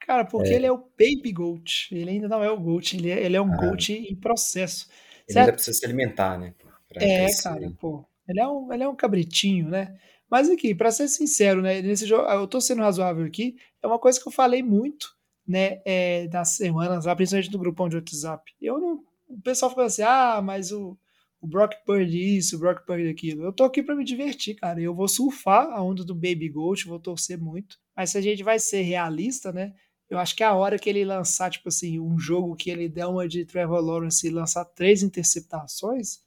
Cara, 0.00 0.24
porque 0.24 0.50
é. 0.50 0.54
ele 0.54 0.66
é 0.66 0.72
o 0.72 0.78
Baby 0.78 1.32
Goat. 1.32 1.88
Ele 1.90 2.10
ainda 2.10 2.28
não 2.28 2.44
é 2.44 2.50
o 2.50 2.60
Goat, 2.60 2.96
ele 2.96 3.10
é, 3.10 3.24
ele 3.24 3.36
é 3.36 3.40
um 3.40 3.52
ah. 3.52 3.56
Goat 3.56 3.92
em 3.92 4.14
processo. 4.14 4.86
Ele 5.26 5.32
certo? 5.32 5.38
ainda 5.38 5.52
precisa 5.54 5.78
se 5.78 5.84
alimentar, 5.84 6.38
né? 6.38 6.54
é, 6.94 7.26
cara, 7.42 7.72
pô. 7.80 8.04
Ele 8.28 8.40
é, 8.40 8.46
um, 8.46 8.72
ele 8.72 8.82
é 8.82 8.88
um 8.88 8.94
cabritinho, 8.94 9.68
né? 9.68 9.96
Mas 10.30 10.50
aqui, 10.50 10.74
para 10.74 10.90
ser 10.90 11.08
sincero, 11.08 11.62
né, 11.62 11.80
nesse 11.80 12.06
jogo, 12.06 12.28
eu 12.28 12.46
tô 12.46 12.60
sendo 12.60 12.82
razoável 12.82 13.24
aqui, 13.24 13.56
é 13.82 13.86
uma 13.86 13.98
coisa 13.98 14.20
que 14.20 14.26
eu 14.26 14.32
falei 14.32 14.62
muito, 14.62 15.08
né, 15.46 15.80
é, 15.84 16.28
nas 16.32 16.50
semanas, 16.56 17.04
lá, 17.04 17.14
principalmente 17.14 17.52
no 17.52 17.58
grupão 17.58 17.88
de 17.88 17.96
WhatsApp. 17.96 18.52
Eu 18.60 18.78
não, 18.78 19.04
o 19.28 19.40
pessoal 19.40 19.70
fala 19.72 19.86
assim, 19.86 20.02
ah, 20.02 20.40
mas 20.42 20.72
o, 20.72 20.98
o 21.40 21.46
Brock 21.46 21.74
Purdy 21.84 22.36
isso, 22.38 22.56
o 22.56 22.58
Brock 22.58 22.84
Purdy 22.84 23.08
aquilo. 23.08 23.44
Eu 23.44 23.52
tô 23.52 23.64
aqui 23.64 23.82
para 23.82 23.94
me 23.94 24.04
divertir, 24.04 24.56
cara. 24.56 24.80
Eu 24.80 24.94
vou 24.94 25.06
surfar 25.06 25.70
a 25.70 25.82
onda 25.82 26.04
do 26.04 26.14
Baby 26.14 26.48
Gold, 26.48 26.84
vou 26.84 26.98
torcer 26.98 27.38
muito. 27.38 27.78
Mas 27.96 28.10
se 28.10 28.18
a 28.18 28.20
gente 28.20 28.42
vai 28.42 28.58
ser 28.58 28.82
realista, 28.82 29.52
né, 29.52 29.72
eu 30.08 30.18
acho 30.18 30.36
que 30.36 30.42
é 30.42 30.46
a 30.46 30.54
hora 30.54 30.78
que 30.78 30.88
ele 30.88 31.04
lançar, 31.04 31.50
tipo 31.50 31.68
assim, 31.68 31.98
um 31.98 32.18
jogo 32.18 32.54
que 32.56 32.70
ele 32.70 32.88
der 32.88 33.06
uma 33.06 33.26
de 33.26 33.44
Trevor 33.44 33.80
Lawrence 33.80 34.26
e 34.26 34.30
lançar 34.30 34.64
três 34.64 35.02
interceptações, 35.02 36.20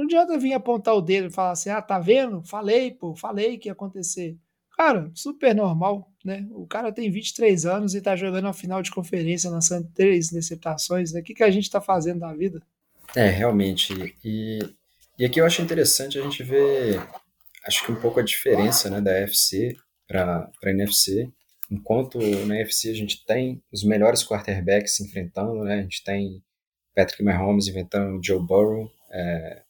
não 0.00 0.06
adianta 0.06 0.38
vir 0.38 0.52
apontar 0.52 0.94
o 0.94 1.00
dedo 1.00 1.28
e 1.28 1.32
falar 1.32 1.52
assim: 1.52 1.70
ah, 1.70 1.82
tá 1.82 1.98
vendo? 1.98 2.42
Falei, 2.42 2.90
pô, 2.90 3.14
falei 3.14 3.58
que 3.58 3.68
ia 3.68 3.72
acontecer. 3.72 4.36
Cara, 4.76 5.10
super 5.14 5.54
normal, 5.54 6.10
né? 6.24 6.46
O 6.52 6.66
cara 6.66 6.90
tem 6.90 7.10
23 7.10 7.66
anos 7.66 7.94
e 7.94 8.00
tá 8.00 8.16
jogando 8.16 8.48
a 8.48 8.52
final 8.52 8.80
de 8.80 8.90
conferência, 8.90 9.50
lançando 9.50 9.90
três 9.94 10.30
interceptações, 10.30 11.12
né? 11.12 11.20
O 11.20 11.22
que, 11.22 11.34
que 11.34 11.42
a 11.42 11.50
gente 11.50 11.70
tá 11.70 11.80
fazendo 11.80 12.20
da 12.20 12.32
vida? 12.32 12.62
É, 13.14 13.28
realmente. 13.28 14.14
E, 14.24 14.58
e 15.18 15.24
aqui 15.24 15.40
eu 15.40 15.44
acho 15.44 15.60
interessante 15.60 16.18
a 16.18 16.22
gente 16.22 16.42
ver, 16.42 16.98
acho 17.66 17.84
que 17.84 17.92
um 17.92 18.00
pouco 18.00 18.20
a 18.20 18.24
diferença 18.24 18.88
né, 18.88 19.00
da 19.00 19.12
FC 19.12 19.76
para 20.08 20.50
a 20.64 20.70
NFC. 20.70 21.30
Enquanto 21.70 22.18
na 22.18 22.56
NFC 22.56 22.90
a 22.90 22.94
gente 22.94 23.24
tem 23.26 23.62
os 23.70 23.84
melhores 23.84 24.26
quarterbacks 24.26 24.96
se 24.96 25.04
enfrentando, 25.04 25.62
né? 25.62 25.80
A 25.80 25.82
gente 25.82 26.02
tem 26.02 26.42
Patrick 26.94 27.22
Mahomes 27.22 27.68
inventando 27.68 28.20
Joe 28.24 28.40
Burrow, 28.40 28.90
é, 29.10 29.62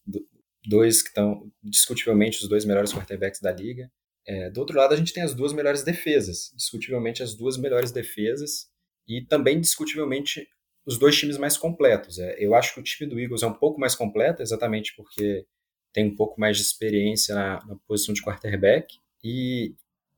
dois 0.67 1.03
que 1.03 1.09
estão 1.09 1.51
discutivelmente 1.63 2.43
os 2.43 2.49
dois 2.49 2.65
melhores 2.65 2.93
quarterbacks 2.93 3.41
da 3.41 3.53
liga. 3.53 3.91
É, 4.27 4.51
do 4.51 4.61
outro 4.61 4.77
lado, 4.77 4.93
a 4.95 4.97
gente 4.97 5.13
tem 5.13 5.23
as 5.23 5.35
duas 5.35 5.53
melhores 5.53 5.83
defesas, 5.83 6.53
discutivelmente 6.55 7.23
as 7.23 7.35
duas 7.35 7.57
melhores 7.57 7.91
defesas 7.91 8.69
e 9.09 9.25
também 9.25 9.61
discutivelmente 9.61 10.47
os 10.85 10.99
dois 10.99 11.17
times 11.17 11.39
mais 11.39 11.57
completos. 11.57 12.19
É, 12.19 12.37
eu 12.39 12.55
acho 12.55 12.75
que 12.75 12.81
o 12.81 12.83
time 12.83 13.09
do 13.09 13.19
Eagles 13.19 13.43
é 13.43 13.47
um 13.47 13.55
pouco 13.55 13.81
mais 13.81 13.95
completo, 13.95 14.43
exatamente 14.43 14.95
porque 14.95 15.47
tem 15.93 16.07
um 16.07 16.15
pouco 16.15 16.41
mais 16.41 16.57
de 16.57 16.63
experiência 16.63 17.35
na, 17.35 17.65
na 17.67 17.77
posição 17.87 18.15
de 18.15 18.23
quarterback. 18.23 18.99
E, 19.23 19.75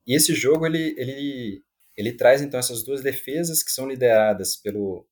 e, 0.06 0.14
esse 0.14 0.34
jogo 0.34 0.66
ele, 0.66 0.94
ele, 0.98 1.62
ele 1.96 2.12
traz 2.12 2.42
então 2.42 2.60
essas 2.60 2.82
duas 2.82 3.02
defesas 3.02 3.62
que 3.62 3.70
são 3.70 3.88
lideradas 3.88 4.56
pelo 4.56 5.06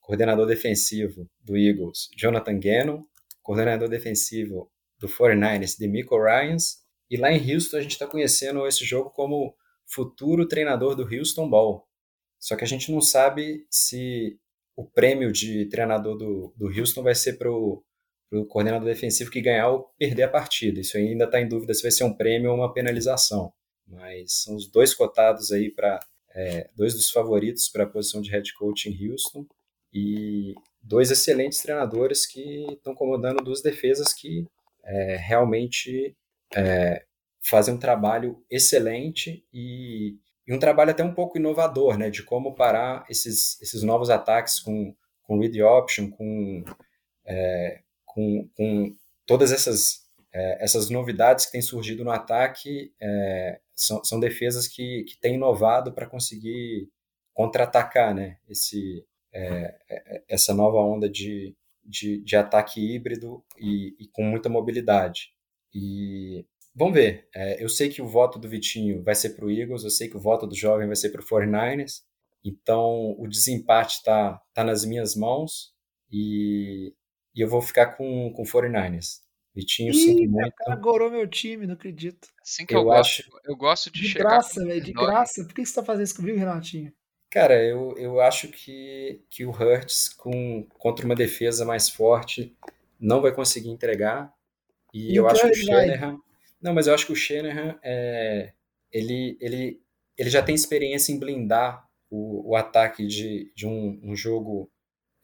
coordenador 0.00 0.46
defensivo 0.46 1.28
do 1.40 1.56
Eagles, 1.56 2.08
Jonathan 2.16 2.58
Gannon, 2.58 3.04
coordenador 3.50 3.88
defensivo 3.88 4.70
do 4.96 5.08
49ers, 5.08 5.76
Demico 5.76 6.16
Ryans, 6.16 6.84
e 7.10 7.16
lá 7.16 7.32
em 7.32 7.52
Houston 7.52 7.78
a 7.78 7.80
gente 7.80 7.92
está 7.92 8.06
conhecendo 8.06 8.64
esse 8.64 8.84
jogo 8.84 9.10
como 9.10 9.56
futuro 9.92 10.46
treinador 10.46 10.94
do 10.94 11.02
Houston 11.02 11.50
Ball. 11.50 11.84
Só 12.38 12.54
que 12.54 12.62
a 12.62 12.66
gente 12.66 12.92
não 12.92 13.00
sabe 13.00 13.66
se 13.68 14.38
o 14.76 14.84
prêmio 14.84 15.32
de 15.32 15.66
treinador 15.66 16.16
do, 16.16 16.54
do 16.56 16.68
Houston 16.68 17.02
vai 17.02 17.14
ser 17.16 17.38
para 17.38 17.50
o 17.50 17.82
coordenador 18.48 18.86
defensivo 18.86 19.32
que 19.32 19.40
ganhar 19.40 19.68
ou 19.68 19.92
perder 19.98 20.22
a 20.22 20.28
partida. 20.28 20.80
Isso 20.80 20.96
ainda 20.96 21.24
está 21.24 21.40
em 21.40 21.48
dúvida 21.48 21.74
se 21.74 21.82
vai 21.82 21.90
ser 21.90 22.04
um 22.04 22.14
prêmio 22.14 22.50
ou 22.52 22.56
uma 22.56 22.72
penalização. 22.72 23.52
Mas 23.84 24.44
são 24.44 24.54
os 24.54 24.70
dois 24.70 24.94
cotados 24.94 25.50
aí 25.50 25.72
para 25.72 25.98
é, 26.36 26.70
dois 26.76 26.94
dos 26.94 27.10
favoritos 27.10 27.68
para 27.68 27.82
a 27.82 27.88
posição 27.88 28.20
de 28.20 28.30
head 28.30 28.54
coach 28.54 28.88
em 28.88 29.10
Houston 29.10 29.44
e 29.92 30.54
dois 30.82 31.10
excelentes 31.10 31.60
treinadores 31.60 32.26
que 32.26 32.66
estão 32.72 32.94
comandando 32.94 33.42
duas 33.42 33.62
defesas 33.62 34.12
que 34.12 34.46
é, 34.84 35.16
realmente 35.16 36.16
é, 36.54 37.04
fazem 37.42 37.74
um 37.74 37.78
trabalho 37.78 38.42
excelente 38.50 39.44
e, 39.52 40.16
e, 40.46 40.52
um 40.52 40.58
trabalho 40.58 40.90
até 40.90 41.02
um 41.02 41.14
pouco 41.14 41.38
inovador, 41.38 41.96
né, 41.96 42.10
de 42.10 42.22
como 42.22 42.54
parar 42.54 43.04
esses, 43.08 43.60
esses 43.60 43.82
novos 43.82 44.10
ataques 44.10 44.60
com, 44.60 44.94
com 45.22 45.38
read 45.38 45.62
option, 45.62 46.10
com, 46.10 46.64
é, 47.24 47.80
com, 48.04 48.48
com 48.56 48.94
todas 49.26 49.52
essas, 49.52 50.06
é, 50.32 50.64
essas 50.64 50.90
novidades 50.90 51.46
que 51.46 51.52
têm 51.52 51.62
surgido 51.62 52.04
no 52.04 52.10
ataque, 52.10 52.92
é, 53.00 53.60
são, 53.74 54.04
são 54.04 54.20
defesas 54.20 54.66
que, 54.66 55.04
que 55.04 55.18
têm 55.18 55.36
inovado 55.36 55.92
para 55.92 56.06
conseguir 56.06 56.90
contra-atacar 57.32 58.14
né, 58.14 58.38
esse, 58.48 59.04
é, 59.32 59.76
é, 59.88 60.24
essa 60.28 60.52
nova 60.54 60.78
onda 60.78 61.08
de, 61.08 61.56
de, 61.84 62.22
de 62.22 62.36
ataque 62.36 62.80
híbrido 62.80 63.44
e, 63.58 63.96
e, 63.98 64.08
com 64.08 64.22
muita 64.22 64.48
mobilidade. 64.48 65.32
E 65.74 66.44
vamos 66.74 66.94
ver. 66.94 67.28
É, 67.34 67.62
eu 67.62 67.68
sei 67.68 67.88
que 67.88 68.02
o 68.02 68.08
voto 68.08 68.38
do 68.38 68.48
Vitinho 68.48 69.02
vai 69.02 69.14
ser 69.14 69.30
para 69.30 69.44
o 69.44 69.50
Eagles, 69.50 69.84
eu 69.84 69.90
sei 69.90 70.08
que 70.08 70.16
o 70.16 70.20
voto 70.20 70.46
do 70.46 70.56
jovem 70.56 70.86
vai 70.86 70.96
ser 70.96 71.10
para 71.10 71.20
o 71.20 71.24
49ers. 71.24 72.02
Então 72.44 73.14
o 73.18 73.28
desempate 73.28 73.96
está 73.96 74.40
tá 74.54 74.64
nas 74.64 74.84
minhas 74.84 75.14
mãos 75.14 75.74
e, 76.10 76.94
e 77.34 77.40
eu 77.40 77.48
vou 77.48 77.60
ficar 77.60 77.96
com, 77.96 78.32
com 78.32 78.42
49ers. 78.42 79.20
Vitinho, 79.54 79.90
Ih, 79.90 79.94
sinto 79.94 80.30
muito. 80.30 80.54
Agorou 80.66 81.10
meu 81.10 81.26
time, 81.28 81.66
não 81.66 81.74
acredito. 81.74 82.28
Assim 82.40 82.64
que 82.64 82.74
eu, 82.74 82.78
eu 82.78 82.84
gosto. 82.84 83.20
Acho... 83.20 83.30
Eu 83.44 83.56
gosto 83.56 83.90
de, 83.90 84.00
de 84.00 84.08
chegar. 84.08 84.30
Graça, 84.30 84.64
véio, 84.64 84.80
de 84.80 84.92
graça, 84.92 85.44
Por 85.44 85.54
que 85.54 85.64
você 85.64 85.70
está 85.70 85.84
fazendo 85.84 86.04
isso 86.04 86.16
comigo, 86.16 86.38
Renatinho? 86.38 86.92
Cara, 87.30 87.62
eu, 87.62 87.94
eu 87.96 88.20
acho 88.20 88.48
que, 88.48 89.22
que 89.30 89.46
o 89.46 89.50
Hurts, 89.50 90.08
com, 90.08 90.66
contra 90.76 91.06
uma 91.06 91.14
defesa 91.14 91.64
mais 91.64 91.88
forte, 91.88 92.56
não 92.98 93.22
vai 93.22 93.32
conseguir 93.32 93.70
entregar. 93.70 94.34
E, 94.92 95.12
e 95.12 95.16
eu 95.16 95.28
acho 95.28 95.42
que 95.42 95.50
o 95.50 95.54
Shanahan. 95.54 96.18
Não, 96.60 96.74
mas 96.74 96.88
eu 96.88 96.94
acho 96.94 97.06
que 97.06 97.12
o 97.12 97.16
Shanahan 97.16 97.78
é, 97.82 98.52
ele, 98.92 99.38
ele, 99.40 99.80
ele 100.18 100.28
já 100.28 100.42
tem 100.42 100.54
experiência 100.54 101.12
em 101.12 101.18
blindar 101.18 101.88
o, 102.10 102.50
o 102.50 102.56
ataque 102.56 103.06
de, 103.06 103.52
de 103.54 103.64
um, 103.64 104.00
um 104.02 104.16
jogo 104.16 104.68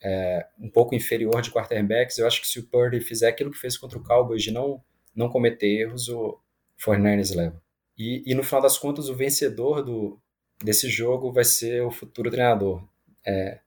é, 0.01 0.47
um 0.61 0.71
pouco 0.71 0.95
inferior 0.95 1.43
de 1.43 1.51
quarterbacks. 1.51 2.19
Eu 2.19 2.27
acho 2.29 2.41
que 2.41 2.47
se 2.47 2.61
o 2.61 2.67
Purdy 2.69 3.01
fizer 3.01 3.29
aquilo 3.29 3.51
que 3.51 3.59
fez 3.59 3.77
contra 3.77 3.99
o 3.99 4.05
Cowboys 4.05 4.45
de 4.45 4.53
não, 4.53 4.81
não 5.15 5.29
cometer 5.29 5.67
erros, 5.67 6.09
o 6.09 6.39
49ers 6.85 7.35
leva. 7.35 7.61
E, 7.99 8.23
e 8.25 8.35
no 8.35 8.45
final 8.45 8.63
das 8.63 8.79
contas, 8.79 9.09
o 9.09 9.15
vencedor 9.17 9.83
do, 9.83 10.21
desse 10.63 10.89
jogo 10.89 11.33
vai 11.33 11.45
ser 11.45 11.83
o 11.83 11.91
futuro 11.91 12.31
treinador. 12.31 12.83
Estou 13.19 13.33
é, 13.33 13.61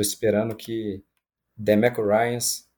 esperando 0.00 0.54
que 0.56 1.04
Demeco 1.56 2.02
Ryans, 2.02 2.68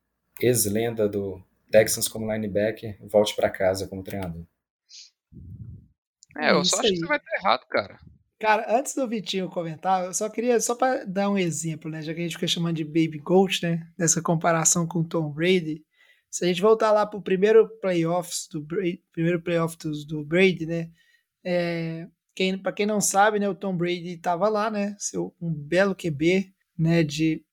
ex-lenda 0.41 1.09
do 1.09 1.43
Texans 1.71 2.09
como 2.09 2.31
linebacker, 2.33 2.99
volte 3.01 3.35
para 3.35 3.51
casa 3.51 3.89
como 3.89 4.03
treinador. 4.03 4.45
É, 6.37 6.51
eu 6.51 6.65
só 6.65 6.81
acho 6.81 6.89
que 6.89 6.97
você 6.97 7.07
vai 7.07 7.19
estar 7.19 7.37
errado, 7.37 7.67
cara. 7.69 7.99
Cara, 8.41 8.79
antes 8.79 8.95
do 8.95 9.09
Vitinho 9.09 9.49
comentar, 9.49 10.05
eu 10.05 10.13
só 10.13 10.29
queria, 10.29 10.61
só 10.61 10.75
para 10.75 11.05
dar 11.05 11.31
um 11.31 11.39
exemplo, 11.39 11.91
né? 11.91 12.03
Já 12.03 12.13
que 12.13 12.21
a 12.21 12.23
gente 12.25 12.35
fica 12.35 12.49
chamando 12.49 12.77
de 12.77 12.85
Baby 12.85 13.19
Goat, 13.19 13.63
né? 13.63 13.89
Dessa 13.97 14.21
comparação 14.21 14.87
com 14.87 14.99
o 15.01 15.09
Tom 15.09 15.31
Brady. 15.31 15.85
Se 16.31 16.45
a 16.45 16.49
gente 16.49 16.61
voltar 16.61 16.91
lá 16.91 17.07
pro 17.07 17.23
primeiro 17.23 17.69
playoffs 17.81 18.49
do 18.51 18.61
Brady, 18.61 19.03
primeiro 19.13 19.41
playoff 19.41 19.79
do, 19.79 19.93
do 20.05 20.25
Brady, 20.25 20.67
né? 20.67 20.91
É, 21.45 22.09
quem, 22.35 22.59
para 22.59 22.73
quem 22.73 22.87
não 22.87 23.01
sabe, 23.01 23.39
né, 23.39 23.49
o 23.49 23.55
Tom 23.55 23.77
Brady 23.77 24.15
estava 24.15 24.49
lá, 24.49 24.71
né, 24.71 24.97
seu 24.99 25.35
um 25.41 25.53
belo 25.53 25.95
QB, 25.95 26.53
né, 26.77 27.03
de, 27.03 27.45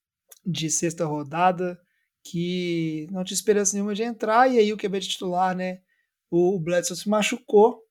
de 0.44 0.70
sexta 0.70 1.06
rodada, 1.06 1.80
que 2.24 3.06
não 3.10 3.24
tinha 3.24 3.34
esperança 3.34 3.74
nenhuma 3.74 3.94
de 3.94 4.02
entrar, 4.02 4.50
e 4.50 4.58
aí 4.58 4.72
o 4.72 4.76
QB 4.76 5.00
titular, 5.00 5.56
né, 5.56 5.80
o, 6.30 6.56
o 6.56 6.60
Bledsoe 6.60 6.96
se 6.96 7.08
machucou, 7.08 7.82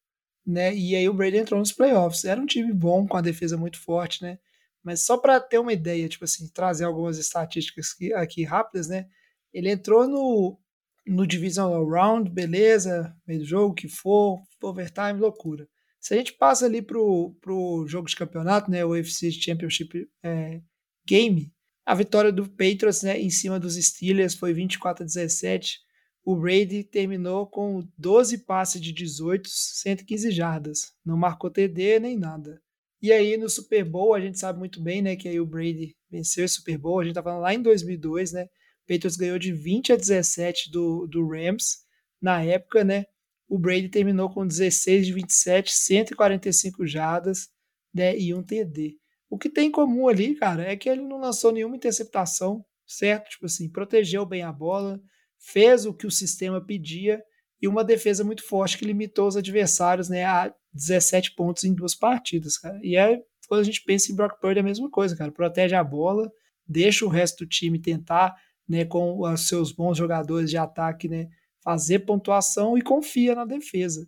né, 0.46 0.76
e 0.76 0.96
aí 0.96 1.08
o 1.08 1.14
Brady 1.14 1.38
entrou 1.38 1.60
nos 1.60 1.72
playoffs. 1.72 2.26
Era 2.26 2.42
um 2.42 2.46
time 2.46 2.74
bom, 2.74 3.08
com 3.08 3.18
a 3.18 3.22
defesa 3.22 3.58
muito 3.58 3.80
forte, 3.80 4.22
né, 4.24 4.39
mas 4.84 5.06
só 5.06 5.18
para 5.18 5.39
ter 5.39 5.60
uma 5.60 5.74
ideia, 5.74 6.10
tipo 6.10 6.26
assim, 6.26 6.50
trazer 6.50 6.86
algumas 6.86 7.18
estatísticas 7.18 7.94
aqui, 7.94 8.14
aqui 8.14 8.44
rápidas, 8.44 8.88
né, 8.89 9.08
ele 9.54 9.70
entrou 9.70 10.08
no, 10.08 10.60
no 11.08 11.26
Divisional 11.26 11.88
Round, 11.88 12.30
beleza, 12.30 13.16
meio 13.26 13.39
do 13.39 13.46
jogo, 13.46 13.76
que 13.76 13.88
for, 13.88 14.42
overtime, 14.62 15.20
loucura. 15.20 15.68
Se 16.02 16.16
a 16.16 16.18
gente 16.18 16.34
passa 16.34 16.66
ali 16.66 16.82
pro, 16.82 17.38
pro 17.39 17.86
jogo 17.88 18.08
de 18.08 18.16
campeonato, 18.16 18.72
né, 18.72 18.84
o 18.84 18.89
UFC 18.89 19.32
Championship 19.32 20.10
é, 20.24 20.60
Game, 21.06 21.54
a 21.86 21.93
vitória 21.93 22.32
do 22.32 22.49
Patriots 22.49 23.04
né, 23.04 23.20
em 23.20 23.30
cima 23.30 23.60
dos 23.60 23.76
Steelers 23.76 24.34
foi 24.34 24.52
24 24.52 25.04
a 25.04 25.06
17. 25.06 25.80
O 26.26 26.36
Brady 26.36 26.84
terminou 26.84 27.45
com 27.45 27.88
12 27.97 28.39
passes 28.45 28.82
de 28.82 28.91
18, 28.91 29.47
115 29.47 30.32
jardas. 30.32 30.93
Não 31.06 31.16
marcou 31.16 31.52
TD 31.52 31.99
nem 31.99 32.18
nada. 32.18 32.60
E 32.99 33.12
aí 33.12 33.38
no 33.38 33.49
Super 33.49 33.84
Bowl, 33.84 34.16
a 34.16 34.20
gente 34.20 34.39
sabe 34.39 34.58
muito 34.58 34.82
bem, 34.82 35.04
né, 35.04 35.16
que 35.16 35.28
aí 35.28 35.39
o 35.39 35.45
Brady 35.45 35.95
venceu 36.10 36.45
esse 36.45 36.56
Super 36.56 36.80
Bowl. 36.80 36.99
A 36.99 37.04
gente 37.04 37.14
tá 37.14 37.22
falando 37.22 37.41
lá 37.41 37.54
em 37.54 37.62
2002, 37.62 38.32
né? 38.32 38.43
O 38.43 38.47
Patriots 38.88 39.16
ganhou 39.16 39.38
de 39.38 39.54
20 39.54 39.93
a 39.93 39.95
17 39.95 40.72
do, 40.72 41.08
do 41.08 41.28
Rams 41.28 41.80
na 42.20 42.43
época, 42.43 42.84
né? 42.84 43.06
O 43.52 43.60
Brady 43.60 43.89
terminou 43.89 44.30
com 44.30 44.47
16 44.47 45.08
de 45.08 45.12
27, 45.12 45.74
145 45.74 46.88
jardas 46.88 47.49
né, 47.93 48.18
e 48.18 48.34
um 48.34 48.41
TD. 48.41 48.95
O 49.30 49.38
que 49.38 49.49
tem 49.49 49.68
em 49.68 49.72
comum 49.72 50.08
ali, 50.08 50.36
cara, 50.36 50.64
é 50.64 50.78
que 50.78 50.88
ele 50.88 51.02
não 51.02 51.20
lançou 51.20 51.52
nenhuma 51.52 51.76
interceptação, 51.76 52.64
certo? 52.88 53.32
Tipo 53.32 53.47
assim, 53.47 53.70
protegeu 53.70 54.26
bem 54.26 54.41
a 54.41 54.54
bola, 54.54 55.02
fez 55.38 55.86
o 55.86 55.93
que 55.93 56.08
o 56.08 56.12
sistema 56.12 56.66
pedia 56.66 57.22
e 57.62 57.68
uma 57.68 57.84
defesa 57.84 58.24
muito 58.24 58.41
forte 58.41 58.78
que 58.78 58.86
limitou 58.86 59.28
os 59.28 59.36
adversários 59.36 60.08
né, 60.08 60.24
a 60.24 60.56
17 60.74 61.36
pontos 61.36 61.66
em 61.66 61.74
duas 61.74 61.93
partidas, 61.93 62.58
cara. 62.58 62.80
E 62.82 62.95
é 62.95 63.22
quando 63.49 63.60
a 63.60 63.66
gente 63.66 63.84
pensa 63.84 64.14
em 64.14 64.16
Brock 64.16 64.39
Purdy 64.39 64.60
é 64.60 64.62
a 64.62 64.64
mesma 64.64 64.89
coisa, 64.89 65.14
cara. 65.14 65.30
Protege 65.30 65.76
a 65.76 65.84
bola, 65.84 66.32
deixa 66.66 67.06
o 67.06 67.10
resto 67.10 67.43
do 67.43 67.49
time 67.49 67.82
tentar, 67.82 68.34
né, 68.66 68.86
com 68.86 69.20
os 69.20 69.45
seus 69.45 69.74
bons 69.74 69.97
jogadores 69.97 70.49
de 70.49 70.56
ataque, 70.56 71.10
né, 71.10 71.28
fazer 71.64 71.99
pontuação 71.99 72.78
e 72.78 72.82
confia 72.82 73.36
na 73.36 73.45
defesa. 73.45 74.07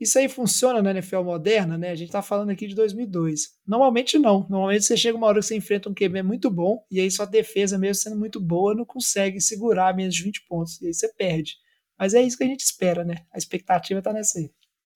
Isso 0.00 0.18
aí 0.18 0.30
funciona 0.30 0.80
na 0.80 0.92
NFL 0.92 1.22
moderna, 1.22 1.76
né? 1.76 1.90
A 1.90 1.94
gente 1.94 2.10
tá 2.10 2.22
falando 2.22 2.48
aqui 2.48 2.66
de 2.66 2.74
2002. 2.74 3.58
Normalmente 3.66 4.18
não. 4.18 4.46
Normalmente 4.48 4.86
você 4.86 4.96
chega 4.96 5.16
uma 5.16 5.26
hora 5.26 5.40
que 5.40 5.46
você 5.46 5.54
enfrenta 5.54 5.90
um 5.90 5.94
QB 5.94 6.22
muito 6.22 6.50
bom 6.50 6.82
e 6.90 6.98
aí 6.98 7.10
sua 7.10 7.26
defesa, 7.26 7.78
mesmo 7.78 8.02
sendo 8.02 8.18
muito 8.18 8.40
boa, 8.40 8.74
não 8.74 8.86
consegue 8.86 9.40
segurar 9.42 9.94
menos 9.94 10.14
de 10.14 10.22
20 10.22 10.46
pontos. 10.48 10.80
E 10.80 10.86
aí 10.86 10.94
você 10.94 11.12
perde. 11.12 11.56
Mas 11.98 12.14
é 12.14 12.22
isso 12.22 12.38
que 12.38 12.44
a 12.44 12.46
gente 12.46 12.60
espera, 12.60 13.04
né? 13.04 13.26
A 13.30 13.36
expectativa 13.36 14.00
tá 14.00 14.10
nessa 14.10 14.38
aí. 14.38 14.50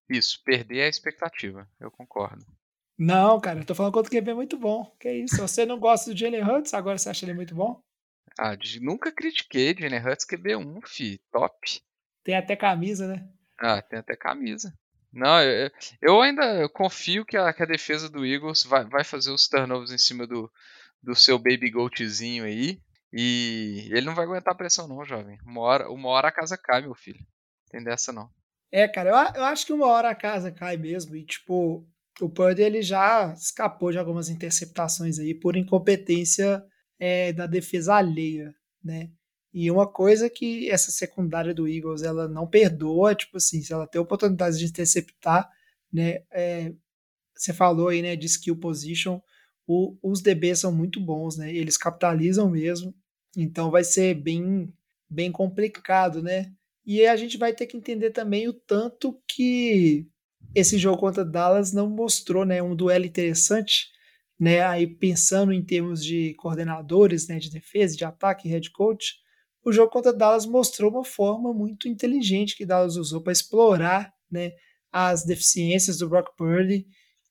Isso, 0.08 0.40
perder 0.42 0.78
é 0.78 0.86
a 0.86 0.88
expectativa. 0.88 1.68
Eu 1.78 1.90
concordo. 1.90 2.42
Não, 2.96 3.38
cara, 3.40 3.60
eu 3.60 3.64
tô 3.66 3.74
falando 3.74 3.92
que 3.92 3.98
o 3.98 4.04
QB 4.04 4.30
é 4.30 4.34
muito 4.34 4.56
bom. 4.56 4.90
Que 4.98 5.12
isso? 5.12 5.36
Você 5.36 5.66
não 5.66 5.78
gosta 5.78 6.10
do 6.10 6.16
Jalen 6.16 6.42
Hurts, 6.42 6.72
agora 6.72 6.96
você 6.96 7.10
acha 7.10 7.26
ele 7.26 7.34
muito 7.34 7.54
bom? 7.54 7.82
Ah, 8.38 8.56
nunca 8.80 9.12
critiquei 9.12 9.76
Jalen 9.78 10.00
Hurts 10.00 10.24
QB1, 10.24 10.80
fi. 10.86 11.20
Top. 11.30 11.54
Tem 12.24 12.34
até 12.34 12.56
camisa, 12.56 13.06
né? 13.06 13.28
Ah, 13.58 13.80
tem 13.82 13.98
até 13.98 14.16
camisa. 14.16 14.72
Não, 15.12 15.40
eu, 15.42 15.70
eu 16.02 16.22
ainda 16.22 16.68
confio 16.70 17.24
que 17.24 17.36
a, 17.36 17.52
que 17.52 17.62
a, 17.62 17.66
defesa 17.66 18.08
do 18.08 18.26
Eagles 18.26 18.64
vai, 18.64 18.84
vai 18.84 19.04
fazer 19.04 19.30
os 19.30 19.46
turnovers 19.46 19.92
em 19.92 19.98
cima 19.98 20.26
do, 20.26 20.50
do 21.00 21.14
seu 21.14 21.38
baby 21.38 21.70
goatzinho 21.70 22.44
aí. 22.44 22.80
E 23.12 23.88
ele 23.92 24.06
não 24.06 24.14
vai 24.14 24.24
aguentar 24.24 24.54
a 24.54 24.56
pressão, 24.56 24.88
não, 24.88 25.04
jovem. 25.04 25.38
Uma 25.46 25.60
hora, 25.60 25.88
uma 25.88 26.08
hora 26.08 26.28
a 26.28 26.32
casa 26.32 26.58
cai, 26.58 26.80
meu 26.82 26.96
filho. 26.96 27.24
Tem 27.70 27.82
dessa, 27.82 28.12
não. 28.12 28.28
É, 28.72 28.88
cara, 28.88 29.10
eu, 29.10 29.40
eu 29.40 29.44
acho 29.44 29.64
que 29.64 29.72
uma 29.72 29.86
hora 29.86 30.10
a 30.10 30.16
casa 30.16 30.50
cai 30.50 30.76
mesmo. 30.76 31.14
E, 31.14 31.24
tipo, 31.24 31.86
o 32.20 32.28
Purdy 32.28 32.62
ele 32.62 32.82
já 32.82 33.32
escapou 33.34 33.92
de 33.92 33.98
algumas 33.98 34.28
interceptações 34.28 35.20
aí 35.20 35.32
por 35.32 35.56
incompetência 35.56 36.60
é, 36.98 37.32
da 37.32 37.46
defesa 37.46 37.94
alheia, 37.94 38.52
né? 38.82 39.10
E 39.54 39.70
uma 39.70 39.86
coisa 39.86 40.28
que 40.28 40.68
essa 40.68 40.90
secundária 40.90 41.54
do 41.54 41.68
Eagles 41.68 42.02
ela 42.02 42.26
não 42.26 42.44
perdoa, 42.44 43.14
tipo 43.14 43.36
assim, 43.36 43.62
se 43.62 43.72
ela 43.72 43.86
tem 43.86 44.00
oportunidade 44.00 44.58
de 44.58 44.64
interceptar, 44.64 45.48
né? 45.92 46.24
É, 46.32 46.72
você 47.36 47.52
falou 47.52 47.88
aí, 47.88 48.02
né, 48.02 48.16
de 48.16 48.26
skill 48.26 48.56
position, 48.56 49.20
o, 49.64 49.96
os 50.02 50.20
DBs 50.20 50.58
são 50.58 50.72
muito 50.72 51.00
bons, 51.00 51.36
né? 51.36 51.54
Eles 51.54 51.76
capitalizam 51.76 52.50
mesmo, 52.50 52.92
então 53.36 53.70
vai 53.70 53.84
ser 53.84 54.14
bem, 54.14 54.74
bem 55.08 55.30
complicado, 55.30 56.20
né? 56.20 56.52
E 56.84 57.06
a 57.06 57.14
gente 57.14 57.38
vai 57.38 57.54
ter 57.54 57.66
que 57.66 57.76
entender 57.76 58.10
também 58.10 58.48
o 58.48 58.52
tanto 58.52 59.16
que 59.28 60.04
esse 60.52 60.78
jogo 60.78 60.98
contra 60.98 61.24
Dallas 61.24 61.72
não 61.72 61.88
mostrou, 61.88 62.44
né, 62.44 62.60
um 62.60 62.74
duelo 62.74 63.04
interessante, 63.04 63.86
né? 64.38 64.62
Aí 64.62 64.84
pensando 64.84 65.52
em 65.52 65.62
termos 65.62 66.04
de 66.04 66.34
coordenadores, 66.34 67.28
né, 67.28 67.38
de 67.38 67.50
defesa, 67.50 67.96
de 67.96 68.04
ataque, 68.04 68.48
head 68.48 68.68
coach, 68.72 69.22
o 69.64 69.72
jogo 69.72 69.90
contra 69.90 70.12
Dallas 70.12 70.46
mostrou 70.46 70.90
uma 70.90 71.04
forma 71.04 71.52
muito 71.52 71.88
inteligente 71.88 72.56
que 72.56 72.66
Dallas 72.66 72.96
usou 72.96 73.22
para 73.22 73.32
explorar, 73.32 74.12
né, 74.30 74.52
as 74.92 75.24
deficiências 75.24 75.98
do 75.98 76.08
Brock 76.08 76.36
Purdy 76.36 76.86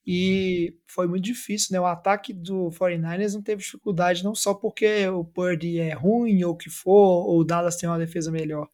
e 0.05 0.75
foi 0.85 1.07
muito 1.07 1.23
difícil, 1.23 1.69
né? 1.71 1.79
O 1.79 1.85
ataque 1.85 2.33
do 2.33 2.69
49ers 2.71 3.33
não 3.33 3.41
teve 3.41 3.61
dificuldade, 3.61 4.23
não 4.23 4.35
só 4.35 4.53
porque 4.53 5.07
o 5.07 5.23
Purdy 5.23 5.79
é 5.79 5.93
ruim 5.93 6.43
ou 6.43 6.53
o 6.53 6.57
que 6.57 6.69
for, 6.69 7.25
ou 7.25 7.39
o 7.39 7.43
Dallas 7.45 7.77
tem 7.77 7.87
uma 7.87 7.97
defesa 7.97 8.29
melhor. 8.29 8.67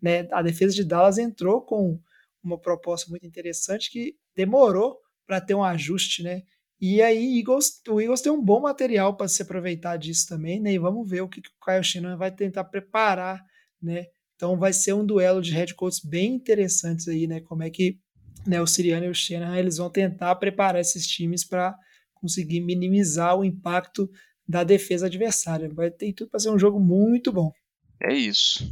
Né? 0.00 0.28
A 0.30 0.42
defesa 0.42 0.74
de 0.74 0.84
Dallas 0.84 1.16
entrou 1.16 1.62
com 1.62 1.98
uma 2.42 2.58
proposta 2.58 3.08
muito 3.08 3.26
interessante 3.26 3.90
que 3.90 4.14
demorou 4.36 4.98
para 5.26 5.40
ter 5.40 5.54
um 5.54 5.64
ajuste, 5.64 6.22
né? 6.22 6.42
E 6.80 7.00
aí 7.00 7.38
Eagles, 7.38 7.80
o 7.88 8.00
Eagles 8.00 8.20
tem 8.20 8.32
um 8.32 8.42
bom 8.42 8.60
material 8.60 9.16
para 9.16 9.28
se 9.28 9.42
aproveitar 9.42 9.96
disso 9.96 10.26
também, 10.28 10.60
né? 10.60 10.72
E 10.72 10.78
vamos 10.78 11.08
ver 11.08 11.22
o 11.22 11.28
que, 11.28 11.40
que 11.40 11.48
o 11.48 11.64
Kyle 11.64 11.82
Shanahan 11.82 12.16
vai 12.16 12.30
tentar 12.30 12.64
preparar, 12.64 13.42
né? 13.80 14.06
Então 14.34 14.58
vai 14.58 14.72
ser 14.72 14.92
um 14.92 15.06
duelo 15.06 15.40
de 15.40 15.52
head 15.52 15.74
coaches 15.74 16.00
bem 16.04 16.34
interessantes 16.34 17.08
aí, 17.08 17.26
né? 17.26 17.40
Como 17.40 17.62
é 17.62 17.70
que 17.70 17.98
né, 18.46 18.60
o 18.60 18.66
Siriano 18.66 19.06
e 19.06 19.08
o 19.08 19.14
Shanahan 19.14 19.58
eles 19.58 19.78
vão 19.78 19.88
tentar 19.88 20.34
preparar 20.36 20.80
esses 20.80 21.06
times 21.06 21.44
para 21.44 21.74
conseguir 22.14 22.60
minimizar 22.60 23.36
o 23.36 23.44
impacto 23.44 24.10
da 24.46 24.64
defesa 24.64 25.06
adversária. 25.06 25.68
Vai 25.72 25.90
ter 25.90 26.12
tudo 26.12 26.30
para 26.30 26.40
ser 26.40 26.50
um 26.50 26.58
jogo 26.58 26.78
muito 26.78 27.32
bom. 27.32 27.52
É 28.02 28.12
isso. 28.12 28.70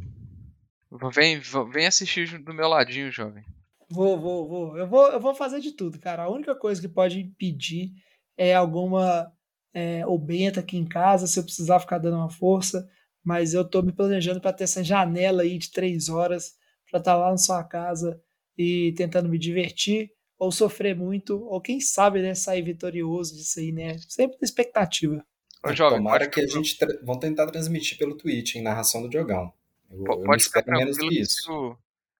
Vem, 1.14 1.40
vem 1.72 1.86
assistir 1.86 2.38
do 2.38 2.52
meu 2.52 2.68
ladinho, 2.68 3.10
jovem. 3.10 3.44
Vou, 3.92 4.18
vou, 4.18 4.48
vou. 4.48 4.78
Eu 4.78 4.86
vou, 4.86 5.06
eu 5.12 5.20
vou 5.20 5.34
fazer 5.34 5.60
de 5.60 5.72
tudo, 5.72 5.98
cara. 5.98 6.24
A 6.24 6.30
única 6.30 6.54
coisa 6.54 6.80
que 6.80 6.88
pode 6.88 7.20
impedir 7.20 7.92
é 8.36 8.54
alguma 8.54 9.30
é, 9.74 10.06
ou 10.06 10.18
benta 10.18 10.60
aqui 10.60 10.78
em 10.78 10.86
casa, 10.86 11.26
se 11.26 11.38
eu 11.38 11.44
precisar 11.44 11.78
ficar 11.78 11.98
dando 11.98 12.16
uma 12.16 12.30
força. 12.30 12.88
Mas 13.22 13.54
eu 13.54 13.68
tô 13.68 13.82
me 13.82 13.92
planejando 13.92 14.40
para 14.40 14.52
ter 14.52 14.64
essa 14.64 14.82
janela 14.82 15.42
aí 15.42 15.58
de 15.58 15.70
três 15.70 16.08
horas 16.08 16.54
para 16.90 16.98
estar 16.98 17.12
tá 17.12 17.16
lá 17.16 17.30
na 17.30 17.36
sua 17.36 17.62
casa 17.62 18.20
e 18.56 18.92
tentando 18.96 19.28
me 19.28 19.38
divertir, 19.38 20.10
ou 20.38 20.50
sofrer 20.50 20.96
muito, 20.96 21.40
ou 21.44 21.60
quem 21.60 21.80
sabe, 21.80 22.20
né, 22.20 22.34
sair 22.34 22.62
vitorioso 22.62 23.36
disso 23.36 23.60
aí, 23.60 23.72
né? 23.72 23.96
Sempre 24.08 24.38
na 24.40 24.44
expectativa. 24.44 25.24
Ô, 25.64 25.72
jovem, 25.72 25.98
Tomara 25.98 26.28
que 26.28 26.40
a 26.40 26.46
gente 26.46 26.76
tra... 26.76 26.98
vão 27.04 27.18
tentar 27.18 27.46
transmitir 27.46 27.96
pelo 27.96 28.16
Twitch, 28.16 28.56
em 28.56 28.62
narração 28.62 29.02
do 29.06 29.12
jogão. 29.12 29.52
Eu, 29.90 30.04
pode 30.04 30.28
eu 30.28 30.36
espero 30.36 30.66
menos 30.72 30.98
que 30.98 31.20
isso. 31.20 31.76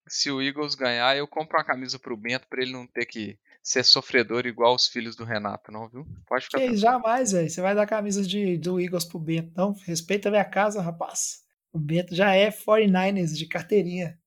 Se 0.08 0.30
o, 0.30 0.42
Eagles 0.42 0.74
ganhar, 0.74 1.16
eu 1.16 1.26
compro 1.26 1.56
uma 1.56 1.64
camisa 1.64 1.98
pro 1.98 2.16
Bento 2.16 2.46
para 2.48 2.62
ele 2.62 2.72
não 2.72 2.86
ter 2.86 3.06
que 3.06 3.38
ser 3.62 3.84
sofredor 3.84 4.46
igual 4.46 4.74
os 4.74 4.88
filhos 4.88 5.14
do 5.14 5.24
Renato, 5.24 5.70
não, 5.70 5.88
viu? 5.88 6.04
Pode 6.26 6.46
ficar. 6.46 6.58
Que 6.58 6.76
jamais, 6.76 7.32
velho. 7.32 7.48
Você 7.48 7.60
vai 7.60 7.74
dar 7.74 7.86
camisa 7.86 8.22
de, 8.22 8.58
do 8.58 8.80
Eagles 8.80 9.04
pro 9.04 9.18
Bento. 9.18 9.52
Não, 9.56 9.72
respeita 9.86 10.28
a 10.28 10.32
minha 10.32 10.44
casa, 10.44 10.82
rapaz. 10.82 11.42
O 11.72 11.78
Bento 11.78 12.14
já 12.14 12.34
é 12.34 12.50
49ers 12.50 13.34
de 13.34 13.46
carteirinha. 13.46 14.18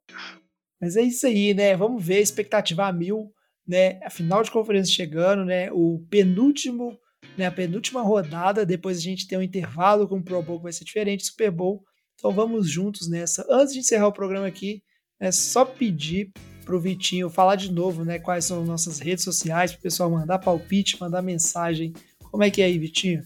Mas 0.79 0.95
é 0.95 1.01
isso 1.01 1.27
aí, 1.27 1.53
né? 1.53 1.75
Vamos 1.75 2.03
ver, 2.03 2.21
expectativa 2.21 2.87
a 2.87 2.93
mil, 2.93 3.31
né? 3.67 3.99
A 4.03 4.09
final 4.09 4.41
de 4.43 4.51
conferência 4.51 4.93
chegando, 4.93 5.45
né? 5.45 5.71
O 5.71 6.05
penúltimo, 6.09 6.97
né? 7.37 7.45
A 7.45 7.51
penúltima 7.51 8.01
rodada, 8.01 8.65
depois 8.65 8.97
a 8.97 9.01
gente 9.01 9.27
tem 9.27 9.37
um 9.37 9.43
intervalo 9.43 10.07
com 10.07 10.17
o 10.17 10.23
Pro 10.23 10.41
Bowl 10.41 10.57
que 10.57 10.63
vai 10.63 10.73
ser 10.73 10.85
diferente, 10.85 11.25
Super 11.25 11.51
Bowl. 11.51 11.83
Então 12.15 12.31
vamos 12.31 12.69
juntos 12.69 13.09
nessa. 13.09 13.45
Antes 13.49 13.73
de 13.73 13.79
encerrar 13.79 14.07
o 14.07 14.13
programa 14.13 14.47
aqui, 14.47 14.81
é 15.19 15.31
só 15.31 15.65
pedir 15.65 16.31
pro 16.65 16.79
Vitinho 16.79 17.29
falar 17.29 17.55
de 17.55 17.71
novo, 17.71 18.03
né? 18.03 18.19
Quais 18.19 18.45
são 18.45 18.65
nossas 18.65 18.99
redes 18.99 19.23
sociais, 19.23 19.71
para 19.71 19.79
o 19.79 19.83
pessoal 19.83 20.09
mandar 20.09 20.39
palpite, 20.39 20.99
mandar 20.99 21.21
mensagem. 21.21 21.93
Como 22.19 22.43
é 22.43 22.49
que 22.49 22.61
é 22.61 22.65
aí, 22.65 22.77
Vitinho? 22.77 23.25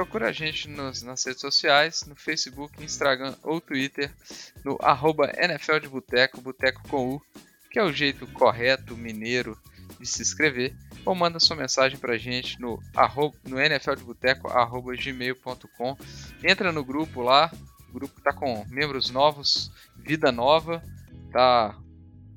procura 0.00 0.28
a 0.28 0.32
gente 0.32 0.68
nas 0.68 1.02
redes 1.02 1.40
sociais, 1.40 2.04
no 2.06 2.16
Facebook, 2.16 2.82
Instagram 2.82 3.34
ou 3.42 3.60
Twitter, 3.60 4.10
no 4.64 4.78
arroba 4.80 5.30
NFL 5.36 5.78
de 5.78 5.88
Boteco, 5.88 6.40
Boteco 6.40 6.88
com 6.88 7.16
U, 7.16 7.22
que 7.70 7.78
é 7.78 7.82
o 7.82 7.92
jeito 7.92 8.26
correto, 8.28 8.96
mineiro, 8.96 9.58
de 9.98 10.06
se 10.06 10.22
inscrever, 10.22 10.74
ou 11.04 11.14
manda 11.14 11.38
sua 11.38 11.56
mensagem 11.56 11.98
pra 11.98 12.16
gente 12.16 12.58
no, 12.58 12.82
arroba, 12.94 13.36
no. 13.44 13.58
Entra 16.42 16.72
no 16.72 16.84
grupo 16.84 17.22
lá, 17.22 17.52
o 17.90 17.92
grupo 17.92 18.20
tá 18.22 18.32
com 18.32 18.64
membros 18.68 19.10
novos, 19.10 19.70
vida 19.96 20.32
nova, 20.32 20.82
tá 21.30 21.78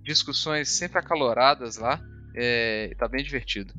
discussões 0.02 0.70
sempre 0.70 1.00
acaloradas 1.00 1.78
lá, 1.78 2.02
é, 2.36 2.94
tá 2.98 3.08
bem 3.08 3.24
divertido. 3.24 3.74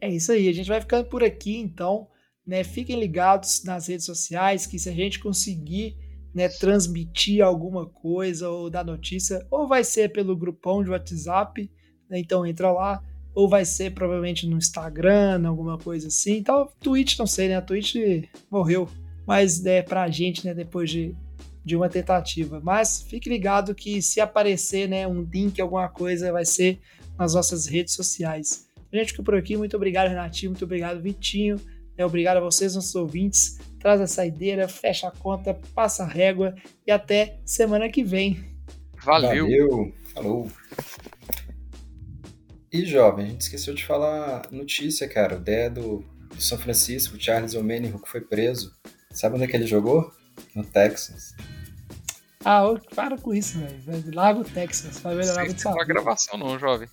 É 0.00 0.08
isso 0.08 0.32
aí, 0.32 0.48
a 0.48 0.52
gente 0.52 0.68
vai 0.68 0.80
ficando 0.80 1.08
por 1.08 1.22
aqui 1.22 1.56
então. 1.56 2.08
Né, 2.46 2.62
fiquem 2.62 3.00
ligados 3.00 3.64
nas 3.64 3.88
redes 3.88 4.06
sociais 4.06 4.66
que 4.66 4.78
se 4.78 4.88
a 4.88 4.92
gente 4.92 5.18
conseguir 5.18 5.96
né, 6.32 6.48
transmitir 6.48 7.42
alguma 7.42 7.86
coisa 7.86 8.48
ou 8.48 8.70
dar 8.70 8.84
notícia, 8.84 9.44
ou 9.50 9.66
vai 9.66 9.82
ser 9.82 10.12
pelo 10.12 10.36
grupão 10.36 10.84
de 10.84 10.90
WhatsApp, 10.90 11.68
né, 12.08 12.20
então 12.20 12.46
entra 12.46 12.70
lá, 12.70 13.02
ou 13.34 13.48
vai 13.48 13.64
ser 13.64 13.92
provavelmente 13.92 14.46
no 14.46 14.58
Instagram, 14.58 15.46
alguma 15.46 15.76
coisa 15.76 16.08
assim. 16.08 16.36
Então, 16.36 16.68
Twitch, 16.80 17.18
não 17.18 17.26
sei, 17.26 17.48
né? 17.48 17.56
A 17.56 17.62
Twitch 17.62 17.96
morreu, 18.50 18.88
mas 19.26 19.64
é 19.66 19.82
pra 19.82 20.08
gente, 20.08 20.46
né, 20.46 20.54
depois 20.54 20.90
de, 20.90 21.16
de 21.66 21.74
uma 21.74 21.88
tentativa. 21.88 22.60
Mas 22.62 23.02
fique 23.02 23.28
ligado 23.28 23.74
que 23.74 24.00
se 24.00 24.20
aparecer, 24.20 24.88
né, 24.88 25.04
um 25.04 25.22
link, 25.22 25.60
alguma 25.60 25.88
coisa, 25.88 26.30
vai 26.30 26.44
ser 26.44 26.78
nas 27.18 27.34
nossas 27.34 27.66
redes 27.66 27.92
sociais. 27.92 28.68
A 28.92 28.96
gente 28.96 29.10
fica 29.10 29.22
por 29.24 29.34
aqui, 29.34 29.56
muito 29.56 29.76
obrigado, 29.76 30.08
Renatinho, 30.08 30.52
muito 30.52 30.64
obrigado, 30.64 31.02
Vitinho. 31.02 31.56
É, 31.98 32.06
obrigado 32.06 32.36
a 32.36 32.40
vocês, 32.40 32.76
nossos 32.76 32.94
ouvintes. 32.94 33.58
Traz 33.80 34.00
a 34.00 34.06
saideira, 34.06 34.68
fecha 34.68 35.08
a 35.08 35.10
conta, 35.10 35.58
passa 35.74 36.04
a 36.04 36.06
régua 36.06 36.54
e 36.86 36.92
até 36.92 37.40
semana 37.44 37.88
que 37.88 38.04
vem. 38.04 38.44
Valeu. 39.02 39.44
Valeu. 39.44 39.92
Falou. 40.14 40.52
E 42.72 42.84
jovem, 42.84 43.26
a 43.26 43.28
gente 43.30 43.40
esqueceu 43.40 43.74
de 43.74 43.84
falar 43.84 44.42
notícia, 44.52 45.08
cara. 45.08 45.34
O 45.34 45.40
ideia 45.40 45.68
do, 45.68 46.04
do 46.28 46.40
São 46.40 46.58
Francisco, 46.58 47.16
Charles 47.18 47.54
Omenihu, 47.54 48.00
que 48.00 48.08
foi 48.08 48.20
preso. 48.20 48.72
Sabe 49.10 49.34
onde 49.34 49.44
é 49.44 49.46
que 49.48 49.56
ele 49.56 49.66
jogou? 49.66 50.12
No 50.54 50.64
Texas. 50.64 51.34
Ah, 52.48 52.62
para 52.94 53.18
com 53.18 53.34
isso, 53.34 53.58
velho. 53.58 54.14
Larga 54.14 54.40
o 54.40 54.44
Texas, 54.44 55.00
vai 55.00 55.16
melhorar 55.16 55.44
muito 55.46 55.64
Não 55.64 55.84
gravação 55.84 56.38
não, 56.38 56.56
jovem. 56.56 56.88